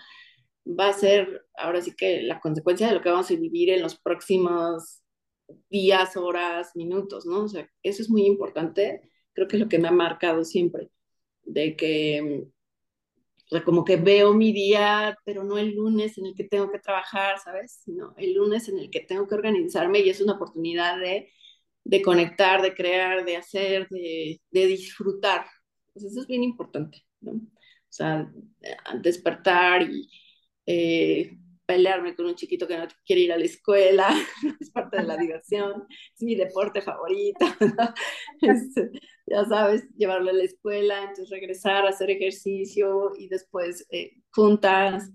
va 0.66 0.88
a 0.88 0.94
ser 0.94 1.46
ahora 1.54 1.82
sí 1.82 1.94
que 1.94 2.22
la 2.22 2.40
consecuencia 2.40 2.88
de 2.88 2.94
lo 2.94 3.02
que 3.02 3.10
vamos 3.10 3.30
a 3.30 3.34
vivir 3.34 3.68
en 3.68 3.82
los 3.82 3.96
próximos 4.00 5.02
días, 5.68 6.16
horas, 6.16 6.70
minutos, 6.74 7.26
¿no? 7.26 7.42
O 7.44 7.48
sea, 7.48 7.68
eso 7.82 8.02
es 8.02 8.08
muy 8.08 8.24
importante, 8.24 9.02
creo 9.34 9.48
que 9.48 9.56
es 9.56 9.62
lo 9.62 9.68
que 9.68 9.78
me 9.78 9.88
ha 9.88 9.92
marcado 9.92 10.44
siempre, 10.44 10.90
de 11.42 11.76
que, 11.76 12.46
o 13.46 13.48
sea, 13.50 13.64
como 13.64 13.84
que 13.84 13.96
veo 13.96 14.34
mi 14.34 14.52
día, 14.52 15.16
pero 15.24 15.44
no 15.44 15.58
el 15.58 15.74
lunes 15.74 16.18
en 16.18 16.26
el 16.26 16.34
que 16.34 16.44
tengo 16.44 16.70
que 16.70 16.78
trabajar, 16.80 17.38
¿sabes? 17.38 17.80
Sino 17.84 18.14
el 18.16 18.34
lunes 18.34 18.68
en 18.68 18.78
el 18.78 18.90
que 18.90 19.00
tengo 19.00 19.26
que 19.28 19.34
organizarme 19.36 20.00
y 20.00 20.10
es 20.10 20.20
una 20.20 20.34
oportunidad 20.34 20.98
de 20.98 21.30
de 21.84 22.02
conectar, 22.02 22.62
de 22.62 22.74
crear, 22.74 23.24
de 23.24 23.36
hacer, 23.36 23.88
de, 23.90 24.40
de 24.50 24.66
disfrutar. 24.66 25.46
Pues 25.92 26.04
eso 26.04 26.20
es 26.20 26.26
bien 26.26 26.42
importante, 26.42 27.04
¿no? 27.20 27.32
O 27.32 27.40
sea, 27.88 28.30
despertar 29.00 29.82
y 29.82 30.10
eh, 30.66 31.38
pelearme 31.66 32.14
con 32.14 32.26
un 32.26 32.34
chiquito 32.34 32.66
que 32.66 32.78
no 32.78 32.86
quiere 33.04 33.22
ir 33.22 33.32
a 33.32 33.38
la 33.38 33.44
escuela, 33.44 34.08
es 34.60 34.70
parte 34.70 34.98
de 34.98 35.02
la 35.02 35.16
diversión, 35.16 35.86
es 36.14 36.22
mi 36.22 36.36
deporte 36.36 36.80
favorito, 36.80 37.44
ya 39.26 39.44
sabes, 39.44 39.84
llevarlo 39.96 40.30
a 40.30 40.34
la 40.34 40.44
escuela, 40.44 41.00
entonces 41.00 41.30
regresar 41.30 41.86
hacer 41.86 42.10
ejercicio 42.10 43.12
y 43.18 43.28
después 43.28 43.86
eh, 43.90 44.12
juntas 44.30 45.10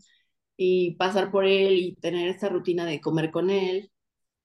y 0.57 0.95
pasar 0.95 1.31
por 1.31 1.45
él 1.45 1.73
y 1.77 1.95
tener 1.95 2.27
esta 2.27 2.49
rutina 2.49 2.85
de 2.85 3.01
comer 3.01 3.31
con 3.31 3.49
él, 3.49 3.91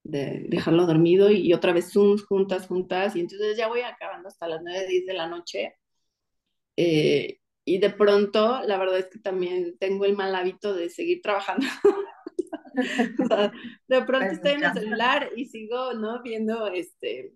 de 0.05 0.47
dejarlo 0.49 0.87
dormido 0.87 1.31
y 1.31 1.53
otra 1.53 1.73
vez 1.73 1.93
Zooms 1.93 2.25
juntas, 2.25 2.67
juntas, 2.69 3.17
y 3.17 3.21
entonces 3.21 3.57
ya 3.57 3.69
voy 3.69 3.81
acabando 3.81 4.29
hasta 4.29 4.49
las 4.49 4.63
9, 4.63 4.87
10 4.89 5.07
de 5.07 5.15
la 5.15 5.27
noche. 5.27 5.75
Eh, 6.77 7.39
y 7.69 7.79
de 7.79 7.91
pronto, 7.91 8.63
la 8.65 8.79
verdad 8.79 8.99
es 8.99 9.07
que 9.07 9.19
también 9.19 9.77
tengo 9.81 10.05
el 10.05 10.17
mal 10.17 10.33
hábito 10.37 10.73
de 10.73 10.89
seguir 10.89 11.21
trabajando. 11.21 11.67
de 13.89 14.03
pronto 14.03 14.27
estoy 14.27 14.53
en 14.53 14.65
el 14.65 14.73
celular 14.73 15.31
y 15.35 15.47
sigo, 15.47 15.93
¿no? 15.95 16.23
Viendo 16.23 16.69
este, 16.69 17.33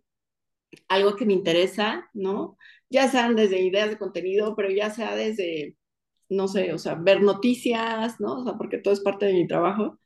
algo 0.86 1.16
que 1.16 1.26
me 1.26 1.32
interesa, 1.32 2.08
¿no? 2.14 2.56
Ya 2.88 3.08
sean 3.08 3.34
desde 3.34 3.60
ideas 3.60 3.90
de 3.90 3.98
contenido, 3.98 4.54
pero 4.54 4.70
ya 4.70 4.90
sea 4.90 5.16
desde, 5.16 5.76
no 6.28 6.46
sé, 6.46 6.72
o 6.72 6.78
sea, 6.78 6.94
ver 6.94 7.22
noticias, 7.22 8.20
¿no? 8.20 8.34
O 8.34 8.44
sea, 8.44 8.54
porque 8.54 8.78
todo 8.78 8.94
es 8.94 9.00
parte 9.00 9.26
de 9.26 9.32
mi 9.34 9.48
trabajo. 9.48 9.98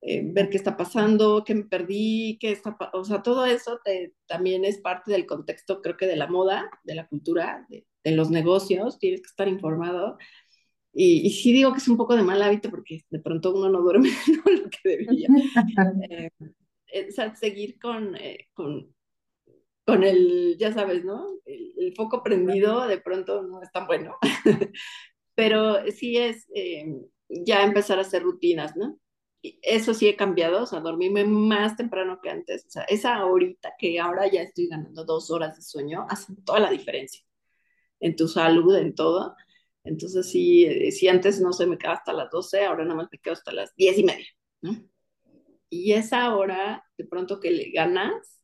Eh, 0.00 0.22
ver 0.24 0.48
qué 0.48 0.58
está 0.58 0.76
pasando, 0.76 1.42
qué 1.44 1.56
me 1.56 1.64
perdí, 1.64 2.38
qué 2.40 2.52
está, 2.52 2.76
o 2.92 3.04
sea, 3.04 3.22
todo 3.22 3.46
eso 3.46 3.80
también 4.26 4.64
es 4.64 4.78
parte 4.80 5.10
del 5.10 5.26
contexto, 5.26 5.82
creo 5.82 5.96
que 5.96 6.06
de 6.06 6.16
la 6.16 6.28
moda, 6.28 6.70
de 6.84 6.94
la 6.94 7.08
cultura, 7.08 7.66
de, 7.68 7.84
los 8.14 8.30
negocios, 8.30 8.98
tienes 8.98 9.22
que 9.22 9.26
estar 9.28 9.48
informado. 9.48 10.18
Y, 10.92 11.26
y, 11.26 11.30
sí 11.30 11.52
digo 11.52 11.72
que 11.72 11.78
es 11.78 11.88
un 11.88 11.96
poco 11.96 12.16
de 12.16 12.22
mal 12.22 12.40
hábito 12.40 12.70
porque 12.70 13.04
de 13.10 13.18
pronto 13.18 13.52
uno 13.54 13.68
no 13.68 13.82
duerme 13.82 14.10
lo 14.64 14.70
que 14.70 14.88
debería. 14.88 15.28
Eh, 16.10 16.30
eh, 16.92 17.08
o 17.08 17.12
sea, 17.12 17.34
seguir 17.34 17.78
con, 17.80 18.16
con, 18.54 18.94
con, 19.84 20.04
el, 20.04 20.56
ya 20.58 20.72
sabes, 20.72 21.04
¿no? 21.04 21.26
El, 21.44 21.74
el, 21.78 21.94
foco 21.94 22.22
prendido 22.22 22.86
de 22.86 22.98
pronto 22.98 23.42
no 23.42 23.60
es 23.60 23.72
tan 23.72 23.86
bueno. 23.86 24.16
Pero 25.34 25.90
sí 25.90 26.16
es 26.16 26.46
ya 27.28 27.64
empezar 27.64 27.98
a 27.98 28.02
hacer 28.02 28.22
rutinas, 28.22 28.76
¿no? 28.76 28.98
eso 29.62 29.94
sí 29.94 30.08
he 30.08 30.16
cambiado, 30.16 30.62
o 30.62 30.66
sea, 30.66 30.80
dormirme 30.80 31.24
más 31.24 31.76
temprano 31.76 32.20
que 32.22 32.30
antes, 32.30 32.64
o 32.66 32.70
sea, 32.70 32.82
esa 32.84 33.24
horita 33.24 33.72
que 33.78 34.00
ahora 34.00 34.26
ya 34.30 34.42
estoy 34.42 34.68
ganando 34.68 35.04
dos 35.04 35.30
horas 35.30 35.56
de 35.56 35.62
sueño, 35.62 36.06
hace 36.08 36.34
toda 36.44 36.60
la 36.60 36.70
diferencia 36.70 37.25
en 38.00 38.16
tu 38.16 38.28
salud, 38.28 38.76
en 38.76 38.94
todo. 38.94 39.34
Entonces, 39.84 40.30
sí, 40.30 40.64
eh, 40.66 40.92
si 40.92 41.08
antes 41.08 41.40
no 41.40 41.52
se 41.52 41.66
me 41.66 41.78
quedaba 41.78 41.96
hasta 41.96 42.12
las 42.12 42.30
12, 42.30 42.64
ahora 42.64 42.84
nada 42.84 42.96
más 42.96 43.08
me 43.10 43.18
quedo 43.18 43.34
hasta 43.34 43.52
las 43.52 43.74
10 43.76 43.98
y 43.98 44.04
media. 44.04 44.26
Y 45.70 45.92
esa 45.92 46.34
hora, 46.36 46.84
de 46.96 47.04
pronto 47.04 47.40
que 47.40 47.50
le 47.50 47.70
ganas, 47.70 48.40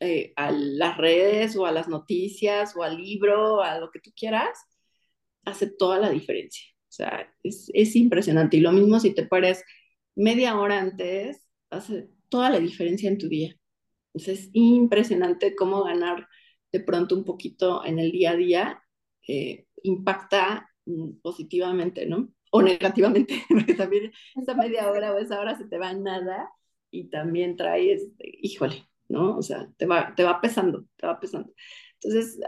eh, 0.00 0.32
a 0.36 0.50
las 0.50 0.98
redes 0.98 1.56
o 1.56 1.66
a 1.66 1.72
las 1.72 1.88
noticias 1.88 2.76
o 2.76 2.82
al 2.82 2.96
libro, 2.96 3.62
a 3.62 3.78
lo 3.78 3.90
que 3.90 4.00
tú 4.00 4.10
quieras, 4.16 4.58
hace 5.44 5.68
toda 5.68 5.98
la 5.98 6.10
diferencia. 6.10 6.64
O 6.88 6.92
sea, 6.92 7.32
es, 7.42 7.70
es 7.74 7.96
impresionante. 7.96 8.56
Y 8.56 8.60
lo 8.60 8.72
mismo 8.72 9.00
si 9.00 9.14
te 9.14 9.26
pares 9.26 9.64
media 10.16 10.58
hora 10.58 10.80
antes, 10.80 11.46
hace 11.70 12.08
toda 12.28 12.50
la 12.50 12.60
diferencia 12.60 13.08
en 13.08 13.18
tu 13.18 13.28
día. 13.28 13.56
Entonces 14.14 14.46
es 14.46 14.50
impresionante 14.52 15.54
cómo 15.56 15.84
ganar 15.84 16.28
de 16.74 16.80
pronto 16.80 17.14
un 17.14 17.24
poquito 17.24 17.84
en 17.84 18.00
el 18.00 18.10
día 18.10 18.32
a 18.32 18.36
día 18.36 18.82
eh, 19.28 19.66
impacta 19.84 20.68
mm, 20.86 21.20
positivamente, 21.22 22.04
¿no? 22.04 22.30
O 22.50 22.62
negativamente, 22.62 23.44
porque 23.48 23.74
también 23.74 24.12
esa 24.34 24.54
media 24.54 24.90
hora 24.90 25.12
o 25.12 25.18
esa 25.18 25.38
hora 25.38 25.56
se 25.56 25.66
te 25.66 25.78
va 25.78 25.92
en 25.92 26.02
nada 26.02 26.50
y 26.90 27.10
también 27.10 27.56
trae, 27.56 27.92
este, 27.92 28.38
híjole, 28.42 28.88
¿no? 29.08 29.36
O 29.36 29.42
sea, 29.42 29.68
te 29.76 29.86
va, 29.86 30.16
te 30.16 30.24
va 30.24 30.40
pesando, 30.40 30.84
te 30.96 31.06
va 31.06 31.20
pesando. 31.20 31.54
Entonces, 32.02 32.40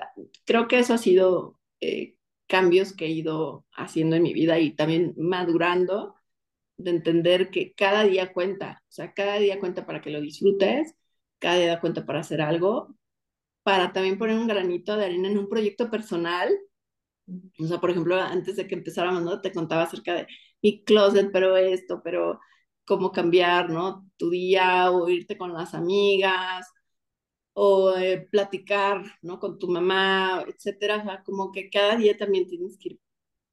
creo 0.45 0.67
que 0.67 0.81
eso 0.81 0.93
ha 0.93 0.99
sido 0.99 1.61
eh, 1.81 2.17
cambios 2.49 2.95
que 2.95 3.07
he 3.07 3.11
ido 3.11 3.65
haciendo 3.73 4.17
en 4.17 4.25
mi 4.25 4.33
vida 4.33 4.59
y 4.59 4.73
también 4.73 5.15
madurando 5.17 6.17
de 6.79 6.91
entender 6.91 7.51
que 7.51 7.75
cada 7.75 8.03
día 8.03 8.33
cuenta, 8.33 8.83
o 8.89 8.93
sea, 8.93 9.13
cada 9.15 9.39
día 9.39 9.61
cuenta 9.61 9.87
para 9.87 10.01
que 10.01 10.11
lo 10.11 10.21
disfrutes, 10.21 10.97
cada 11.39 11.59
día 11.59 11.81
cuenta 11.81 12.05
para 12.05 12.21
hacer 12.21 12.41
algo, 12.41 12.97
para 13.67 13.93
también 13.93 14.17
poner 14.17 14.39
un 14.39 14.47
granito 14.47 14.97
de 14.97 15.07
arena 15.07 15.29
en 15.29 15.39
un 15.39 15.49
proyecto 15.49 15.91
personal. 15.91 16.49
O 17.59 17.67
sea, 17.67 17.81
por 17.81 17.91
ejemplo, 17.91 18.17
antes 18.21 18.57
de 18.57 18.67
que 18.69 18.75
empezáramos, 18.77 19.23
¿no? 19.23 19.41
Te 19.41 19.53
contaba 19.53 19.83
acerca 19.85 20.15
de 20.15 20.27
mi 20.63 20.85
closet, 20.85 21.31
pero 21.33 21.57
esto, 21.57 22.01
pero 22.05 22.41
cómo 22.85 23.11
cambiar, 23.13 23.71
¿no? 23.71 24.09
Tu 24.17 24.31
día 24.31 24.91
o 24.93 25.09
irte 25.09 25.37
con 25.37 25.53
las 25.53 25.75
amigas 25.75 26.67
o 27.55 27.97
eh, 27.97 28.29
platicar, 28.31 29.05
¿no? 29.23 29.41
Con 29.41 29.59
tu 29.59 29.69
mamá, 29.69 30.45
etcétera. 30.49 30.99
O 30.99 31.05
sea, 31.05 31.23
como 31.25 31.53
que 31.53 31.71
cada 31.71 31.97
día 31.97 32.17
también 32.17 32.47
tienes 32.49 32.79
que 32.79 32.91
ir 32.91 33.01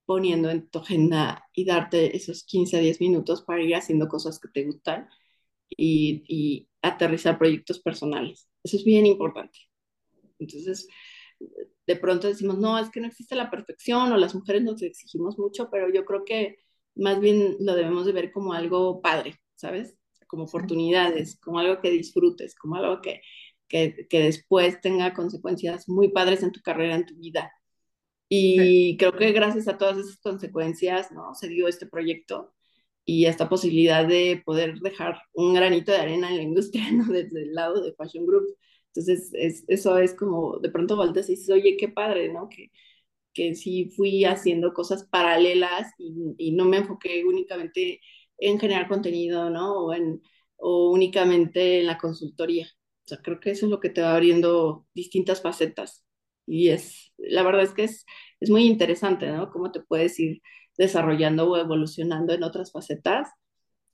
poniendo 0.05 0.49
en 0.51 0.69
tu 0.69 0.79
agenda 0.79 1.47
y 1.53 1.65
darte 1.65 2.15
esos 2.17 2.43
15 2.45 2.77
a 2.77 2.81
10 2.81 3.01
minutos 3.01 3.43
para 3.43 3.63
ir 3.63 3.75
haciendo 3.75 4.07
cosas 4.09 4.39
que 4.39 4.49
te 4.49 4.65
gustan 4.65 5.09
y, 5.69 6.23
y 6.27 6.69
aterrizar 6.81 7.37
proyectos 7.39 7.79
personales. 7.81 8.49
Eso 8.63 8.77
es 8.77 8.85
bien 8.85 9.05
importante. 9.07 9.59
Entonces, 10.43 10.87
de 11.87 11.95
pronto 11.95 12.27
decimos, 12.27 12.57
no, 12.57 12.79
es 12.79 12.89
que 12.89 13.01
no 13.01 13.07
existe 13.07 13.35
la 13.35 13.49
perfección 13.51 14.11
o 14.11 14.17
las 14.17 14.35
mujeres 14.35 14.63
nos 14.63 14.81
exigimos 14.81 15.37
mucho, 15.37 15.69
pero 15.69 15.91
yo 15.91 16.05
creo 16.05 16.23
que 16.25 16.57
más 16.95 17.19
bien 17.19 17.57
lo 17.59 17.75
debemos 17.75 18.05
de 18.05 18.13
ver 18.13 18.31
como 18.31 18.53
algo 18.53 19.01
padre, 19.01 19.35
¿sabes? 19.55 19.95
Como 20.27 20.43
oportunidades, 20.45 21.39
como 21.39 21.59
algo 21.59 21.81
que 21.81 21.91
disfrutes, 21.91 22.55
como 22.55 22.75
algo 22.75 23.01
que, 23.01 23.21
que, 23.67 24.07
que 24.09 24.19
después 24.19 24.79
tenga 24.81 25.13
consecuencias 25.13 25.89
muy 25.89 26.09
padres 26.11 26.43
en 26.43 26.51
tu 26.51 26.61
carrera, 26.61 26.95
en 26.95 27.05
tu 27.05 27.15
vida. 27.15 27.51
Y 28.29 28.97
creo 28.97 29.13
que 29.15 29.31
gracias 29.31 29.67
a 29.67 29.77
todas 29.77 29.97
esas 29.97 30.17
consecuencias, 30.17 31.11
¿no? 31.11 31.35
Se 31.35 31.47
dio 31.49 31.67
este 31.67 31.85
proyecto 31.85 32.53
y 33.05 33.25
esta 33.25 33.49
posibilidad 33.49 34.07
de 34.07 34.41
poder 34.45 34.79
dejar 34.79 35.21
un 35.33 35.53
granito 35.53 35.91
de 35.91 35.99
arena 35.99 36.29
en 36.29 36.37
la 36.37 36.43
industria, 36.43 36.85
¿no? 36.91 37.05
Desde 37.05 37.43
el 37.43 37.53
lado 37.53 37.81
de 37.83 37.93
Fashion 37.93 38.25
Group. 38.25 38.45
Entonces, 38.95 39.31
es, 39.33 39.63
eso 39.67 39.97
es 39.97 40.13
como, 40.13 40.59
de 40.59 40.69
pronto 40.69 40.95
volteas 40.95 41.29
y 41.29 41.33
dices, 41.33 41.49
oye, 41.49 41.77
qué 41.77 41.89
padre, 41.89 42.31
¿no? 42.31 42.49
Que, 42.49 42.71
que 43.33 43.55
sí 43.55 43.91
fui 43.95 44.25
haciendo 44.25 44.73
cosas 44.73 45.05
paralelas 45.05 45.91
y, 45.97 46.51
no 46.53 46.65
me 46.65 46.77
enfoqué 46.77 47.23
únicamente 47.25 48.01
en 48.37 48.59
generar 48.59 48.87
contenido, 48.87 49.49
¿no? 49.49 49.87
O 50.57 50.91
únicamente 50.91 51.79
en 51.81 51.87
la 51.87 51.97
consultoría. 51.97 52.67
O 53.05 53.07
sea, 53.07 53.19
creo 53.19 53.39
que 53.39 53.51
eso 53.51 53.65
es 53.65 53.71
lo 53.71 53.79
que 53.79 53.89
te 53.89 54.01
va 54.01 54.13
abriendo 54.15 54.87
distintas 54.93 55.41
facetas. 55.41 56.05
Y 56.45 56.69
es, 56.69 57.13
la 57.17 57.43
verdad 57.43 57.63
es 57.63 57.73
que 57.73 57.83
es, 57.85 58.05
es 58.39 58.49
muy 58.49 58.65
interesante, 58.65 59.27
¿no? 59.31 59.51
Cómo 59.51 59.71
te 59.71 59.81
puedes 59.81 60.19
ir 60.19 60.41
desarrollando 60.77 61.49
o 61.51 61.57
evolucionando 61.57 62.33
en 62.33 62.43
otras 62.43 62.71
facetas 62.71 63.29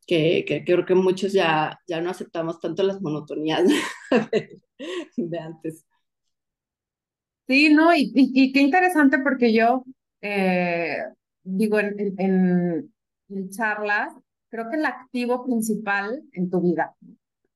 que, 0.10 0.64
creo 0.66 0.86
que 0.86 0.96
muchos 0.96 1.34
ya, 1.34 1.80
ya 1.88 2.02
no 2.02 2.10
aceptamos 2.10 2.60
tanto 2.60 2.82
las 2.82 3.00
monotonías 3.00 3.64
de, 5.18 5.40
antes. 5.40 5.86
Sí, 7.48 7.72
no, 7.72 7.96
y, 7.96 8.12
y, 8.16 8.52
qué 8.52 8.62
interesante 8.62 9.20
porque 9.20 9.54
yo 9.54 9.84
eh, 10.22 10.98
digo 11.44 11.80
en, 11.80 12.16
en, 12.18 13.50
charlas, 13.52 14.14
creo 14.50 14.70
que 14.70 14.78
el 14.78 14.86
activo 14.86 15.46
principal 15.46 16.24
en 16.34 16.50
tu 16.50 16.60
vida, 16.62 16.96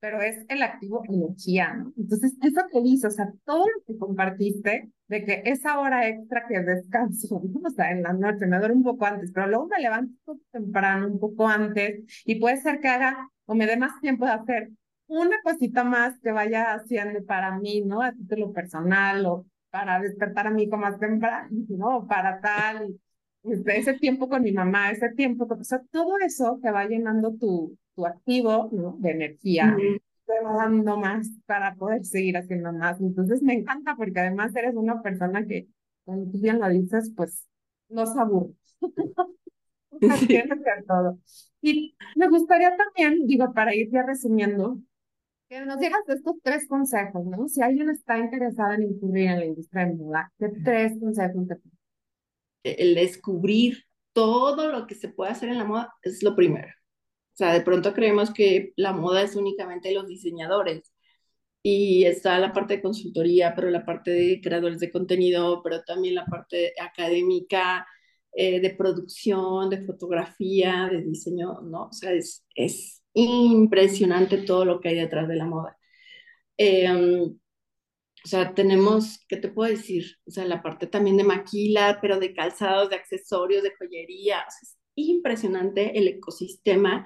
pero 0.04 0.22
es 0.22 0.36
el 0.50 0.62
activo 0.62 1.02
energía, 1.08 1.76
¿no? 1.76 1.94
Entonces, 1.98 2.36
eso 2.42 2.62
que 2.70 2.82
dices, 2.82 3.06
o 3.06 3.16
sea, 3.16 3.32
todo 3.46 3.66
lo 3.66 3.84
que 3.88 3.98
compartiste, 3.98 4.92
de 5.08 5.24
que 5.24 5.44
esa 5.46 5.80
hora 5.80 6.10
extra 6.10 6.46
que 6.46 6.60
descanso, 6.60 7.42
¿no? 7.42 7.62
o 7.70 7.70
sea, 7.70 7.90
en 7.90 8.04
la 8.04 8.12
noche, 8.12 8.46
me 8.46 8.60
duermo 8.60 8.80
un 8.80 8.84
poco 8.84 9.06
antes, 9.06 9.32
pero 9.34 9.48
luego 9.48 9.68
me 9.68 9.82
levanto 9.82 10.38
temprano, 10.52 11.08
un 11.08 11.22
poco 11.22 11.48
antes, 11.48 12.04
y 12.26 12.38
puede 12.38 12.58
ser 12.58 12.82
que 12.82 12.90
haga 12.90 13.30
o 13.46 13.56
me 13.56 13.66
dé 13.66 13.78
más 13.78 13.98
tiempo 14.02 14.26
de 14.26 14.32
hacer 14.32 14.72
una 15.08 15.38
cosita 15.42 15.86
más 15.86 16.20
que 16.20 16.34
vaya 16.34 16.74
haciendo 16.74 17.24
para 17.26 17.58
mí, 17.58 17.82
¿no? 17.86 18.02
A 18.02 18.12
título 18.12 18.52
personal 18.52 19.26
o 19.26 19.46
para 19.70 20.02
despertar 20.02 20.48
a 20.48 20.52
mi 20.52 20.64
hijo 20.64 20.76
más 20.76 21.00
temprano, 21.00 21.48
¿no? 21.70 22.06
Para 22.08 22.42
tal, 22.42 22.88
este, 22.88 23.03
ese 23.44 23.94
tiempo 23.96 24.30
con 24.30 24.44
mi 24.44 24.52
mamá, 24.52 24.92
ese 24.92 25.10
tiempo, 25.10 25.48
o 25.50 25.64
sea, 25.64 25.82
todo 25.92 26.18
eso 26.20 26.60
te 26.62 26.72
va 26.72 26.86
llenando 26.86 27.36
tu, 27.36 27.78
tu 27.96 28.06
activo, 28.06 28.70
¿no? 28.72 28.96
De 29.00 29.12
energía. 29.12 29.76
Te 30.26 30.42
va 30.42 30.56
dando 30.56 30.98
más 30.98 31.30
para 31.46 31.76
poder 31.76 32.06
seguir 32.06 32.38
haciendo 32.38 32.72
más. 32.72 33.00
Entonces 33.02 33.44
me 33.44 33.54
encanta 33.54 33.96
porque 33.96 34.20
además 34.20 34.56
eres 34.56 34.76
una 34.76 35.02
persona 35.02 35.46
que, 35.46 35.68
cuando 36.06 36.32
tú 36.32 36.40
bien 36.40 36.60
lo 36.60 36.70
dices, 36.70 37.12
pues 37.16 37.46
no 37.90 38.06
se 38.06 38.20
aburre. 38.20 38.54
todo. 40.88 41.20
Y 41.62 41.96
me 42.16 42.30
gustaría 42.30 42.76
también, 42.76 43.28
digo, 43.28 43.54
para 43.54 43.76
ir 43.76 43.90
ya 43.92 44.04
resumiendo, 44.04 44.80
que 45.50 45.64
nos 45.66 45.80
digas 45.80 46.02
estos 46.08 46.36
tres 46.42 46.68
consejos, 46.68 47.26
¿no? 47.26 47.48
Si 47.48 47.62
alguien 47.62 47.90
está 47.90 48.18
interesado 48.18 48.74
en 48.74 48.84
incurrir 48.84 49.30
en 49.30 49.40
la 49.40 49.46
industria 49.46 49.86
de 49.86 49.94
moda, 49.94 50.32
¿qué 50.40 50.50
tres 50.64 51.00
consejos 51.00 51.48
te 51.48 51.56
El 52.64 52.96
descubrir 52.96 53.86
todo 54.14 54.72
lo 54.72 54.88
que 54.88 54.96
se 54.96 55.10
puede 55.10 55.32
hacer 55.32 55.50
en 55.50 55.58
la 55.58 55.66
moda 55.66 55.94
es 56.04 56.24
lo 56.24 56.36
primero. 56.36 56.68
O 57.34 57.36
sea, 57.38 57.54
de 57.54 57.62
pronto 57.62 57.94
creemos 57.94 58.32
que 58.32 58.74
la 58.76 58.94
moda 58.94 59.24
es 59.24 59.36
únicamente 59.36 59.94
los 59.94 60.08
diseñadores 60.08 60.94
y 61.64 62.06
está 62.06 62.40
la 62.40 62.54
parte 62.54 62.76
de 62.78 62.82
consultoría, 62.82 63.56
pero 63.56 63.70
la 63.70 63.86
parte 63.86 64.12
de 64.12 64.42
creadores 64.42 64.80
de 64.80 64.92
contenido, 64.92 65.62
pero 65.64 65.84
también 65.84 66.16
la 66.16 66.26
parte 66.26 66.74
académica, 66.80 67.88
eh, 68.34 68.60
de 68.60 68.72
producción, 68.72 69.70
de 69.70 69.86
fotografía, 69.86 70.90
de 70.92 71.02
diseño, 71.04 71.62
¿no? 71.62 71.86
O 71.88 71.94
sea, 71.94 72.12
es, 72.14 72.46
es 72.56 73.04
impresionante 73.14 74.40
todo 74.40 74.66
lo 74.66 74.82
que 74.82 74.90
hay 74.90 74.96
detrás 74.96 75.28
de 75.28 75.36
la 75.36 75.46
moda. 75.46 75.78
Eh, 76.58 76.88
o 78.26 78.28
sea, 78.28 78.54
tenemos, 78.54 79.20
¿qué 79.28 79.38
te 79.38 79.50
puedo 79.50 79.70
decir? 79.70 80.18
O 80.26 80.32
sea, 80.32 80.46
la 80.46 80.62
parte 80.64 80.88
también 80.88 81.18
de 81.18 81.24
maquila, 81.26 82.00
pero 82.02 82.20
de 82.20 82.34
calzados, 82.34 82.90
de 82.90 82.96
accesorios, 82.96 83.64
de 83.64 83.74
joyería. 83.78 84.40
O 84.40 84.52
sea, 84.52 84.70
impresionante 84.96 85.98
el 85.98 86.08
ecosistema 86.08 87.06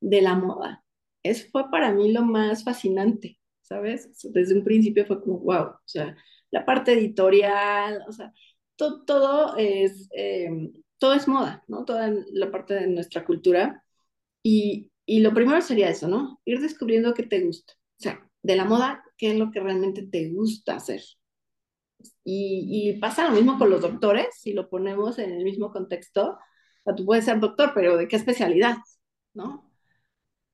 de 0.00 0.20
la 0.22 0.34
moda. 0.34 0.84
Eso 1.22 1.46
fue 1.50 1.70
para 1.70 1.92
mí 1.92 2.12
lo 2.12 2.22
más 2.22 2.64
fascinante, 2.64 3.38
¿sabes? 3.62 4.10
Desde 4.32 4.54
un 4.58 4.64
principio 4.64 5.06
fue 5.06 5.20
como, 5.22 5.38
wow, 5.40 5.64
o 5.68 5.80
sea, 5.84 6.16
la 6.50 6.64
parte 6.64 6.92
editorial, 6.92 8.02
o 8.08 8.12
sea, 8.12 8.32
todo, 8.76 9.04
todo 9.04 9.56
es, 9.56 10.08
em, 10.12 10.72
todo 10.98 11.14
es 11.14 11.28
moda, 11.28 11.64
¿no? 11.68 11.84
Toda 11.84 12.12
la 12.32 12.50
parte 12.50 12.74
de 12.74 12.86
nuestra 12.88 13.24
cultura. 13.24 13.84
Y, 14.42 14.90
y 15.06 15.20
lo 15.20 15.34
primero 15.34 15.60
sería 15.62 15.90
eso, 15.90 16.08
¿no? 16.08 16.40
Ir 16.44 16.60
descubriendo 16.60 17.14
qué 17.14 17.24
te 17.24 17.40
gusta. 17.44 17.74
O 17.74 18.02
sea, 18.02 18.30
de 18.42 18.56
la 18.56 18.64
moda, 18.64 19.04
qué 19.18 19.32
es 19.32 19.38
lo 19.38 19.50
que 19.50 19.60
realmente 19.60 20.06
te 20.06 20.30
gusta 20.30 20.76
hacer. 20.76 21.02
Y, 22.24 22.90
y 22.90 22.98
pasa 22.98 23.28
lo 23.28 23.34
mismo 23.34 23.58
con 23.58 23.70
los 23.70 23.82
doctores, 23.82 24.28
si 24.40 24.52
lo 24.52 24.70
ponemos 24.70 25.18
en 25.18 25.32
el 25.32 25.44
mismo 25.44 25.72
contexto 25.72 26.38
sea, 26.88 26.96
tú 26.96 27.04
puedes 27.04 27.24
ser 27.24 27.40
doctor, 27.40 27.72
pero 27.74 27.96
¿de 27.96 28.08
qué 28.08 28.16
especialidad? 28.16 28.76
¿No? 29.34 29.70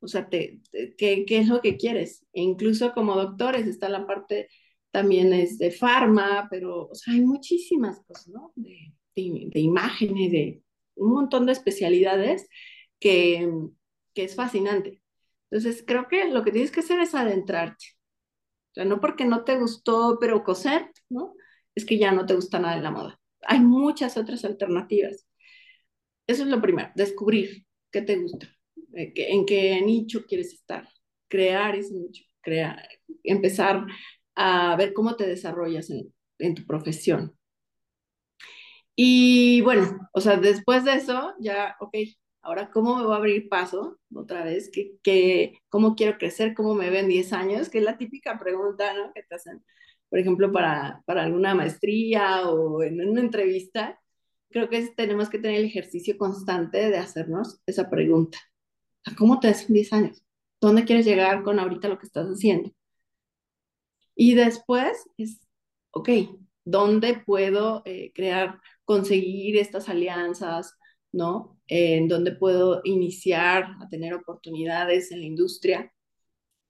O 0.00 0.08
sea, 0.08 0.28
te, 0.28 0.60
¿qué, 0.98 1.24
¿qué, 1.26 1.38
es 1.38 1.48
lo 1.48 1.60
que 1.60 1.76
quieres? 1.76 2.26
E 2.32 2.42
incluso 2.42 2.92
como 2.92 3.14
doctores 3.14 3.66
está 3.66 3.88
la 3.88 4.06
parte 4.06 4.48
también 4.90 5.32
es 5.32 5.58
de 5.58 5.70
farma, 5.70 6.46
pero 6.50 6.88
o 6.88 6.94
sea, 6.94 7.14
hay 7.14 7.20
muchísimas 7.22 8.00
cosas, 8.06 8.28
¿no? 8.28 8.52
De, 8.54 8.92
de, 9.16 9.48
de 9.52 9.60
imágenes, 9.60 10.30
de 10.30 10.62
un 10.96 11.12
montón 11.12 11.46
de 11.46 11.52
especialidades 11.52 12.48
que, 13.00 13.50
que 14.14 14.24
es 14.24 14.34
fascinante. 14.36 15.00
Entonces, 15.50 15.84
creo 15.86 16.08
que 16.08 16.28
lo 16.30 16.44
que 16.44 16.52
tienes 16.52 16.70
que 16.70 16.80
hacer 16.80 17.00
es 17.00 17.14
adentrarte. 17.14 17.86
O 18.74 18.76
sea, 18.76 18.84
no 18.84 19.00
porque 19.00 19.24
no 19.24 19.44
te 19.44 19.56
gustó, 19.56 20.18
pero 20.20 20.42
coser, 20.42 20.90
¿no? 21.08 21.34
Es 21.76 21.84
que 21.84 21.96
ya 21.96 22.10
no 22.10 22.26
te 22.26 22.34
gusta 22.34 22.58
nada 22.58 22.74
de 22.74 22.82
la 22.82 22.90
moda. 22.90 23.20
Hay 23.42 23.60
muchas 23.60 24.16
otras 24.16 24.44
alternativas. 24.44 25.28
Eso 26.26 26.42
es 26.42 26.48
lo 26.48 26.60
primero, 26.60 26.90
descubrir 26.96 27.64
qué 27.92 28.02
te 28.02 28.16
gusta, 28.16 28.48
en 28.94 29.46
qué 29.46 29.80
nicho 29.82 30.24
quieres 30.26 30.52
estar, 30.54 30.88
crear 31.28 31.76
ese 31.76 31.94
nicho, 31.94 32.24
crear, 32.40 32.88
empezar 33.22 33.86
a 34.34 34.74
ver 34.76 34.92
cómo 34.92 35.14
te 35.16 35.26
desarrollas 35.26 35.90
en, 35.90 36.12
en 36.38 36.54
tu 36.56 36.66
profesión. 36.66 37.36
Y 38.96 39.60
bueno, 39.62 40.08
o 40.12 40.20
sea, 40.20 40.36
después 40.36 40.84
de 40.84 40.94
eso, 40.94 41.34
ya, 41.38 41.76
ok, 41.80 41.94
ahora 42.44 42.70
cómo 42.70 42.96
me 42.96 43.04
voy 43.04 43.14
a 43.14 43.16
abrir 43.16 43.48
paso 43.48 43.98
otra 44.14 44.44
vez, 44.44 44.70
que, 44.70 44.96
que, 45.02 45.58
cómo 45.68 45.96
quiero 45.96 46.18
crecer, 46.18 46.54
cómo 46.54 46.74
me 46.74 46.90
ven 46.90 47.08
10 47.08 47.32
años, 47.32 47.68
que 47.68 47.78
es 47.78 47.84
la 47.84 47.98
típica 47.98 48.38
pregunta, 48.38 48.94
¿no? 48.94 49.12
Que 49.12 49.22
te 49.22 49.34
hacen, 49.34 49.64
por 50.08 50.18
ejemplo, 50.18 50.52
para, 50.52 51.02
para 51.06 51.24
alguna 51.24 51.54
maestría 51.54 52.48
o 52.48 52.82
en 52.82 53.00
una 53.08 53.20
entrevista. 53.20 54.00
Creo 54.50 54.68
que 54.68 54.86
tenemos 54.96 55.28
que 55.28 55.38
tener 55.38 55.58
el 55.60 55.66
ejercicio 55.66 56.16
constante 56.18 56.90
de 56.90 56.98
hacernos 56.98 57.60
esa 57.66 57.90
pregunta. 57.90 58.38
¿Cómo 59.18 59.40
te 59.40 59.48
ves 59.48 59.68
en 59.68 59.74
10 59.74 59.92
años? 59.92 60.24
¿Dónde 60.60 60.84
quieres 60.84 61.06
llegar 61.06 61.42
con 61.42 61.58
ahorita 61.58 61.88
lo 61.88 61.98
que 61.98 62.06
estás 62.06 62.26
haciendo? 62.28 62.72
Y 64.14 64.34
después 64.34 65.08
es, 65.16 65.40
ok, 65.90 66.08
¿dónde 66.64 67.22
puedo 67.24 67.82
eh, 67.84 68.12
crear, 68.14 68.60
conseguir 68.84 69.56
estas 69.56 69.88
alianzas, 69.88 70.76
¿no? 71.14 71.54
en 71.66 72.08
dónde 72.08 72.32
puedo 72.32 72.80
iniciar 72.84 73.76
a 73.80 73.88
tener 73.88 74.14
oportunidades 74.14 75.10
en 75.12 75.20
la 75.20 75.26
industria 75.26 75.92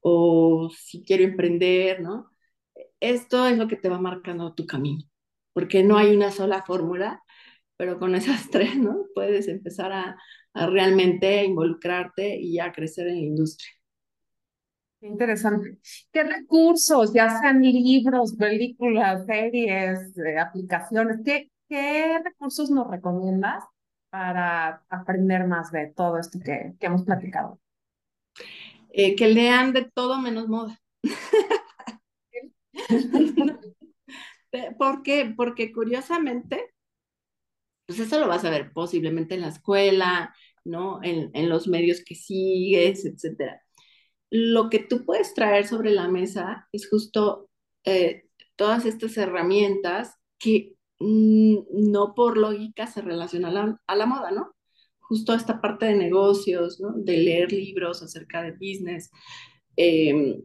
o 0.00 0.70
si 0.76 1.02
quiero 1.04 1.24
emprender, 1.24 2.00
¿no? 2.00 2.30
Esto 3.00 3.46
es 3.48 3.58
lo 3.58 3.68
que 3.68 3.76
te 3.76 3.88
va 3.88 3.98
marcando 3.98 4.54
tu 4.54 4.66
camino, 4.66 5.04
porque 5.52 5.82
no 5.82 5.96
hay 5.96 6.14
una 6.14 6.30
sola 6.30 6.62
fórmula, 6.66 7.22
pero 7.76 7.98
con 7.98 8.14
esas 8.14 8.50
tres, 8.50 8.76
¿no? 8.76 9.06
Puedes 9.14 9.48
empezar 9.48 9.92
a, 9.92 10.16
a 10.54 10.66
realmente 10.66 11.44
involucrarte 11.44 12.36
y 12.36 12.58
a 12.58 12.72
crecer 12.72 13.08
en 13.08 13.16
la 13.16 13.22
industria. 13.22 13.70
Interesante. 15.00 15.78
¿Qué 16.12 16.24
recursos, 16.24 17.12
ya 17.12 17.38
sean 17.40 17.60
libros, 17.60 18.34
películas, 18.36 19.26
series, 19.26 20.16
eh, 20.16 20.38
aplicaciones, 20.38 21.18
¿qué, 21.22 21.50
qué 21.68 22.18
recursos 22.24 22.70
nos 22.70 22.90
recomiendas 22.90 23.64
para 24.14 24.84
aprender 24.90 25.48
más 25.48 25.72
de 25.72 25.88
todo 25.88 26.18
esto 26.18 26.38
que, 26.38 26.74
que 26.78 26.86
hemos 26.86 27.02
platicado? 27.02 27.58
Eh, 28.92 29.16
que 29.16 29.26
lean 29.26 29.72
de 29.72 29.90
todo 29.92 30.20
menos 30.20 30.46
moda. 30.46 30.80
¿Por 34.78 35.02
qué? 35.02 35.34
Porque 35.36 35.72
curiosamente, 35.72 36.72
pues 37.86 37.98
eso 37.98 38.20
lo 38.20 38.28
vas 38.28 38.44
a 38.44 38.50
ver 38.50 38.72
posiblemente 38.72 39.34
en 39.34 39.40
la 39.40 39.48
escuela, 39.48 40.32
¿no? 40.64 41.02
En, 41.02 41.32
en 41.34 41.48
los 41.48 41.66
medios 41.66 42.04
que 42.04 42.14
sigues, 42.14 43.04
etcétera 43.04 43.60
lo 44.30 44.68
que 44.68 44.80
tú 44.80 45.04
puedes 45.04 45.32
traer 45.32 45.64
sobre 45.64 45.92
la 45.92 46.08
mesa 46.08 46.66
es 46.72 46.88
justo 46.88 47.48
eh, 47.84 48.24
todas 48.56 48.84
estas 48.84 49.16
herramientas 49.16 50.16
que 50.40 50.73
no 51.00 52.14
por 52.14 52.38
lógica 52.38 52.86
se 52.86 53.02
relacionan 53.02 53.78
a 53.86 53.96
la, 53.96 54.06
moda, 54.06 54.30
¿no? 54.30 54.54
Justo 55.00 55.34
esta 55.34 55.60
parte 55.60 55.86
de 55.86 55.94
negocios, 55.94 56.80
¿no? 56.80 56.92
De 56.96 57.18
leer 57.18 57.52
libros 57.52 58.02
acerca 58.02 58.42
de 58.42 58.52
business, 58.52 59.10
em, 59.76 60.42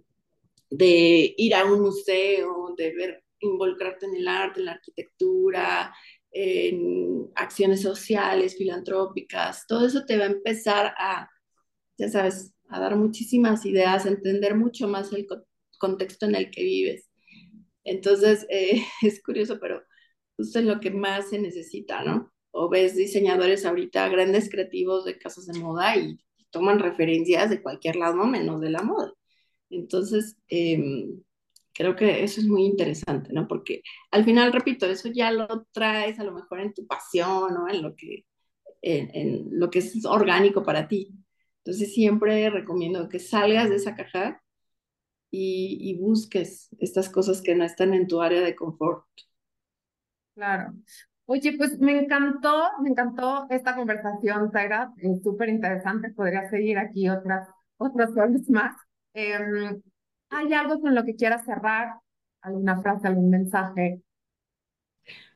de 0.70 1.34
ir 1.38 1.56
a 1.56 1.66
un 1.66 1.82
museo, 1.82 2.74
de 2.78 2.94
ver, 2.96 3.24
involucrarte 3.40 4.06
en 4.06 4.16
el 4.16 4.28
arte, 4.28 4.60
en 4.60 4.66
la 4.68 4.74
arquitectura, 4.74 5.94
en 6.32 7.30
acciones 7.36 7.82
sociales, 7.82 8.58
filantrópicas, 8.58 9.66
todo 9.68 9.86
eso 9.86 10.06
te 10.06 10.18
va 10.18 10.26
a 10.26 10.28
empezar 10.28 10.94
a, 10.98 11.30
ya 11.98 12.10
sabes, 12.10 12.54
a 12.70 12.80
dar 12.80 12.96
muchísimas 12.96 13.66
ideas, 13.66 14.06
a 14.06 14.10
entender 14.10 14.56
mucho 14.56 14.88
más 14.88 15.12
el 15.14 15.28
contexto 15.80 16.26
en 16.28 16.36
el 16.36 16.52
que 16.52 16.64
vives. 16.64 17.10
Entonces, 17.84 18.46
eh, 18.50 18.84
es 19.02 19.22
curioso, 19.24 19.60
pero 19.60 19.82
justo 20.40 20.60
es 20.60 20.66
lo 20.66 20.80
que 20.80 20.90
más 20.90 21.30
se 21.30 21.40
necesita, 21.40 22.02
¿no? 22.02 22.32
O 22.52 22.70
ves 22.70 22.96
diseñadores 22.96 23.66
ahorita, 23.66 24.08
grandes 24.08 24.50
creativos 24.50 25.04
de 25.04 25.18
casas 25.18 25.48
de 25.48 25.60
moda 25.60 25.98
y, 25.98 26.18
toman 26.52 26.80
referencias 26.80 27.50
de 27.52 27.62
cualquier 27.62 27.96
lado, 27.96 28.26
menos 28.26 28.60
de 28.62 28.72
la 28.72 28.82
moda. 28.82 29.14
Entonces, 29.70 30.38
em, 30.48 31.22
creo 31.74 31.96
que 31.96 32.24
eso 32.24 32.42
es 32.42 32.48
muy 32.48 32.64
interesante, 32.66 33.34
¿no? 33.34 33.48
Porque 33.48 33.84
al 34.12 34.26
final, 34.26 34.54
repito, 34.54 34.86
eso 34.88 35.10
ya 35.10 35.32
lo 35.32 35.68
traes 35.72 36.20
a 36.20 36.24
lo 36.24 36.32
mejor 36.32 36.62
en 36.62 36.74
tu 36.74 36.88
pasión, 36.88 37.54
¿no? 37.54 37.70
En 37.70 37.84
lo 37.84 37.96
que, 37.96 38.26
en 38.82 39.50
lo 39.52 39.70
que 39.70 39.80
es 39.80 40.06
orgánico 40.06 40.64
para 40.64 40.88
ti. 40.88 41.12
Entonces 41.64 41.94
siempre 41.94 42.50
recomiendo 42.50 43.10
que 43.10 43.20
salgas 43.20 43.70
de 43.70 43.76
esa 43.76 43.96
caja 43.96 44.42
y, 45.32 45.98
busques 46.00 46.70
estas 46.80 47.10
cosas 47.10 47.42
que 47.42 47.56
no 47.56 47.64
están 47.66 47.94
en 47.94 48.08
tu 48.08 48.22
área 48.22 48.42
de 48.42 48.56
confort. 48.56 49.06
Claro. 50.40 50.74
Oye, 51.26 51.58
pues 51.58 51.78
me 51.80 52.00
encantó, 52.00 52.64
me 52.82 52.92
encantó 52.92 53.46
esta 53.50 53.76
conversación, 53.76 54.50
Zaira, 54.54 54.94
es 54.96 55.22
súper 55.22 55.50
interesante, 55.50 56.14
podría 56.14 56.50
seguir 56.50 56.78
aquí 56.78 57.10
otras, 57.10 57.50
otras 57.76 58.12
más. 58.48 58.74
Em, 59.14 59.82
¿Hay 60.30 60.54
algo 60.54 60.80
con 60.80 60.96
lo 60.96 61.04
que 61.04 61.18
quieras 61.18 61.44
cerrar? 61.44 61.96
¿Alguna 62.40 62.82
frase, 62.82 63.10
algún 63.10 63.30
mensaje? 63.30 64.02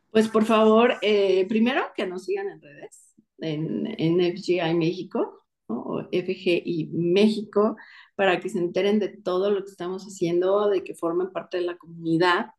Pues 0.09 0.29
por 0.29 0.45
favor, 0.45 0.93
eh, 1.01 1.45
primero 1.49 1.83
que 1.93 2.07
nos 2.07 2.23
sigan 2.23 2.47
en 2.47 2.61
redes, 2.61 3.13
en, 3.39 3.93
en 3.97 4.21
FGI 4.21 4.73
México, 4.75 5.43
o 5.67 6.07
FGI 6.13 6.91
México, 6.93 7.75
para 8.15 8.39
que 8.39 8.47
se 8.47 8.59
enteren 8.59 8.99
de 8.99 9.09
todo 9.09 9.51
lo 9.51 9.65
que 9.65 9.71
estamos 9.71 10.05
haciendo, 10.05 10.69
de 10.69 10.81
que 10.81 10.95
formen 10.95 11.33
parte 11.33 11.57
de 11.57 11.63
la 11.63 11.75
comunidad. 11.75 12.51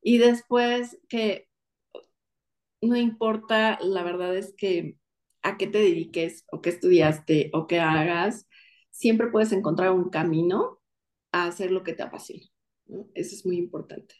Y 0.00 0.16
después 0.16 0.98
que 1.06 1.49
no 2.82 2.96
importa, 2.96 3.78
la 3.82 4.02
verdad 4.02 4.36
es 4.36 4.54
que 4.56 4.96
a 5.42 5.56
qué 5.56 5.66
te 5.66 5.78
dediques 5.78 6.44
o 6.50 6.60
qué 6.60 6.70
estudiaste 6.70 7.50
o 7.52 7.66
qué 7.66 7.80
hagas, 7.80 8.46
siempre 8.90 9.28
puedes 9.28 9.52
encontrar 9.52 9.92
un 9.92 10.10
camino 10.10 10.80
a 11.32 11.46
hacer 11.46 11.70
lo 11.70 11.82
que 11.82 11.94
te 11.94 12.02
apasiona. 12.02 12.44
Eso 13.14 13.34
es 13.36 13.46
muy 13.46 13.56
importante. 13.56 14.14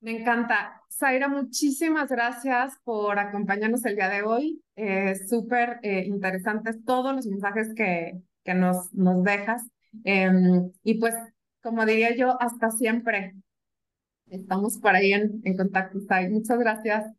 Me 0.00 0.20
encanta. 0.20 0.82
Zaira, 0.92 1.28
muchísimas 1.28 2.10
gracias 2.10 2.74
por 2.84 3.18
acompañarnos 3.18 3.84
el 3.84 3.96
día 3.96 4.08
de 4.08 4.22
hoy. 4.22 4.62
Eh, 4.76 5.14
Súper 5.28 5.80
eh, 5.82 6.04
interesantes 6.06 6.84
todos 6.84 7.14
los 7.14 7.26
mensajes 7.26 7.74
que, 7.74 8.20
que 8.44 8.54
nos, 8.54 8.92
nos 8.94 9.24
dejas. 9.24 9.62
Em, 10.04 10.70
y 10.84 11.00
pues, 11.00 11.14
como 11.60 11.84
diría 11.86 12.14
yo, 12.14 12.40
hasta 12.40 12.70
siempre. 12.70 13.34
Estamos 14.28 14.78
por 14.78 14.94
ahí 14.94 15.12
en, 15.12 15.56
contacto, 15.56 16.00
Zaira. 16.08 16.30
Muchas 16.30 16.58
gracias. 16.58 17.12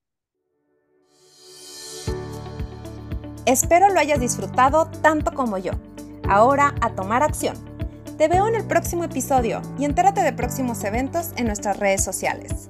Espero 3.45 3.89
lo 3.89 3.99
hayas 3.99 4.19
disfrutado 4.19 4.89
tanto 5.01 5.31
como 5.31 5.57
yo. 5.57 5.71
Ahora 6.27 6.75
a 6.81 6.93
tomar 6.95 7.23
acción. 7.23 7.55
Te 8.17 8.27
veo 8.27 8.47
en 8.47 8.55
el 8.55 8.65
próximo 8.65 9.05
episodio 9.05 9.61
y 9.79 9.85
entérate 9.85 10.21
de 10.21 10.33
próximos 10.33 10.83
eventos 10.83 11.31
en 11.37 11.45
nuestras 11.45 11.79
redes 11.79 12.03
sociales. 12.03 12.69